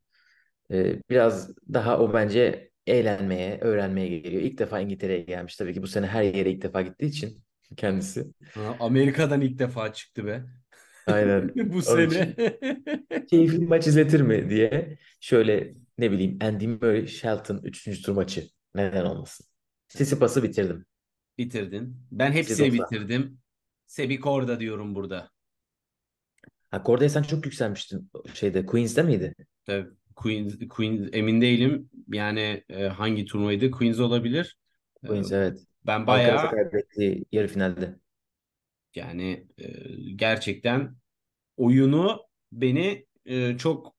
Ee, 0.71 0.99
biraz 1.09 1.49
daha 1.73 1.99
o 1.99 2.13
bence 2.13 2.71
eğlenmeye, 2.87 3.59
öğrenmeye 3.61 4.07
geliyor. 4.19 4.41
İlk 4.41 4.59
defa 4.59 4.79
İngiltere'ye 4.79 5.21
gelmiş. 5.21 5.55
Tabii 5.55 5.73
ki 5.73 5.81
bu 5.81 5.87
sene 5.87 6.07
her 6.07 6.23
yere 6.23 6.51
ilk 6.51 6.61
defa 6.61 6.81
gittiği 6.81 7.05
için 7.05 7.43
kendisi. 7.77 8.25
Ha, 8.55 8.77
Amerika'dan 8.79 9.41
ilk 9.41 9.59
defa 9.59 9.93
çıktı 9.93 10.25
be. 10.25 10.43
Aynen. 11.07 11.51
Bu 11.73 11.81
Onun 11.87 12.09
sene. 12.09 12.35
keyifli 13.27 13.65
maç 13.65 13.87
izletir 13.87 14.21
mi 14.21 14.49
diye 14.49 14.97
şöyle 15.19 15.73
ne 15.97 16.11
bileyim 16.11 16.37
Andy 16.41 16.67
Murray 16.67 17.07
Shelton 17.07 17.61
3. 17.63 18.01
tur 18.01 18.13
maçı. 18.13 18.47
Neden 18.75 19.05
olmasın? 19.05 19.45
Tsitsipas'ı 19.87 20.43
bitirdim. 20.43 20.85
Bitirdin. 21.37 21.97
Ben 22.11 22.31
hepsini 22.31 22.73
bitirdim. 22.73 23.40
Sebi 23.91 24.19
Korda 24.19 24.59
diyorum 24.59 24.95
burada. 24.95 25.29
Ha 26.69 26.83
Korda'ya 26.83 27.09
sen 27.09 27.23
çok 27.23 27.45
yükselmiştin. 27.45 28.11
Şeyde 28.33 28.65
Queens'te 28.65 29.03
miydi? 29.03 29.35
Tabii 29.65 29.89
Queens, 30.15 30.53
Queens 30.69 31.09
emin 31.13 31.41
değilim. 31.41 31.89
Yani 32.07 32.63
e, 32.69 32.87
hangi 32.87 33.25
turnuvaydı? 33.25 33.71
Queens 33.71 33.99
olabilir. 33.99 34.57
E, 35.03 35.07
Queens 35.07 35.31
evet. 35.31 35.59
ben 35.85 36.07
bayağı 36.07 36.51
kaybetti 36.51 37.23
yarı 37.31 37.47
finalde. 37.47 37.99
yani 38.95 39.47
e, 39.57 39.67
gerçekten 40.15 40.95
oyunu 41.57 42.21
beni 42.51 43.05
e, 43.25 43.57
çok 43.57 43.95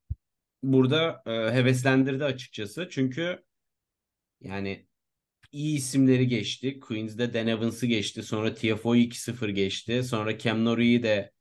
burada 0.62 1.22
e, 1.26 1.30
heveslendirdi 1.30 2.24
açıkçası. 2.24 2.88
Çünkü 2.90 3.42
yani 4.40 4.86
iyi 5.52 5.76
isimleri 5.76 6.28
geçti. 6.28 6.80
Queens'de 6.80 7.34
Dan 7.34 7.46
Evans'ı 7.46 7.86
geçti. 7.86 8.22
Sonra 8.22 8.54
Tiafoe'yu 8.54 9.02
2-0 9.04 9.50
geçti. 9.50 10.02
Sonra 10.04 10.38
Cam 10.38 10.64
Norrie'yi 10.64 11.02
de 11.02 11.32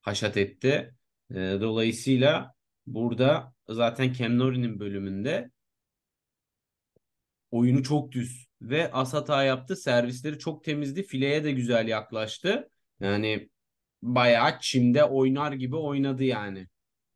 haşat 0.00 0.36
etti. 0.36 0.94
E, 1.30 1.34
dolayısıyla 1.36 2.54
burada 2.86 3.54
zaten 3.68 4.12
Cam 4.12 4.38
Norrie'nin 4.38 4.80
bölümünde 4.80 5.50
oyunu 7.50 7.82
çok 7.82 8.12
düz 8.12 8.46
ve 8.62 8.92
as 8.92 9.14
hata 9.14 9.44
yaptı. 9.44 9.76
Servisleri 9.76 10.38
çok 10.38 10.64
temizdi. 10.64 11.02
Fileye 11.02 11.44
de 11.44 11.52
güzel 11.52 11.88
yaklaştı. 11.88 12.70
Yani 13.00 13.50
bayağı 14.02 14.60
çimde 14.60 15.04
oynar 15.04 15.52
gibi 15.52 15.76
oynadı 15.76 16.24
yani. 16.24 16.66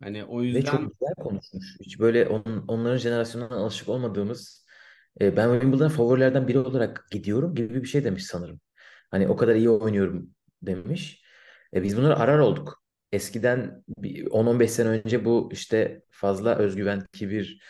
Hani 0.02 0.24
o 0.24 0.42
Ve 0.42 0.46
yüzden 0.46 0.60
çok 0.60 0.80
güzel 0.80 1.14
konuşmuş. 1.18 1.76
Hiç 1.80 1.98
böyle 1.98 2.28
on, 2.28 2.64
onların 2.68 2.98
jenerasyonundan 2.98 3.56
alışık 3.56 3.88
olmadığımız 3.88 4.63
e, 5.20 5.36
ben 5.36 5.52
Wimbledon 5.52 5.88
favorilerden 5.88 6.48
biri 6.48 6.58
olarak 6.58 7.06
gidiyorum 7.10 7.54
gibi 7.54 7.82
bir 7.82 7.88
şey 7.88 8.04
demiş 8.04 8.26
sanırım. 8.26 8.60
Hani 9.10 9.28
o 9.28 9.36
kadar 9.36 9.54
iyi 9.54 9.70
oynuyorum 9.70 10.30
demiş. 10.62 11.24
E, 11.74 11.82
biz 11.82 11.96
bunları 11.96 12.16
arar 12.18 12.38
olduk. 12.38 12.84
Eskiden 13.12 13.84
bir 13.98 14.26
10-15 14.26 14.70
sene 14.70 14.88
önce 14.88 15.24
bu 15.24 15.48
işte 15.52 16.02
fazla 16.10 16.56
özgüven, 16.58 17.06
kibir, 17.12 17.60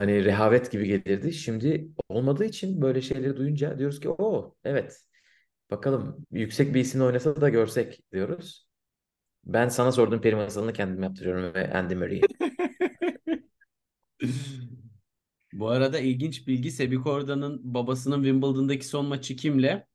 hani 0.00 0.24
rehavet 0.24 0.72
gibi 0.72 0.86
gelirdi. 0.86 1.32
Şimdi 1.32 1.88
olmadığı 2.08 2.44
için 2.44 2.82
böyle 2.82 3.02
şeyleri 3.02 3.36
duyunca 3.36 3.78
diyoruz 3.78 4.00
ki 4.00 4.08
o 4.10 4.54
evet 4.64 5.00
bakalım 5.70 6.26
yüksek 6.32 6.74
bir 6.74 6.80
isimle 6.80 7.04
oynasa 7.04 7.40
da 7.40 7.48
görsek 7.48 8.00
diyoruz. 8.12 8.68
Ben 9.44 9.68
sana 9.68 9.92
sorduğum 9.92 10.20
peri 10.20 10.36
masalını 10.36 10.72
kendim 10.72 11.02
yaptırıyorum 11.02 11.54
ve 11.54 11.72
Andy 11.74 11.94
Murray'i. 11.94 12.22
Bu 15.58 15.68
arada 15.68 16.00
ilginç 16.00 16.46
bilgi 16.46 16.70
Sebi 16.70 16.96
Korda'nın 16.96 17.74
babasının 17.74 18.22
Wimbledon'daki 18.22 18.86
son 18.86 19.06
maçı 19.06 19.36
kimle? 19.36 19.86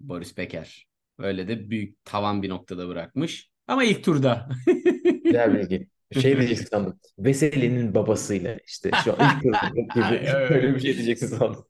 Boris 0.00 0.36
Becker. 0.36 0.86
Öyle 1.18 1.48
de 1.48 1.70
büyük 1.70 2.04
tavan 2.04 2.42
bir 2.42 2.48
noktada 2.48 2.88
bırakmış. 2.88 3.50
Ama 3.68 3.84
ilk 3.84 4.04
turda. 4.04 4.48
Güzel 5.24 5.54
bilgi. 5.54 5.88
Şey 6.20 6.38
diyeceksin 6.38 6.66
sandım. 6.66 7.00
Veseli'nin 7.18 7.94
babasıyla 7.94 8.58
işte 8.66 8.90
şu 9.04 9.12
an 9.12 9.36
ilk 9.36 9.42
turda 9.42 9.68
gibi 9.94 10.30
öyle 10.30 10.74
bir 10.74 10.80
şey 10.80 10.94
diyeceksin 10.94 11.26
sandım. 11.26 11.64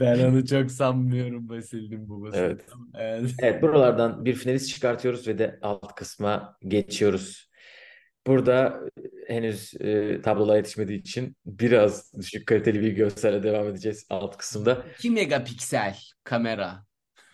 Ben 0.00 0.24
onu 0.24 0.46
çok 0.46 0.70
sanmıyorum 0.70 1.48
Vasili'nin 1.48 2.08
babası. 2.08 2.36
Evet. 2.38 2.64
Evet. 2.94 3.34
Evet 3.42 3.62
buralardan 3.62 4.24
bir 4.24 4.34
finalist 4.34 4.68
çıkartıyoruz 4.68 5.28
ve 5.28 5.38
de 5.38 5.58
alt 5.62 5.94
kısma 5.94 6.56
geçiyoruz. 6.62 7.47
Burada 8.28 8.80
henüz 9.26 9.74
e, 9.80 10.20
tablolar 10.22 10.56
yetişmediği 10.56 11.00
için 11.00 11.36
biraz 11.46 12.12
düşük 12.18 12.46
kaliteli 12.46 12.80
bir 12.80 12.92
görsel'e 12.92 13.42
devam 13.42 13.68
edeceğiz 13.68 14.06
alt 14.10 14.36
kısımda. 14.36 14.84
2 14.98 15.10
megapiksel 15.10 15.98
kamera. 16.24 16.84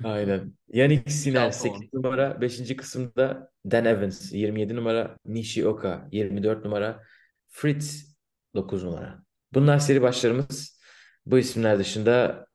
Aynen. 0.05 0.53
Yannick 0.69 1.11
Şampiyon. 1.11 1.51
8 1.51 1.93
numara. 1.93 2.41
5. 2.41 2.77
kısımda 2.77 3.51
Dan 3.65 3.85
Evans 3.85 4.33
27 4.33 4.77
numara. 4.77 5.17
Nishioka 5.27 6.09
24 6.13 6.65
numara. 6.65 7.03
Fritz 7.49 8.17
9 8.55 8.85
numara. 8.85 9.23
Bunlar 9.55 9.79
seri 9.79 10.03
başlarımız. 10.03 10.81
Bu 11.27 11.39
isimler 11.39 11.79
dışında 11.79 12.47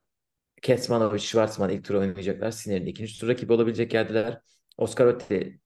Ketsmanovic, 0.61 1.19
Schwartzman 1.19 1.69
ilk 1.69 1.85
tur 1.85 1.95
oynayacaklar. 1.95 2.51
Sinner'in 2.51 2.85
ikinci 2.85 3.19
tur 3.19 3.27
rakibi 3.27 3.53
olabilecek 3.53 3.93
yerdeler. 3.93 4.41
Oscar 4.77 5.05
Otte 5.05 5.59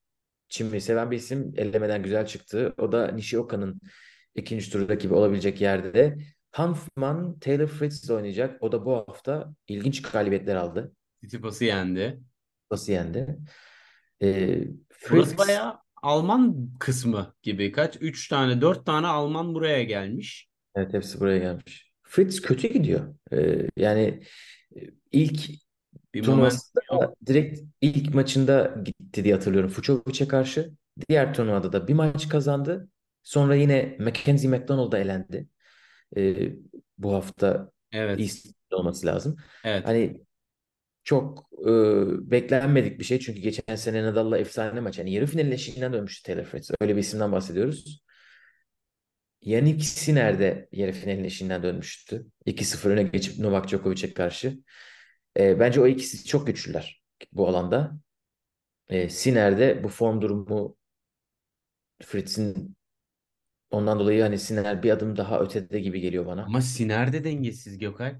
Çimli'yi 0.48 0.80
seven 0.80 1.10
bir 1.10 1.16
isim. 1.16 1.52
Elemeden 1.56 2.02
güzel 2.02 2.26
çıktı. 2.26 2.74
O 2.78 2.92
da 2.92 3.08
Nishioka'nın 3.08 3.80
ikinci 4.34 4.70
tur 4.70 4.88
rakibi 4.88 5.14
olabilecek 5.14 5.60
yerde. 5.60 6.18
Hanfman, 6.52 7.38
Taylor 7.38 7.66
Fritz 7.66 8.08
de 8.08 8.12
oynayacak. 8.14 8.62
O 8.62 8.72
da 8.72 8.84
bu 8.86 8.94
hafta 8.96 9.54
ilginç 9.68 10.02
galibiyetler 10.02 10.56
aldı. 10.56 10.92
Tsitsipas'ı 11.22 11.64
yendi. 11.64 12.20
Nasıl 12.70 12.92
yendi? 12.92 13.38
Ee, 14.22 14.64
Burası 15.10 15.30
Fritz, 15.30 15.38
bayağı 15.38 15.78
Alman 16.02 16.70
kısmı 16.80 17.34
gibi. 17.42 17.72
Kaç? 17.72 17.96
3 18.00 18.28
tane, 18.28 18.60
4 18.60 18.86
tane 18.86 19.06
Alman 19.06 19.54
buraya 19.54 19.82
gelmiş. 19.82 20.48
evet 20.76 20.92
hepsi 20.92 21.20
buraya 21.20 21.38
gelmiş. 21.38 21.92
Fritz 22.02 22.40
kötü 22.42 22.68
gidiyor. 22.68 23.14
Ee, 23.32 23.68
yani 23.76 24.20
e, 24.76 24.80
ilk 25.12 25.40
Bir 26.14 26.22
turnuvasında 26.22 27.14
direkt 27.26 27.60
ilk 27.80 28.14
maçında 28.14 28.74
gitti 28.84 29.24
diye 29.24 29.34
hatırlıyorum. 29.34 29.70
Fucovic'e 29.70 30.28
karşı. 30.28 30.70
Diğer 31.08 31.34
turnuvada 31.34 31.72
da 31.72 31.88
bir 31.88 31.94
maç 31.94 32.28
kazandı. 32.28 32.88
Sonra 33.22 33.54
yine 33.54 33.96
Mackenzie 34.00 34.50
McDonald'a 34.50 34.98
elendi. 34.98 35.48
Ee, 36.16 36.52
bu 36.98 37.14
hafta 37.14 37.70
Evet. 37.92 38.20
East 38.20 38.46
olması 38.72 39.06
lazım. 39.06 39.36
Evet. 39.64 39.86
Hani 39.86 40.20
çok 41.04 41.48
e, 41.62 41.70
beklenmedik 42.30 42.98
bir 42.98 43.04
şey. 43.04 43.18
Çünkü 43.20 43.40
geçen 43.40 43.76
sene 43.76 44.02
Nadal'la 44.02 44.38
efsane 44.38 44.80
maç. 44.80 44.98
Yani 44.98 45.12
yarı 45.12 45.26
final 45.26 45.52
eşiğinden 45.52 45.92
dönmüştü 45.92 46.22
Taylor 46.22 46.44
Fritz. 46.44 46.70
Öyle 46.80 46.96
bir 46.96 47.00
isimden 47.00 47.32
bahsediyoruz. 47.32 48.04
Yannick 49.42 49.84
Sinner 49.84 50.38
de 50.38 50.68
yarı 50.72 50.92
finalin 50.92 51.24
eşiğinden 51.24 51.62
dönmüştü. 51.62 52.26
2-0 52.46 52.90
öne 52.90 53.02
geçip 53.02 53.38
Novak 53.38 53.68
Djokovic'e 53.68 54.14
karşı. 54.14 54.58
E, 55.38 55.60
bence 55.60 55.80
o 55.80 55.86
ikisi 55.86 56.24
çok 56.24 56.46
güçlüler 56.46 57.02
bu 57.32 57.48
alanda. 57.48 57.96
E, 58.88 59.08
Sinner 59.08 59.58
de 59.58 59.84
bu 59.84 59.88
form 59.88 60.20
durumu 60.20 60.76
Fritz'in 62.02 62.76
ondan 63.70 63.98
dolayı 63.98 64.22
hani 64.22 64.38
Sinner 64.38 64.82
bir 64.82 64.90
adım 64.90 65.16
daha 65.16 65.40
ötede 65.40 65.80
gibi 65.80 66.00
geliyor 66.00 66.26
bana. 66.26 66.44
Ama 66.44 66.60
Siner 66.60 67.12
de 67.12 67.24
dengesiz 67.24 67.78
Gökay. 67.78 68.16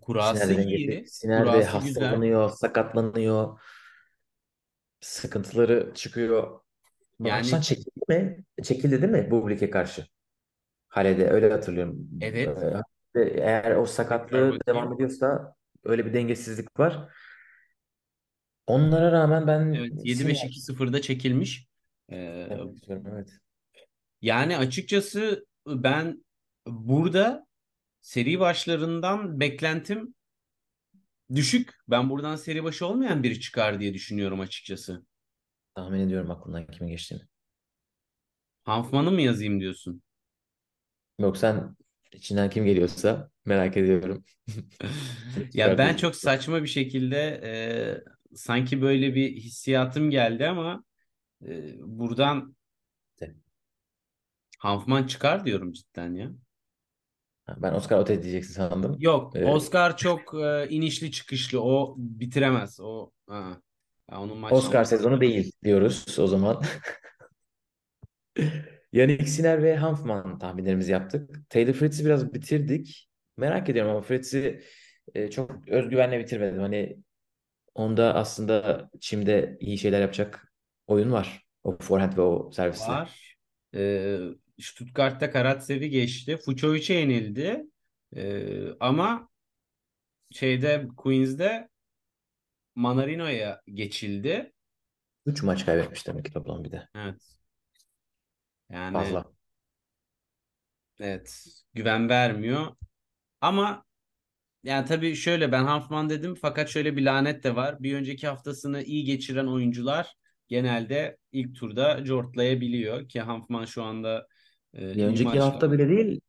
Kurası 0.00 0.46
Sinner 0.46 0.56
de 0.56 0.64
iyi. 0.64 0.88
dengesiz. 0.88 1.16
Sinner 1.18 1.40
de 1.40 1.44
Kurası 1.44 1.58
güzel. 1.58 2.04
hastalanıyor, 2.04 2.50
sakatlanıyor. 2.50 3.60
Sıkıntıları 5.00 5.92
çıkıyor. 5.94 6.60
Yani- 7.20 7.38
Maçtan 7.38 7.60
çekildi 7.60 8.00
mi? 8.08 8.44
Çekildi 8.62 9.02
değil 9.02 9.12
mi 9.12 9.30
Bublik'e 9.30 9.70
karşı? 9.70 10.06
Halede 10.88 11.30
öyle 11.30 11.50
hatırlıyorum. 11.50 12.08
Evet. 12.20 12.48
Ee, 12.62 12.80
ve 13.14 13.30
eğer 13.30 13.76
o 13.76 13.86
sakatlığı 13.86 14.58
devam 14.68 14.92
ediyorsa 14.92 15.54
öyle 15.84 16.06
bir 16.06 16.14
dengesizlik 16.14 16.78
var. 16.78 17.08
Onlara 18.66 19.12
rağmen 19.12 19.46
ben 19.46 19.72
Evet, 19.74 19.92
7-5-2-0'da 20.04 21.00
çekilmiş. 21.02 21.68
Ee, 22.12 22.48
istiyorum, 22.74 23.06
evet. 23.12 23.30
yani 24.22 24.56
açıkçası 24.56 25.46
ben 25.66 26.24
burada 26.66 27.46
seri 28.00 28.40
başlarından 28.40 29.40
beklentim 29.40 30.14
düşük. 31.34 31.74
Ben 31.88 32.10
buradan 32.10 32.36
seri 32.36 32.64
başı 32.64 32.86
olmayan 32.86 33.22
biri 33.22 33.40
çıkar 33.40 33.80
diye 33.80 33.94
düşünüyorum 33.94 34.40
açıkçası. 34.40 35.06
Tahmin 35.74 36.00
ediyorum 36.00 36.30
aklımdan 36.30 36.66
kimin 36.66 36.90
geçtiğini. 36.90 37.22
Hanfman'ı 38.64 39.10
mı 39.10 39.22
yazayım 39.22 39.60
diyorsun? 39.60 40.02
Yok 41.18 41.36
sen 41.36 41.76
içinden 42.12 42.50
kim 42.50 42.64
geliyorsa 42.64 43.30
merak 43.44 43.76
ediyorum. 43.76 44.24
Ya 45.54 45.78
ben 45.78 45.96
çok 45.96 46.16
saçma 46.16 46.62
bir 46.62 46.68
şekilde 46.68 47.40
e, 47.44 48.36
sanki 48.36 48.82
böyle 48.82 49.14
bir 49.14 49.36
hissiyatım 49.36 50.10
geldi 50.10 50.46
ama 50.48 50.84
e, 51.46 51.74
buradan. 51.80 52.56
Hanfman 54.58 55.06
çıkar 55.06 55.44
diyorum 55.44 55.72
cidden 55.72 56.14
ya. 56.14 56.30
Ben 57.56 57.74
Oscar 57.74 57.98
Ote 57.98 58.22
diyeceksin 58.22 58.54
sandım. 58.54 58.96
Yok, 59.00 59.36
Ee, 59.36 59.44
Oscar 59.44 59.96
çok 59.96 60.34
e, 60.34 60.66
inişli 60.68 61.12
çıkışlı. 61.12 61.62
O 61.62 61.94
bitiremez. 61.98 62.80
O 62.80 63.10
ha. 63.28 63.60
Ya 64.10 64.20
onun 64.20 64.38
maç 64.38 64.52
Oscar 64.54 64.84
sezonu 64.84 65.20
değil 65.20 65.52
diyoruz 65.64 66.18
o 66.18 66.26
zaman. 66.26 66.62
Yannick 68.92 69.26
Sinner 69.30 69.62
ve 69.62 69.76
Hanfman 69.76 70.38
tahminlerimizi 70.38 70.92
yaptık. 70.92 71.50
Taylor 71.50 71.72
Fritz'i 71.72 72.04
biraz 72.04 72.34
bitirdik. 72.34 73.08
Merak 73.36 73.68
ediyorum 73.68 73.90
ama 73.90 74.00
Fritz'i 74.00 74.62
e, 75.14 75.30
çok 75.30 75.68
özgüvenle 75.68 76.18
bitirmedim. 76.18 76.60
Hani 76.60 76.96
onda 77.74 78.14
aslında 78.14 78.90
çimde 79.00 79.56
iyi 79.60 79.78
şeyler 79.78 80.00
yapacak 80.00 80.52
oyun 80.86 81.12
var. 81.12 81.46
O 81.64 81.78
forehand 81.78 82.16
ve 82.16 82.20
o 82.20 82.50
servisle. 82.50 82.86
var. 82.92 83.36
E, 83.74 84.18
Stuttgart'ta 84.60 85.30
Karatsev'i 85.30 85.90
geçti. 85.90 86.36
Fucovic'e 86.36 86.94
yenildi. 86.94 87.64
E, 88.16 88.42
ama 88.80 89.28
şeyde 90.30 90.88
Queens'de 90.96 91.68
Manarino'ya 92.74 93.60
geçildi. 93.74 94.52
3 95.26 95.42
maç 95.42 95.66
kaybetmiş 95.66 96.06
demek 96.06 96.24
ki 96.24 96.32
toplam 96.32 96.64
bir 96.64 96.72
de. 96.72 96.88
Evet. 96.94 97.37
Yani 98.70 98.92
Fazla. 98.92 99.24
evet 101.00 101.44
güven 101.74 102.08
vermiyor. 102.08 102.66
Ama 103.40 103.84
yani 104.64 104.86
tabii 104.86 105.16
şöyle 105.16 105.52
ben 105.52 105.64
Hanfman 105.64 106.10
dedim 106.10 106.34
fakat 106.34 106.68
şöyle 106.68 106.96
bir 106.96 107.02
lanet 107.04 107.44
de 107.44 107.56
var. 107.56 107.82
Bir 107.82 107.94
önceki 107.94 108.26
haftasını 108.26 108.82
iyi 108.82 109.04
geçiren 109.04 109.46
oyuncular 109.46 110.14
genelde 110.48 111.16
ilk 111.32 111.56
turda 111.56 112.04
cortlayabiliyor 112.04 113.08
ki 113.08 113.20
Hanfman 113.20 113.64
şu 113.64 113.82
anda 113.82 114.26
e, 114.74 114.80
Bir 114.80 114.94
iyi 114.96 115.06
önceki 115.06 115.24
maçlar- 115.24 115.40
hafta 115.50 115.72
bile 115.72 115.88
değil, 115.88 116.20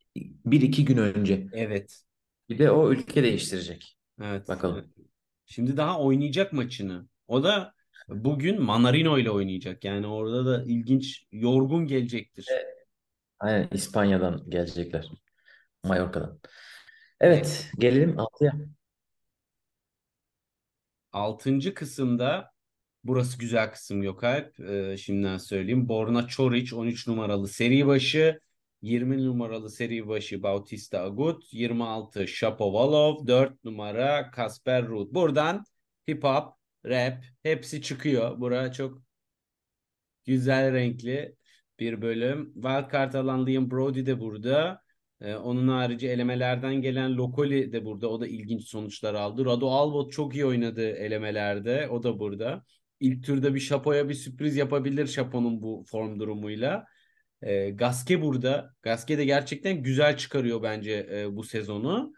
bir 0.46 0.62
iki 0.62 0.86
gün 0.86 0.98
önce. 0.98 1.48
Evet. 1.54 2.04
Bir 2.50 2.60
de 2.60 2.72
o 2.72 2.92
ülke 2.92 3.24
değiştirecek. 3.24 3.98
Evet. 4.22 4.48
Bakalım. 4.48 4.94
Şimdi 5.46 5.78
daha 5.78 6.00
oynayacak 6.00 6.54
maçını. 6.54 7.08
O 7.28 7.44
da 7.44 7.74
bugün 8.10 8.62
Manarino 8.62 9.18
ile 9.18 9.32
oynayacak. 9.32 9.84
Yani 9.86 10.08
orada 10.08 10.46
da 10.46 10.64
ilginç, 10.64 11.28
yorgun 11.32 11.88
gelecektir. 11.88 12.48
Aynen 13.40 13.68
İspanya'dan 13.72 14.50
gelecekler. 14.50 15.12
Mallorca'dan. 15.84 16.40
Evet, 17.20 17.72
gelelim 17.78 18.16
6'ya. 18.18 18.54
Altıncı 21.12 21.74
kısımda 21.74 22.52
burası 23.04 23.40
güzel 23.40 23.72
kısım 23.72 24.02
Gökalp. 24.02 24.60
Ee, 24.60 24.98
şimdiden 24.98 25.38
söyleyeyim. 25.38 25.90
Borna 25.90 26.28
Çoric 26.28 26.76
13 26.76 27.08
numaralı 27.08 27.48
seri 27.48 27.88
başı. 27.88 28.40
20 28.82 29.26
numaralı 29.26 29.70
seri 29.70 30.08
başı 30.08 30.44
Bautista 30.44 31.02
Agut. 31.02 31.54
26 31.54 32.28
Shapovalov. 32.28 33.28
4 33.28 33.64
numara 33.64 34.32
Kasper 34.32 34.88
Ruud. 34.88 35.14
Buradan 35.14 35.64
hip 36.10 36.24
hop, 36.24 36.54
rap 36.86 37.24
hepsi 37.44 37.82
çıkıyor. 37.82 38.40
Bura 38.40 38.72
çok 38.72 39.02
güzel 40.26 40.74
renkli 40.74 41.36
bir 41.80 42.02
bölüm. 42.02 42.54
Wildcard 42.54 43.14
alan 43.14 43.46
Liam 43.48 43.72
Brody 43.72 44.06
de 44.06 44.20
burada. 44.20 44.82
Ee, 45.22 45.36
onun 45.36 45.68
harici 45.68 46.10
elemelerden 46.10 46.82
gelen 46.82 47.18
Lokoli 47.18 47.74
de 47.74 47.86
burada. 47.86 48.10
O 48.10 48.22
da 48.22 48.28
ilginç 48.28 48.64
sonuçlar 48.68 49.14
aldı. 49.14 49.46
Rado 49.46 49.70
Albot 49.70 50.12
çok 50.12 50.36
iyi 50.36 50.46
oynadı 50.46 50.90
elemelerde. 50.90 51.88
O 51.90 52.04
da 52.04 52.20
burada. 52.20 52.64
İlk 53.00 53.26
turda 53.26 53.56
bir 53.56 53.60
Şapo'ya 53.60 54.10
bir 54.10 54.14
sürpriz 54.14 54.56
yapabilir 54.56 55.08
Şapo'nun 55.08 55.62
bu 55.62 55.86
form 55.88 56.20
durumuyla. 56.20 56.86
Ee, 57.42 57.70
Gaske 57.70 58.22
burada. 58.22 58.74
Gaske 58.82 59.18
de 59.18 59.26
gerçekten 59.26 59.84
güzel 59.84 60.18
çıkarıyor 60.18 60.64
bence 60.64 61.08
e, 61.12 61.36
bu 61.36 61.44
sezonu. 61.44 62.14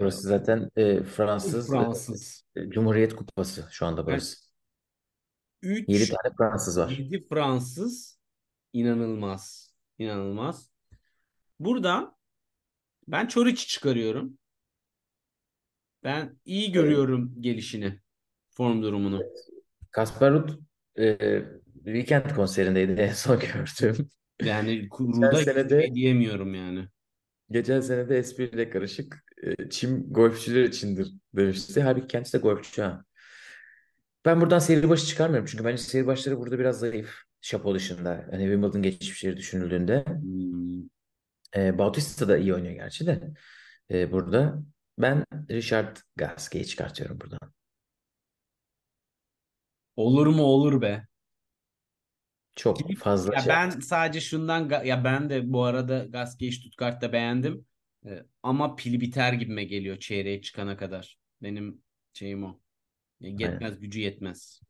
Burası 0.00 0.28
zaten 0.28 0.70
e, 0.76 1.02
Fransız 1.02 1.68
Fransız. 1.70 2.44
e, 2.56 2.70
Cumhuriyet 2.70 3.16
Kupası 3.16 3.68
şu 3.70 3.86
anda 3.86 4.06
burası. 4.06 4.36
3 5.62 5.88
7 5.88 6.08
tane 6.08 6.34
Fransız 6.38 6.78
var. 6.78 6.90
7 6.90 7.28
Fransız 7.28 8.20
inanılmaz. 8.72 9.74
İnanılmaz. 9.98 10.70
Buradan 11.60 12.16
ben 13.08 13.26
Çoriç'i 13.26 13.66
çıkarıyorum. 13.66 14.38
Ben 16.04 16.40
iyi 16.44 16.72
görüyorum 16.72 17.34
gelişini. 17.40 18.00
Form 18.50 18.82
durumunu. 18.82 19.22
Kasper 19.90 20.32
Ruud 20.32 20.50
e, 20.98 21.18
Weekend 21.74 22.30
konserindeydi 22.36 22.92
en 22.92 23.12
son 23.12 23.38
gördüğüm. 23.40 24.10
Yani 24.42 24.88
de 25.70 25.82
şey 25.82 25.94
diyemiyorum 25.94 26.54
yani. 26.54 26.88
Geçen 27.52 27.80
sene 27.80 28.08
de 28.08 28.18
espriyle 28.18 28.70
karışık 28.70 29.24
e, 29.42 29.70
çim 29.70 30.12
golfçüler 30.12 30.64
içindir 30.64 31.12
demişti. 31.36 31.82
Halbuki 31.82 32.06
kendisi 32.06 32.32
de 32.32 32.38
golfçü 32.38 32.82
ha. 32.82 33.04
Ben 34.24 34.40
buradan 34.40 34.58
seri 34.58 34.88
başı 34.90 35.06
çıkarmıyorum 35.06 35.46
çünkü 35.46 35.64
bence 35.64 35.82
seri 35.82 36.06
başları 36.06 36.38
burada 36.38 36.58
biraz 36.58 36.78
zayıf. 36.78 37.14
Şapo 37.40 37.74
dışında. 37.74 38.26
Hani 38.30 38.42
Wimbledon 38.42 38.82
geçmişleri 38.82 39.36
düşünüldüğünde. 39.36 40.04
Hmm. 40.06 40.82
E, 41.56 41.78
Bautista 41.78 42.28
da 42.28 42.38
iyi 42.38 42.54
oynuyor 42.54 42.74
gerçi 42.74 43.06
de. 43.06 43.20
E, 43.90 44.12
burada 44.12 44.62
ben 44.98 45.24
Richard 45.50 45.96
Gasquet'i 46.16 46.68
çıkartıyorum 46.68 47.20
buradan. 47.20 47.52
Olur 49.96 50.26
mu 50.26 50.42
olur 50.42 50.80
be. 50.82 51.06
Çok 52.56 52.78
fazla 52.98 53.34
Ya 53.34 53.40
şey 53.40 53.48
ben 53.48 53.70
sadece 53.70 54.20
şundan 54.20 54.84
ya 54.84 55.04
ben 55.04 55.30
de 55.30 55.52
bu 55.52 55.64
arada 55.64 56.04
Gasquet'i 56.04 56.56
Stuttgart'ta 56.56 57.12
beğendim. 57.12 57.66
Ee, 58.06 58.22
ama 58.42 58.76
pili 58.76 59.00
biter 59.00 59.32
gibime 59.32 59.64
geliyor 59.64 59.96
çeyreğe 59.96 60.42
çıkana 60.42 60.76
kadar. 60.76 61.18
Benim 61.42 61.82
şeyim 62.12 62.44
o. 62.44 62.60
Yetmez 63.20 63.80
gücü 63.80 64.00
yetmez. 64.00 64.60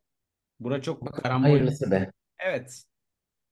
Bura 0.61 0.83
çok 0.83 1.13
karambol. 1.13 1.49
hayırlısı 1.49 1.91
be. 1.91 2.11
Evet. 2.39 2.85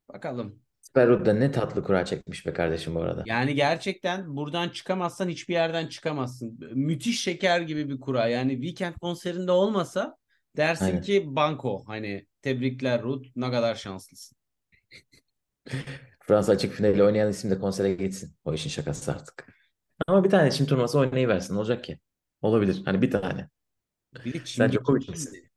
Bakalım. 0.09 0.63
Sperut 0.81 1.27
da 1.27 1.33
ne 1.33 1.51
tatlı 1.53 1.85
kura 1.85 2.05
çekmiş 2.05 2.47
be 2.47 2.53
kardeşim 2.53 2.95
bu 2.95 3.01
arada. 3.01 3.23
Yani 3.27 3.55
gerçekten 3.55 4.37
buradan 4.37 4.69
çıkamazsan 4.69 5.29
hiçbir 5.29 5.55
yerden 5.55 5.87
çıkamazsın. 5.87 6.59
Müthiş 6.75 7.23
şeker 7.23 7.61
gibi 7.61 7.89
bir 7.89 8.01
kura. 8.01 8.27
Yani 8.27 8.53
Weekend 8.53 8.95
konserinde 8.95 9.53
olmasa 9.53 10.17
dersin 10.57 10.85
Aynen. 10.85 11.03
ki 11.03 11.37
banko. 11.37 11.85
Hani 11.87 12.27
tebrikler 12.43 13.03
Ruth 13.03 13.29
ne 13.37 13.51
kadar 13.51 13.75
şanslısın. 13.75 14.37
Fransa 16.21 16.53
açık 16.53 16.73
finali 16.73 17.03
oynayan 17.03 17.31
isim 17.31 17.51
de 17.51 17.59
konsere 17.59 17.95
gitsin. 17.95 18.35
O 18.45 18.55
işin 18.55 18.71
şakası 18.71 19.13
artık. 19.13 19.61
Ama 20.07 20.25
bir 20.25 20.31
tane 20.31 20.51
çim 20.51 20.67
turnuvası 20.67 20.99
oynayıversin. 20.99 21.55
Ne 21.55 21.59
olacak 21.59 21.85
ki? 21.85 21.99
Olabilir. 22.43 22.83
Hani 22.85 23.03
bir 23.03 23.11
tane. 23.11 23.49
Bir 24.25 24.33
de 24.33 24.41
Sen 24.45 24.73
Djokovic 24.73 25.09
misin? 25.09 25.51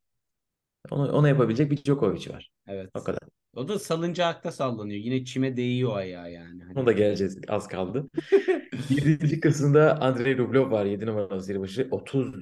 Onu, 0.92 1.12
onu 1.12 1.28
yapabilecek 1.28 1.72
bir 1.72 1.84
Djokovic 1.84 2.30
var. 2.30 2.52
Evet. 2.68 2.90
O 2.94 3.04
kadar. 3.04 3.20
O 3.56 3.68
da 3.68 3.80
salıncakta 3.80 4.52
sallanıyor. 4.52 5.00
Yine 5.00 5.26
çime 5.26 5.58
değiyor 5.58 5.98
ayağı 5.98 6.32
yani. 6.32 6.64
Hani 6.64 6.80
Ona 6.80 6.86
da 6.86 6.92
geleceğiz. 6.92 7.40
Az 7.48 7.68
kaldı. 7.68 8.10
7. 8.90 9.40
kısımda 9.40 10.02
Andrei 10.02 10.38
Rublev 10.38 10.72
var. 10.72 10.86
7 10.86 11.06
numaralı 11.06 11.44
seri 11.44 11.60
başı. 11.60 11.88
30 11.92 12.36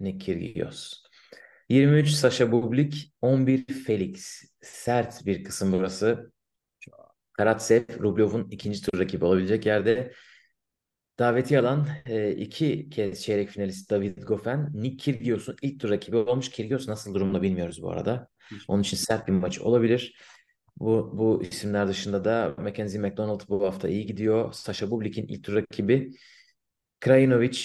Nick 0.00 0.18
Kyrgios. 0.18 1.02
23 1.68 2.10
Sasha 2.10 2.52
Bublik. 2.52 3.12
11 3.22 3.66
Felix. 3.86 4.42
Sert 4.62 5.26
bir 5.26 5.44
kısım 5.44 5.72
burası. 5.72 6.32
Karatsev, 7.32 7.82
Rublev'un 8.00 8.48
ikinci 8.50 8.82
tur 8.82 8.98
rakibi 8.98 9.24
olabilecek 9.24 9.66
yerde 9.66 10.12
daveti 11.18 11.58
alan 11.58 11.88
e, 12.06 12.30
iki 12.30 12.90
kez 12.90 13.22
çeyrek 13.22 13.48
finalist 13.48 13.90
David 13.90 14.22
Goffin, 14.22 14.66
Nick 14.74 14.96
Kyrgios'un 14.96 15.56
ilk 15.62 15.80
tur 15.80 15.90
rakibi 15.90 16.16
olmuş. 16.16 16.50
Kyrgios 16.50 16.88
nasıl 16.88 17.14
durumda 17.14 17.42
bilmiyoruz 17.42 17.82
bu 17.82 17.90
arada. 17.90 18.28
Onun 18.68 18.82
için 18.82 18.96
sert 18.96 19.28
bir 19.28 19.32
maç 19.32 19.58
olabilir. 19.58 20.16
Bu, 20.76 21.10
bu 21.18 21.42
isimler 21.42 21.88
dışında 21.88 22.24
da 22.24 22.54
Mackenzie 22.58 23.00
McDonald 23.00 23.40
bu 23.48 23.66
hafta 23.66 23.88
iyi 23.88 24.06
gidiyor. 24.06 24.52
Sasha 24.52 24.90
Bublik'in 24.90 25.26
ilk 25.26 25.44
tur 25.44 25.54
rakibi. 25.54 26.12
Krajinovic, 27.00 27.60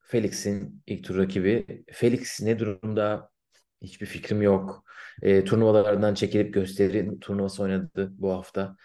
Felix'in 0.00 0.82
ilk 0.86 1.04
tur 1.04 1.18
rakibi. 1.18 1.84
Felix 1.92 2.40
ne 2.42 2.58
durumda? 2.58 3.33
Hiçbir 3.84 4.06
fikrim 4.06 4.42
yok. 4.42 4.84
E, 5.22 5.44
turnuvalardan 5.44 6.14
çekilip 6.14 6.54
gösteri 6.54 7.20
turnuvası 7.20 7.62
oynadı 7.62 8.12
bu 8.18 8.32
hafta. 8.32 8.76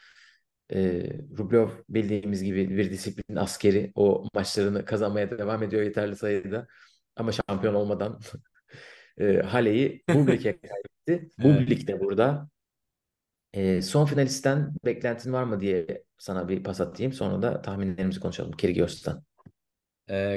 E, 0.74 1.04
Rublev 1.38 1.70
bildiğimiz 1.90 2.44
gibi 2.44 2.70
bir 2.78 2.92
disiplin 2.92 3.36
askeri. 3.36 3.92
O 3.96 4.26
maçlarını 4.34 4.86
kazanmaya 4.86 5.32
devam 5.32 5.64
ediyor 5.64 5.84
yeterli 5.84 6.16
sayıda. 6.16 6.68
Ama 7.16 7.32
şampiyon 7.32 7.74
olmadan 7.74 8.20
e, 9.20 9.38
Hale'yi 9.38 10.04
Bublik'e 10.14 10.60
kaybetti. 11.08 11.30
Bublik 11.40 11.88
de 11.88 12.00
burada. 12.00 12.50
E, 13.54 13.82
son 13.82 14.06
finalistten 14.06 14.76
beklentin 14.86 15.34
var 15.34 15.44
mı 15.44 15.62
diye 15.62 16.04
sana 16.18 16.50
bir 16.50 16.64
pas 16.64 16.82
atayım. 16.82 17.14
Sonra 17.14 17.42
da 17.42 17.62
tahminlerimizi 17.62 18.20
konuşalım. 18.20 18.52
Kyrgios'tan. 18.52 19.29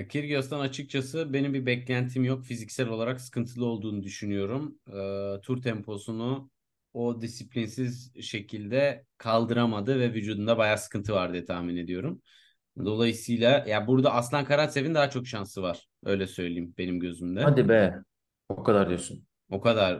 Kyrgios'tan 0.08 0.60
açıkçası 0.60 1.32
benim 1.32 1.54
bir 1.54 1.66
beklentim 1.66 2.24
yok. 2.24 2.44
Fiziksel 2.44 2.88
olarak 2.88 3.20
sıkıntılı 3.20 3.64
olduğunu 3.66 4.02
düşünüyorum. 4.02 4.78
Ee, 4.88 5.40
tur 5.42 5.62
temposunu 5.62 6.50
o 6.94 7.22
disiplinsiz 7.22 8.12
şekilde 8.20 9.04
kaldıramadı 9.18 10.00
ve 10.00 10.12
vücudunda 10.14 10.58
bayağı 10.58 10.78
sıkıntı 10.78 11.12
var 11.12 11.32
diye 11.32 11.44
tahmin 11.44 11.76
ediyorum. 11.76 12.22
Dolayısıyla 12.78 13.64
ya 13.68 13.86
burada 13.86 14.12
Aslan 14.12 14.44
Karatsev'in 14.44 14.94
daha 14.94 15.10
çok 15.10 15.26
şansı 15.26 15.62
var. 15.62 15.88
Öyle 16.04 16.26
söyleyeyim 16.26 16.74
benim 16.78 17.00
gözümde. 17.00 17.42
Hadi 17.42 17.68
be. 17.68 17.94
O 18.48 18.62
kadar 18.62 18.88
diyorsun. 18.88 19.26
O 19.50 19.60
kadar 19.60 19.94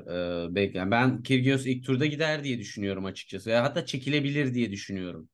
e, 0.50 0.54
beklen. 0.54 0.90
Ben 0.90 1.22
Kyrgios 1.22 1.66
ilk 1.66 1.84
turda 1.84 2.06
gider 2.06 2.44
diye 2.44 2.58
düşünüyorum 2.58 3.04
açıkçası. 3.04 3.50
Ya 3.50 3.62
hatta 3.62 3.86
çekilebilir 3.86 4.54
diye 4.54 4.70
düşünüyorum. 4.70 5.28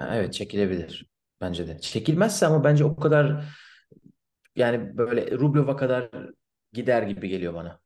Evet 0.00 0.34
çekilebilir. 0.34 1.06
Bence 1.40 1.68
de. 1.68 1.78
Çekilmezse 1.80 2.46
ama 2.46 2.64
bence 2.64 2.84
o 2.84 2.96
kadar 2.96 3.44
yani 4.56 4.96
böyle 4.96 5.30
Rublev'a 5.30 5.76
kadar 5.76 6.10
gider 6.72 7.02
gibi 7.02 7.28
geliyor 7.28 7.54
bana. 7.54 7.80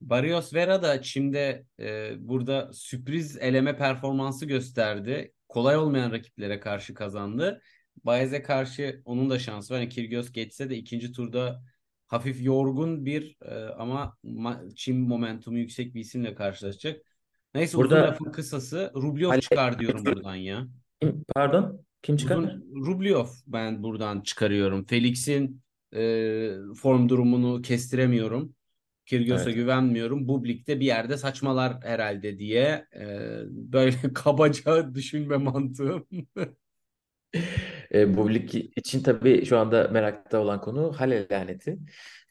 Barrios 0.00 0.54
Vera 0.54 0.82
da 0.82 1.02
Çim'de 1.02 1.64
e, 1.80 2.12
burada 2.18 2.72
sürpriz 2.72 3.36
eleme 3.36 3.76
performansı 3.76 4.46
gösterdi. 4.46 5.32
Kolay 5.48 5.76
olmayan 5.76 6.12
rakiplere 6.12 6.60
karşı 6.60 6.94
kazandı. 6.94 7.62
Baez'e 8.04 8.42
karşı 8.42 9.02
onun 9.04 9.30
da 9.30 9.38
şansı 9.38 9.74
var. 9.74 9.78
Yani 9.78 9.88
Kyrgios 9.88 10.32
geçse 10.32 10.70
de 10.70 10.76
ikinci 10.76 11.12
turda 11.12 11.62
hafif 12.06 12.42
yorgun 12.44 13.06
bir 13.06 13.36
e, 13.42 13.64
ama 13.68 14.16
ma- 14.24 14.74
Çim 14.74 15.00
momentumu 15.00 15.58
yüksek 15.58 15.94
bir 15.94 16.00
isimle 16.00 16.34
karşılaşacak. 16.34 17.00
Neyse 17.54 17.76
uzun 17.76 17.90
Burada 17.90 18.02
lafın 18.02 18.32
kısası 18.32 18.92
Rublev 18.94 19.28
Hale- 19.28 19.40
çıkar 19.40 19.78
diyorum 19.78 20.04
buradan 20.06 20.34
ya. 20.34 20.66
Pardon 21.34 21.84
kim 22.02 22.16
çıkar? 22.16 22.38
Uzun 22.72 23.00
ben 23.46 23.82
buradan 23.82 24.20
çıkarıyorum. 24.20 24.84
Felix'in 24.84 25.62
e, 25.94 26.50
form 26.76 27.08
durumunu 27.08 27.62
kestiremiyorum. 27.62 28.54
Kyrgios'a 29.06 29.44
Evet. 29.44 29.54
güvenmiyorum. 29.54 30.28
Bublik 30.28 30.66
de 30.66 30.80
bir 30.80 30.86
yerde 30.86 31.16
saçmalar 31.16 31.76
herhalde 31.82 32.38
diye 32.38 32.86
e, 33.00 33.06
böyle 33.48 33.96
kabaca 34.14 34.94
düşünme 34.94 35.36
mantığım. 35.36 36.06
E, 37.94 38.16
bu 38.16 38.34
lig 38.34 38.54
için 38.76 39.02
tabii 39.02 39.44
şu 39.44 39.58
anda 39.58 39.88
merakta 39.88 40.40
olan 40.40 40.60
konu 40.60 40.92
Hale 40.92 41.26
laneti. 41.32 41.78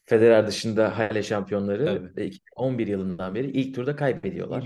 Federer 0.06 0.48
dışında 0.48 0.98
Hale 0.98 1.24
şampiyonları 1.24 1.86
Tabii. 1.86 2.22
e, 2.22 2.26
2011 2.26 2.88
yılından 2.88 3.36
beri 3.36 3.52
ilk 3.52 3.76
turda 3.76 3.96
kaybediyorlar. 3.96 4.66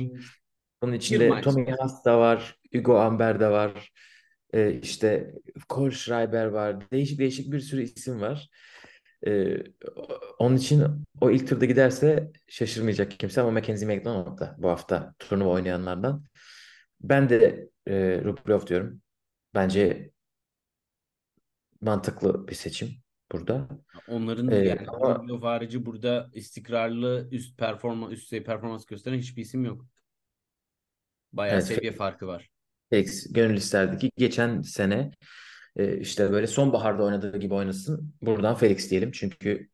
Bunun 0.81 0.93
içinde. 0.93 1.41
Tommy 1.41 1.71
Haas 1.71 2.05
da 2.05 2.19
var, 2.19 2.55
Hugo 2.75 2.97
Amber 2.99 3.39
de 3.39 3.49
var, 3.49 3.91
e, 4.53 4.79
işte 4.81 5.33
Cole 5.69 5.91
Schreiber 5.91 6.45
var, 6.45 6.91
değişik 6.91 7.19
değişik 7.19 7.51
bir 7.53 7.59
sürü 7.59 7.81
isim 7.81 8.21
var. 8.21 8.49
E, 9.27 9.57
onun 10.39 10.55
için 10.55 10.83
o 11.21 11.31
ilk 11.31 11.47
turda 11.47 11.65
giderse 11.65 12.31
şaşırmayacak 12.47 13.11
kimse 13.19 13.41
ama 13.41 13.51
Mackenzie 13.51 13.87
McDonald 13.87 14.39
da 14.39 14.55
bu 14.57 14.69
hafta 14.69 15.13
turnuva 15.19 15.49
oynayanlardan. 15.49 16.23
Ben 17.01 17.29
de 17.29 17.69
e, 17.87 18.21
Rublev 18.23 18.67
diyorum. 18.67 19.01
Bence 19.53 20.11
mantıklı 21.81 22.47
bir 22.47 22.55
seçim 22.55 22.89
burada. 23.31 23.67
Onların 24.07 24.51
da 24.51 24.55
E, 24.55 24.67
yani 24.67 24.87
ama 24.87 25.15
Rublev 25.15 25.41
harici 25.41 25.85
burada 25.85 26.29
istikrarlı 26.33 27.27
üst 27.31 27.57
performans 27.57 28.11
üst 28.11 28.31
performans 28.31 28.85
gösteren 28.85 29.17
hiçbir 29.17 29.41
isim 29.41 29.65
yok. 29.65 29.85
Bayağı 31.33 31.55
evet 31.55 31.67
seviye 31.67 31.91
farkı 31.91 32.27
var. 32.27 32.49
Felix 32.91 33.33
gönül 33.33 33.57
isterdi 33.57 33.97
ki 33.97 34.11
geçen 34.17 34.61
sene 34.61 35.11
e, 35.75 35.97
işte 35.99 36.31
böyle 36.31 36.47
sonbaharda 36.47 37.03
oynadığı 37.03 37.37
gibi 37.37 37.53
oynasın. 37.53 38.13
Buradan 38.21 38.55
Felix 38.55 38.91
diyelim. 38.91 39.11
Çünkü 39.11 39.69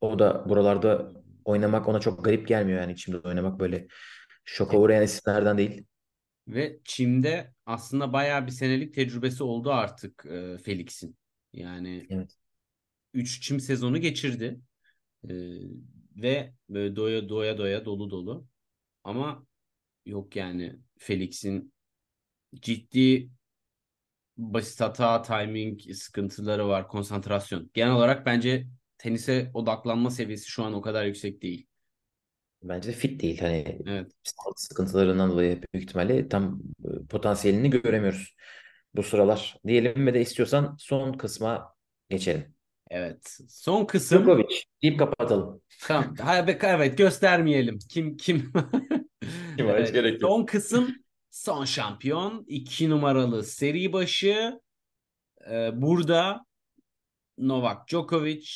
o 0.00 0.18
da 0.18 0.48
buralarda 0.48 1.12
oynamak 1.44 1.88
ona 1.88 2.00
çok 2.00 2.24
garip 2.24 2.48
gelmiyor 2.48 2.80
yani 2.80 2.92
içimde 2.92 3.18
oynamak 3.18 3.60
böyle 3.60 3.86
şoka 4.44 4.78
uğrayan 4.78 5.02
isimlerden 5.02 5.58
değil. 5.58 5.84
Ve 6.48 6.78
Çim'de 6.84 7.52
aslında 7.66 8.12
bayağı 8.12 8.46
bir 8.46 8.52
senelik 8.52 8.94
tecrübesi 8.94 9.44
oldu 9.44 9.72
artık 9.72 10.26
e, 10.26 10.58
Felix'in. 10.58 11.16
Yani 11.52 12.06
Evet. 12.10 12.36
3 13.14 13.42
Çim 13.42 13.60
sezonu 13.60 13.98
geçirdi. 13.98 14.60
E, 15.24 15.34
ve 16.16 16.52
böyle 16.68 16.96
doya 16.96 17.28
doya 17.28 17.58
doya 17.58 17.84
dolu 17.84 18.10
dolu. 18.10 18.46
Ama 19.04 19.46
yok 20.06 20.36
yani 20.36 20.76
Felix'in 20.98 21.73
ciddi 22.60 23.30
basit 24.36 24.80
hata, 24.80 25.22
timing 25.22 25.80
sıkıntıları 25.94 26.68
var, 26.68 26.88
konsantrasyon. 26.88 27.70
Genel 27.74 27.92
olarak 27.92 28.26
bence 28.26 28.66
tenise 28.98 29.50
odaklanma 29.54 30.10
seviyesi 30.10 30.50
şu 30.50 30.64
an 30.64 30.74
o 30.74 30.80
kadar 30.80 31.04
yüksek 31.04 31.42
değil. 31.42 31.66
Bence 32.62 32.88
de 32.88 32.92
fit 32.92 33.22
değil. 33.22 33.40
Hani 33.40 33.78
Evet. 33.86 34.12
sağlık 34.22 34.60
sıkıntılarından 34.60 35.30
dolayı 35.30 35.60
büyük 35.74 35.88
ihtimalle 35.88 36.28
tam 36.28 36.62
e, 36.84 37.06
potansiyelini 37.06 37.70
göremiyoruz 37.70 38.34
bu 38.94 39.02
sıralar. 39.02 39.56
Diyelim 39.66 40.06
ve 40.06 40.14
de 40.14 40.20
istiyorsan 40.20 40.76
son 40.78 41.12
kısma 41.12 41.74
geçelim. 42.10 42.54
Evet. 42.90 43.38
Son 43.48 43.84
kısım 43.84 44.22
Djokovic 44.22 44.62
deyip 44.82 44.98
kapatalım. 44.98 45.60
Tamam. 45.80 46.14
Evet 46.62 46.98
göstermeyelim. 46.98 47.78
Kim 47.90 48.16
kim? 48.16 48.52
Kim 49.56 49.68
Evet, 49.68 49.92
gerek 49.92 50.22
yok. 50.22 50.30
Son 50.30 50.46
kısım 50.46 50.94
son 51.34 51.64
şampiyon. 51.64 52.44
iki 52.48 52.90
numaralı 52.90 53.44
seri 53.44 53.92
başı. 53.92 54.60
Ee, 55.50 55.70
burada 55.74 56.46
Novak 57.38 57.88
Djokovic, 57.88 58.48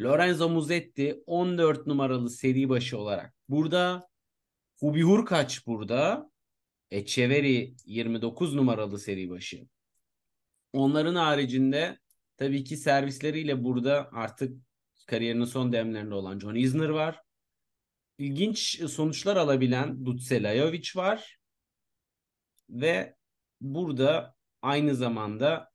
Lorenzo 0.00 0.48
Musetti 0.48 1.22
14 1.26 1.86
numaralı 1.86 2.30
seri 2.30 2.68
başı 2.68 2.98
olarak. 2.98 3.34
Burada 3.48 4.08
Hubi 4.80 5.02
Hurkaç 5.02 5.66
burada. 5.66 6.30
Echeverry 6.90 7.74
29 7.84 8.54
numaralı 8.54 8.98
seri 8.98 9.30
başı. 9.30 9.66
Onların 10.72 11.14
haricinde 11.14 11.98
tabii 12.36 12.64
ki 12.64 12.76
servisleriyle 12.76 13.64
burada 13.64 14.08
artık 14.12 14.56
kariyerinin 15.06 15.44
son 15.44 15.72
demlerinde 15.72 16.14
olan 16.14 16.38
John 16.38 16.54
Isner 16.54 16.88
var. 16.88 17.20
İlginç 18.18 18.82
sonuçlar 18.90 19.36
alabilen 19.36 20.06
Dutse 20.06 20.42
Lajovic 20.42 20.88
var. 20.96 21.43
Ve 22.70 23.16
burada 23.60 24.34
aynı 24.62 24.94
zamanda 24.94 25.70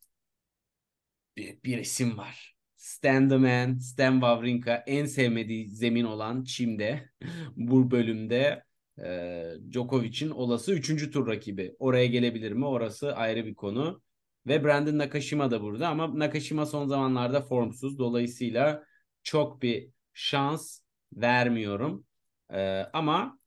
bir, 1.37 1.63
bir 1.63 1.77
isim 1.77 2.17
var. 2.17 2.55
Stan 2.75 3.29
the 3.29 3.37
Man, 3.37 3.77
Stan 3.77 4.13
Wawrinka 4.13 4.83
en 4.87 5.05
sevmediği 5.05 5.69
zemin 5.69 6.03
olan 6.03 6.43
Çim'de 6.43 7.09
bu 7.55 7.91
bölümde 7.91 8.63
e, 9.03 9.43
Djokovic'in 9.71 10.29
olası 10.29 10.73
3. 10.73 11.11
tur 11.11 11.27
rakibi. 11.27 11.75
Oraya 11.79 12.05
gelebilir 12.05 12.51
mi? 12.51 12.65
Orası 12.65 13.15
ayrı 13.15 13.45
bir 13.45 13.55
konu. 13.55 14.01
Ve 14.47 14.63
Brandon 14.63 14.97
Nakashima 14.97 15.51
da 15.51 15.61
burada 15.61 15.87
ama 15.89 16.19
Nakashima 16.19 16.65
son 16.65 16.87
zamanlarda 16.87 17.41
formsuz. 17.41 17.99
Dolayısıyla 17.99 18.83
çok 19.23 19.61
bir 19.61 19.91
şans 20.13 20.81
vermiyorum. 21.13 22.05
Ee, 22.53 22.85
ama 22.93 23.39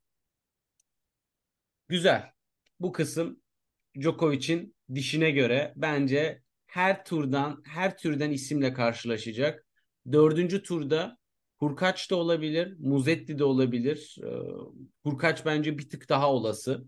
güzel. 1.89 2.32
Bu 2.83 2.93
kısım 2.93 3.41
Djokovic'in 4.01 4.75
dişine 4.95 5.31
göre 5.31 5.73
bence 5.77 6.43
her 6.67 7.05
turdan, 7.05 7.63
her 7.67 7.97
türden 7.97 8.31
isimle 8.31 8.73
karşılaşacak. 8.73 9.67
Dördüncü 10.13 10.63
turda 10.63 11.19
Hurkaç 11.59 12.11
da 12.11 12.17
olabilir, 12.17 12.77
Muzetti 12.81 13.39
de 13.39 13.45
olabilir. 13.45 14.17
Ee, 14.25 14.29
Hurkaç 15.03 15.47
bence 15.47 15.79
bir 15.79 15.91
tık 15.91 16.09
daha 16.09 16.33
olası 16.33 16.85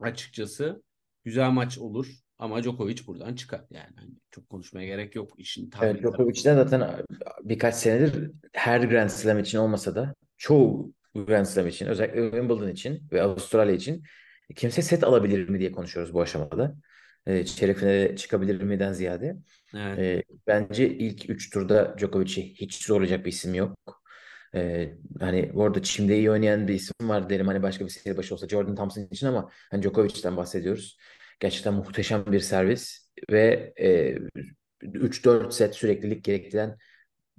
açıkçası. 0.00 0.82
Güzel 1.24 1.50
maç 1.50 1.78
olur 1.78 2.06
ama 2.38 2.62
Djokovic 2.62 3.06
buradan 3.06 3.34
çıkar. 3.34 3.64
Yani 3.70 3.94
hani 3.96 4.10
çok 4.30 4.48
konuşmaya 4.48 4.86
gerek 4.86 5.14
yok. 5.14 5.32
İşin 5.38 5.70
tahmini 5.70 5.90
Evet, 5.90 6.02
Djokovic 6.02 6.44
de 6.44 6.54
zaten 6.54 7.04
birkaç 7.42 7.74
senedir 7.74 8.30
her 8.52 8.80
Grand 8.80 9.08
Slam 9.08 9.38
için 9.38 9.58
olmasa 9.58 9.94
da 9.94 10.14
çoğu 10.36 10.92
Grand 11.14 11.46
Slam 11.46 11.66
için 11.66 11.86
özellikle 11.86 12.22
Wimbledon 12.22 12.68
için 12.68 13.08
ve 13.12 13.22
Avustralya 13.22 13.74
için 13.74 14.02
kimse 14.54 14.82
set 14.82 15.04
alabilir 15.04 15.48
mi 15.48 15.60
diye 15.60 15.72
konuşuyoruz 15.72 16.14
bu 16.14 16.22
aşamada. 16.22 16.74
E, 17.26 17.44
çeyrek 17.44 17.76
finale 17.78 18.16
çıkabilir 18.16 18.62
mi'den 18.62 18.92
ziyade. 18.92 19.36
Evet. 19.74 19.98
E, 19.98 20.22
bence 20.46 20.88
ilk 20.88 21.30
3 21.30 21.50
turda 21.50 21.98
Djokovic'i 21.98 22.54
hiç 22.54 22.84
zorlayacak 22.86 23.24
bir 23.24 23.30
isim 23.30 23.54
yok. 23.54 24.02
E, 24.54 24.92
hani 25.20 25.52
orada 25.54 25.82
çimde 25.82 26.18
iyi 26.18 26.30
oynayan 26.30 26.68
bir 26.68 26.74
isim 26.74 27.08
var 27.08 27.30
derim. 27.30 27.46
Hani 27.46 27.62
başka 27.62 27.84
bir 27.84 27.90
seri 27.90 28.16
başı 28.16 28.34
olsa 28.34 28.48
Jordan 28.48 28.74
Thompson 28.74 29.08
için 29.10 29.26
ama 29.26 29.50
hani 29.70 29.82
Djokovic'ten 29.82 30.36
bahsediyoruz. 30.36 30.98
Gerçekten 31.40 31.74
muhteşem 31.74 32.26
bir 32.32 32.40
servis 32.40 33.08
ve 33.30 33.72
e, 33.80 34.18
3-4 34.82 35.52
set 35.52 35.74
süreklilik 35.74 36.24
gerektiren 36.24 36.76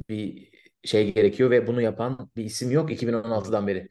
bir 0.10 0.50
şey 0.84 1.14
gerekiyor 1.14 1.52
ve 1.52 1.68
bunu 1.68 1.82
yapan 1.82 2.32
bir 2.36 2.44
isim 2.44 2.72
yok 2.72 2.92
2016'dan 2.92 3.68
beri. 3.68 3.90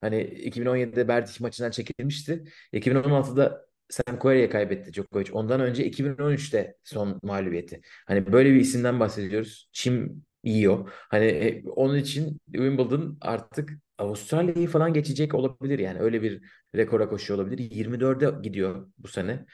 Hani 0.00 0.16
2017'de 0.16 1.08
Berdych 1.08 1.40
maçından 1.40 1.70
çekilmişti. 1.70 2.44
2016'da 2.72 3.66
Sam 3.88 4.18
Querrey'e 4.18 4.50
kaybetti 4.50 4.92
Djokovic. 4.92 5.32
Ondan 5.32 5.60
önce 5.60 5.90
2013'te 5.90 6.76
son 6.84 7.20
mağlubiyeti. 7.22 7.80
Hani 8.06 8.32
böyle 8.32 8.50
bir 8.54 8.60
isimden 8.60 9.00
bahsediyoruz. 9.00 9.68
Çim 9.72 10.24
yiyor. 10.44 10.90
Hani 11.10 11.24
e, 11.26 11.62
onun 11.68 11.96
için 11.96 12.40
Wimbledon 12.52 13.18
artık 13.20 13.70
Avustralya'yı 13.98 14.68
falan 14.68 14.92
geçecek 14.94 15.34
olabilir 15.34 15.78
yani. 15.78 16.00
Öyle 16.00 16.22
bir 16.22 16.42
rekora 16.76 17.08
koşuyor 17.08 17.38
olabilir. 17.40 17.70
24'e 17.70 18.42
gidiyor 18.42 18.86
bu 18.98 19.08
sene 19.08 19.46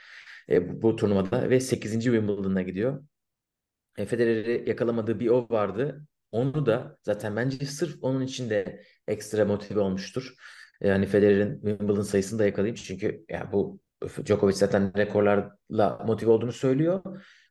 e, 0.48 0.82
bu, 0.82 0.96
turnuvada 0.96 1.50
ve 1.50 1.60
8. 1.60 1.92
Wimbledon'a 1.92 2.62
gidiyor. 2.62 3.04
E, 3.98 4.06
Federer'i 4.06 4.68
yakalamadığı 4.68 5.20
bir 5.20 5.28
o 5.28 5.46
vardı. 5.50 6.06
Onu 6.32 6.66
da 6.66 6.96
zaten 7.02 7.36
bence 7.36 7.66
sırf 7.66 7.96
onun 8.02 8.20
için 8.22 8.50
de 8.50 8.82
ekstra 9.08 9.44
motive 9.44 9.80
olmuştur. 9.80 10.34
Yani 10.80 11.06
Federer'in 11.06 11.54
Wimbledon 11.54 12.02
sayısını 12.02 12.38
da 12.38 12.46
yakalayayım 12.46 12.76
çünkü 12.76 13.24
ya 13.28 13.52
bu 13.52 13.80
Djokovic 14.26 14.54
zaten 14.54 14.92
rekorlarla 14.96 16.04
motive 16.06 16.30
olduğunu 16.30 16.52
söylüyor. 16.52 17.02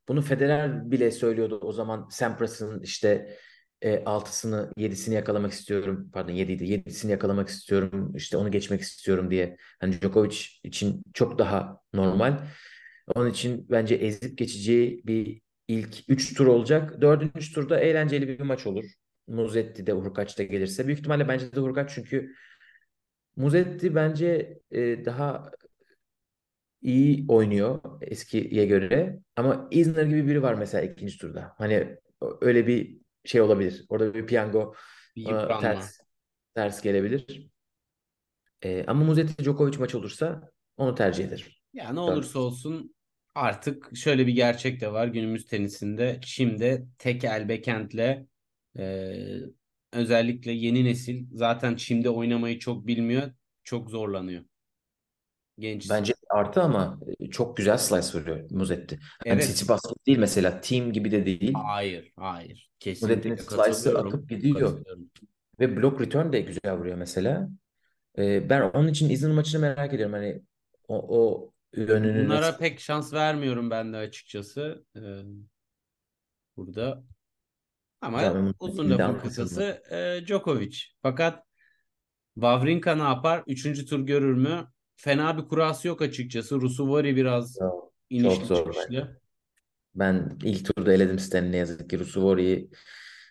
Bunu 0.08 0.22
Federer 0.22 0.92
bile 0.92 1.12
söylüyordu 1.12 1.60
o 1.62 1.72
zaman 1.72 2.08
Sampras'ın 2.12 2.82
işte 2.82 3.38
e, 3.82 4.04
altısını, 4.04 4.72
yedisini 4.78 5.16
yakalamak 5.16 5.52
istiyorum. 5.52 6.10
Pardon 6.14 6.34
yediydi. 6.34 6.66
Yedisini 6.72 7.12
yakalamak 7.12 7.50
istiyorum. 7.50 8.14
İşte 8.16 8.38
onu 8.38 8.52
geçmek 8.52 8.82
istiyorum 8.82 9.32
diye. 9.32 9.58
Hani 9.80 10.02
Djokovic 10.02 10.38
için 10.64 11.04
çok 11.14 11.40
daha 11.40 11.78
normal. 11.94 12.38
Onun 13.16 13.30
için 13.30 13.68
bence 13.70 13.96
ezip 13.96 14.38
geçeceği 14.38 15.02
bir 15.06 15.42
ilk 15.72 15.98
3 16.08 16.34
tur 16.34 16.48
olacak. 16.48 17.02
Dördüncü 17.02 17.54
turda 17.54 17.80
eğlenceli 17.80 18.28
bir 18.28 18.40
maç 18.40 18.68
olur. 18.68 18.86
Muzetti 19.28 19.88
de 19.88 19.92
Hurkaç 19.92 20.38
da 20.40 20.44
gelirse. 20.44 20.88
Büyük 20.88 21.00
ihtimalle 21.00 21.28
bence 21.28 21.52
de 21.56 21.60
Hurkaç 21.60 21.92
çünkü 21.96 22.34
Muzetti 23.36 23.96
bence 23.96 24.60
e, 24.72 25.06
daha 25.06 25.52
iyi 26.82 27.26
oynuyor 27.28 27.80
eskiye 28.02 28.66
göre. 28.66 29.20
Ama 29.36 29.68
Isner 29.72 30.04
gibi 30.06 30.28
biri 30.28 30.42
var 30.44 30.54
mesela 30.54 30.84
ikinci 30.84 31.18
turda. 31.18 31.54
Hani 31.58 31.98
öyle 32.42 32.68
bir 32.68 32.98
şey 33.26 33.42
olabilir. 33.42 33.86
Orada 33.90 34.14
bir 34.14 34.28
piyango 34.28 34.74
Bir 35.16 35.22
yıpranma. 35.22 35.62
ters 35.62 36.00
ters 36.56 36.82
gelebilir. 36.82 37.50
E, 38.64 38.86
ama 38.88 39.04
Muzetti 39.06 39.44
Djokovic 39.44 39.78
maç 39.80 39.96
olursa 39.96 40.52
onu 40.78 40.96
tercih 40.96 41.26
ederim. 41.26 41.46
Ya 41.74 41.94
ne 41.94 42.00
olursa 42.00 42.40
olsun 42.40 42.96
artık 43.36 43.98
şöyle 43.98 44.28
bir 44.28 44.34
gerçek 44.34 44.82
de 44.82 44.92
var 44.94 45.08
günümüz 45.08 45.46
tenisinde. 45.46 46.20
Şimdi 46.26 46.88
tek 46.98 47.24
el 47.24 47.50
backhand'le 47.50 48.26
e, 48.80 49.14
özellikle 49.94 50.52
yeni 50.52 50.86
nesil 50.86 51.26
zaten 51.34 51.76
çimde 51.76 52.10
oynamayı 52.10 52.60
çok 52.60 52.88
bilmiyor. 52.88 53.32
Çok 53.64 53.90
zorlanıyor. 53.90 54.44
Genç. 55.60 55.90
Bence 55.90 56.14
artı 56.30 56.62
ama 56.62 57.00
çok 57.32 57.58
güzel 57.58 57.78
slice 57.78 58.20
vuruyor 58.20 58.52
Muzetti. 58.52 59.00
Hani 59.24 59.34
Evet. 59.34 59.44
Tsitsipas 59.44 59.82
gibi 59.84 60.06
değil 60.08 60.18
mesela. 60.18 60.62
Team 60.62 60.94
gibi 60.94 61.12
de 61.12 61.26
değil. 61.26 61.54
Hayır, 61.54 62.12
hayır. 62.16 62.72
Kesinlikle 62.80 63.38
slice'ı 63.38 64.00
atıp 64.00 64.30
gidiyor. 64.30 64.86
Ve 65.60 65.78
block 65.78 66.02
return 66.02 66.34
de 66.34 66.42
güzel 66.42 66.78
vuruyor 66.78 66.98
mesela. 66.98 67.50
Ee, 68.18 68.50
ben 68.50 68.62
onun 68.62 68.88
için 68.88 69.10
İzmir 69.10 69.32
maçını 69.34 69.62
merak 69.62 69.94
ediyorum. 69.94 70.14
Hani 70.14 70.42
o, 70.88 71.20
o 71.20 71.52
yönünü 71.74 72.26
Bunlara 72.26 72.42
nasıl... 72.42 72.60
pek 72.60 72.80
şans 72.80 73.14
vermiyorum 73.14 73.70
ben 73.70 73.94
de 73.94 73.98
açıkçası. 73.98 74.86
Ee, 74.96 75.00
burada. 76.58 77.04
Ama 78.02 78.20
Tamam, 78.22 78.54
uzun 78.60 78.90
lafın 78.90 79.20
kısası 79.20 79.84
e, 79.92 80.28
Djokovic. 80.28 80.78
Fakat 81.02 81.44
Wawrinka 82.34 82.96
ne 82.96 83.04
yapar? 83.04 83.44
Üçüncü 83.48 83.86
tur 83.86 84.00
görür 84.00 84.36
mü? 84.36 84.68
Fena 84.96 85.38
bir 85.38 85.48
kurası 85.48 85.88
yok 85.88 86.02
açıkçası. 86.02 86.62
Rusuvari 86.62 87.16
biraz 87.16 87.56
Çok, 87.60 87.94
inişli 88.10 88.38
çok 88.38 88.48
zor 88.48 88.74
çıkışlı. 88.74 89.22
Ben 89.96 90.38
ilk 90.44 90.66
turda 90.66 90.94
eledim 90.94 91.20
Stan'ı 91.20 91.52
ne 91.52 91.58
yazık 91.58 91.90
ki. 91.90 92.00
Rusuvori'yi 92.00 92.70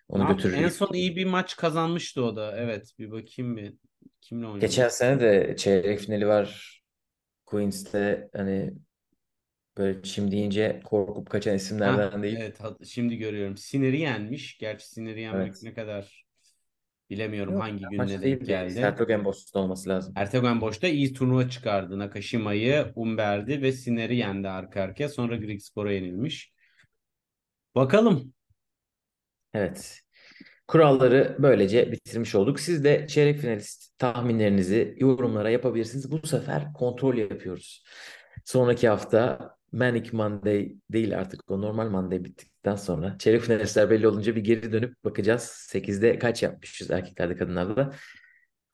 onu 0.08 0.22
yap- 0.22 0.30
götürür. 0.30 0.54
En 0.54 0.68
son 0.68 0.92
iyi 0.94 1.16
bir 1.16 1.24
maç 1.24 1.56
kazanmıştı 1.56 2.24
o 2.24 2.36
da. 2.36 2.56
Evet 2.56 2.92
bir 2.98 3.10
bakayım 3.10 3.56
bir. 3.56 3.74
Kimle 4.20 4.46
oynadı? 4.46 4.60
Geçen 4.60 4.88
sene 4.88 5.20
de 5.20 5.56
çeyrek 5.56 6.00
finali 6.00 6.26
var. 6.26 6.79
Queens'te 7.50 8.30
hani 8.34 8.74
böyle 9.78 10.02
çim 10.02 10.30
deyince 10.30 10.80
korkup 10.84 11.30
kaçan 11.30 11.54
Ha, 11.54 11.56
isimlerden 11.56 12.22
değil. 12.22 12.36
evet 12.36 12.60
hat- 12.60 12.86
şimdi 12.86 13.16
görüyorum. 13.16 13.56
Sinir'i 13.56 14.00
yenmiş. 14.00 14.58
Gerçi 14.58 14.88
Sinir'i 14.88 15.20
yenmek 15.20 15.52
Evet. 15.52 15.62
ne 15.62 15.74
kadar 15.74 16.26
bilemiyorum 17.10 17.54
Yok, 17.54 17.62
hangi 17.62 17.88
maç 17.96 18.10
gününe 18.10 18.22
denk 18.22 18.22
değil 18.22 18.40
geldi. 18.46 18.74
Sertogen 18.74 19.24
Boston 19.24 19.62
olması 19.62 19.88
lazım. 19.88 20.14
Ertegun 20.16 20.60
Boş'ta 20.60 20.88
iyi 20.88 21.12
turnuva 21.14 21.48
çıkardı. 21.50 21.98
Nakashima'yı, 21.98 22.92
Umberdi 22.96 23.62
ve 23.62 23.72
Sinner'i 23.72 24.16
yendi 24.16 24.48
arka 24.48 24.82
arkaya. 24.82 25.08
Sonra 25.08 25.36
Grigspor'a 25.36 25.92
yenilmiş. 25.92 26.52
Bakalım. 27.74 28.32
Evet. 29.54 30.00
Kuralları 30.70 31.36
böylece 31.38 31.92
bitirmiş 31.92 32.34
olduk. 32.34 32.60
Siz 32.60 32.84
de 32.84 33.06
çeyrek 33.08 33.38
finalist 33.38 33.98
tahminlerinizi 33.98 34.94
yorumlara 34.98 35.50
yapabilirsiniz. 35.50 36.10
Bu 36.10 36.26
sefer 36.26 36.72
kontrol 36.72 37.16
yapıyoruz. 37.16 37.84
Sonraki 38.44 38.88
hafta 38.88 39.50
Manic 39.72 40.10
Monday 40.12 40.72
değil 40.92 41.18
artık 41.18 41.50
o 41.50 41.60
normal 41.60 41.90
Monday 41.90 42.24
bittikten 42.24 42.76
sonra 42.76 43.16
çeyrek 43.18 43.42
finalistler 43.42 43.90
belli 43.90 44.08
olunca 44.08 44.36
bir 44.36 44.44
geri 44.44 44.72
dönüp 44.72 45.04
bakacağız. 45.04 45.68
8'de 45.72 46.18
kaç 46.18 46.42
yapmışız 46.42 46.90
erkeklerde 46.90 47.36
kadınlarda. 47.36 47.80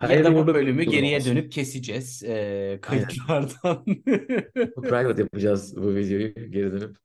Ya 0.03 0.09
Hayırlı 0.09 0.25
da 0.25 0.35
bu 0.35 0.47
bölümü 0.47 0.83
geriye 0.85 1.17
olsun. 1.17 1.31
dönüp 1.31 1.53
keseceğiz 1.53 2.23
e, 2.25 2.79
kayıtlardan. 2.83 3.85
Private 4.83 5.23
yapacağız 5.23 5.77
bu 5.77 5.95
videoyu 5.95 6.35
geri 6.35 6.73
dönüp. 6.73 6.97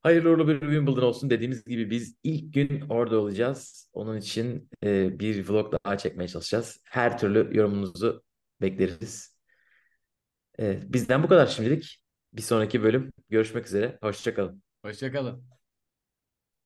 Hayırlı 0.00 0.30
uğurlu 0.30 0.48
bir 0.48 0.60
Wimbledon 0.60 1.02
olsun. 1.02 1.30
Dediğimiz 1.30 1.64
gibi 1.64 1.90
biz 1.90 2.16
ilk 2.22 2.54
gün 2.54 2.80
orada 2.80 3.18
olacağız. 3.18 3.90
Onun 3.92 4.16
için 4.16 4.70
e, 4.84 5.18
bir 5.18 5.48
vlog 5.48 5.74
daha 5.84 5.98
çekmeye 5.98 6.28
çalışacağız. 6.28 6.80
Her 6.84 7.18
türlü 7.18 7.58
yorumunuzu 7.58 8.22
bekleriz. 8.60 9.36
E, 10.60 10.92
bizden 10.92 11.22
bu 11.22 11.28
kadar 11.28 11.46
şimdilik. 11.46 12.02
Bir 12.32 12.42
sonraki 12.42 12.82
bölüm 12.82 13.12
görüşmek 13.28 13.66
üzere. 13.66 13.98
Hoşçakalın. 14.02 14.62
Hoşçakalın. 14.84 15.59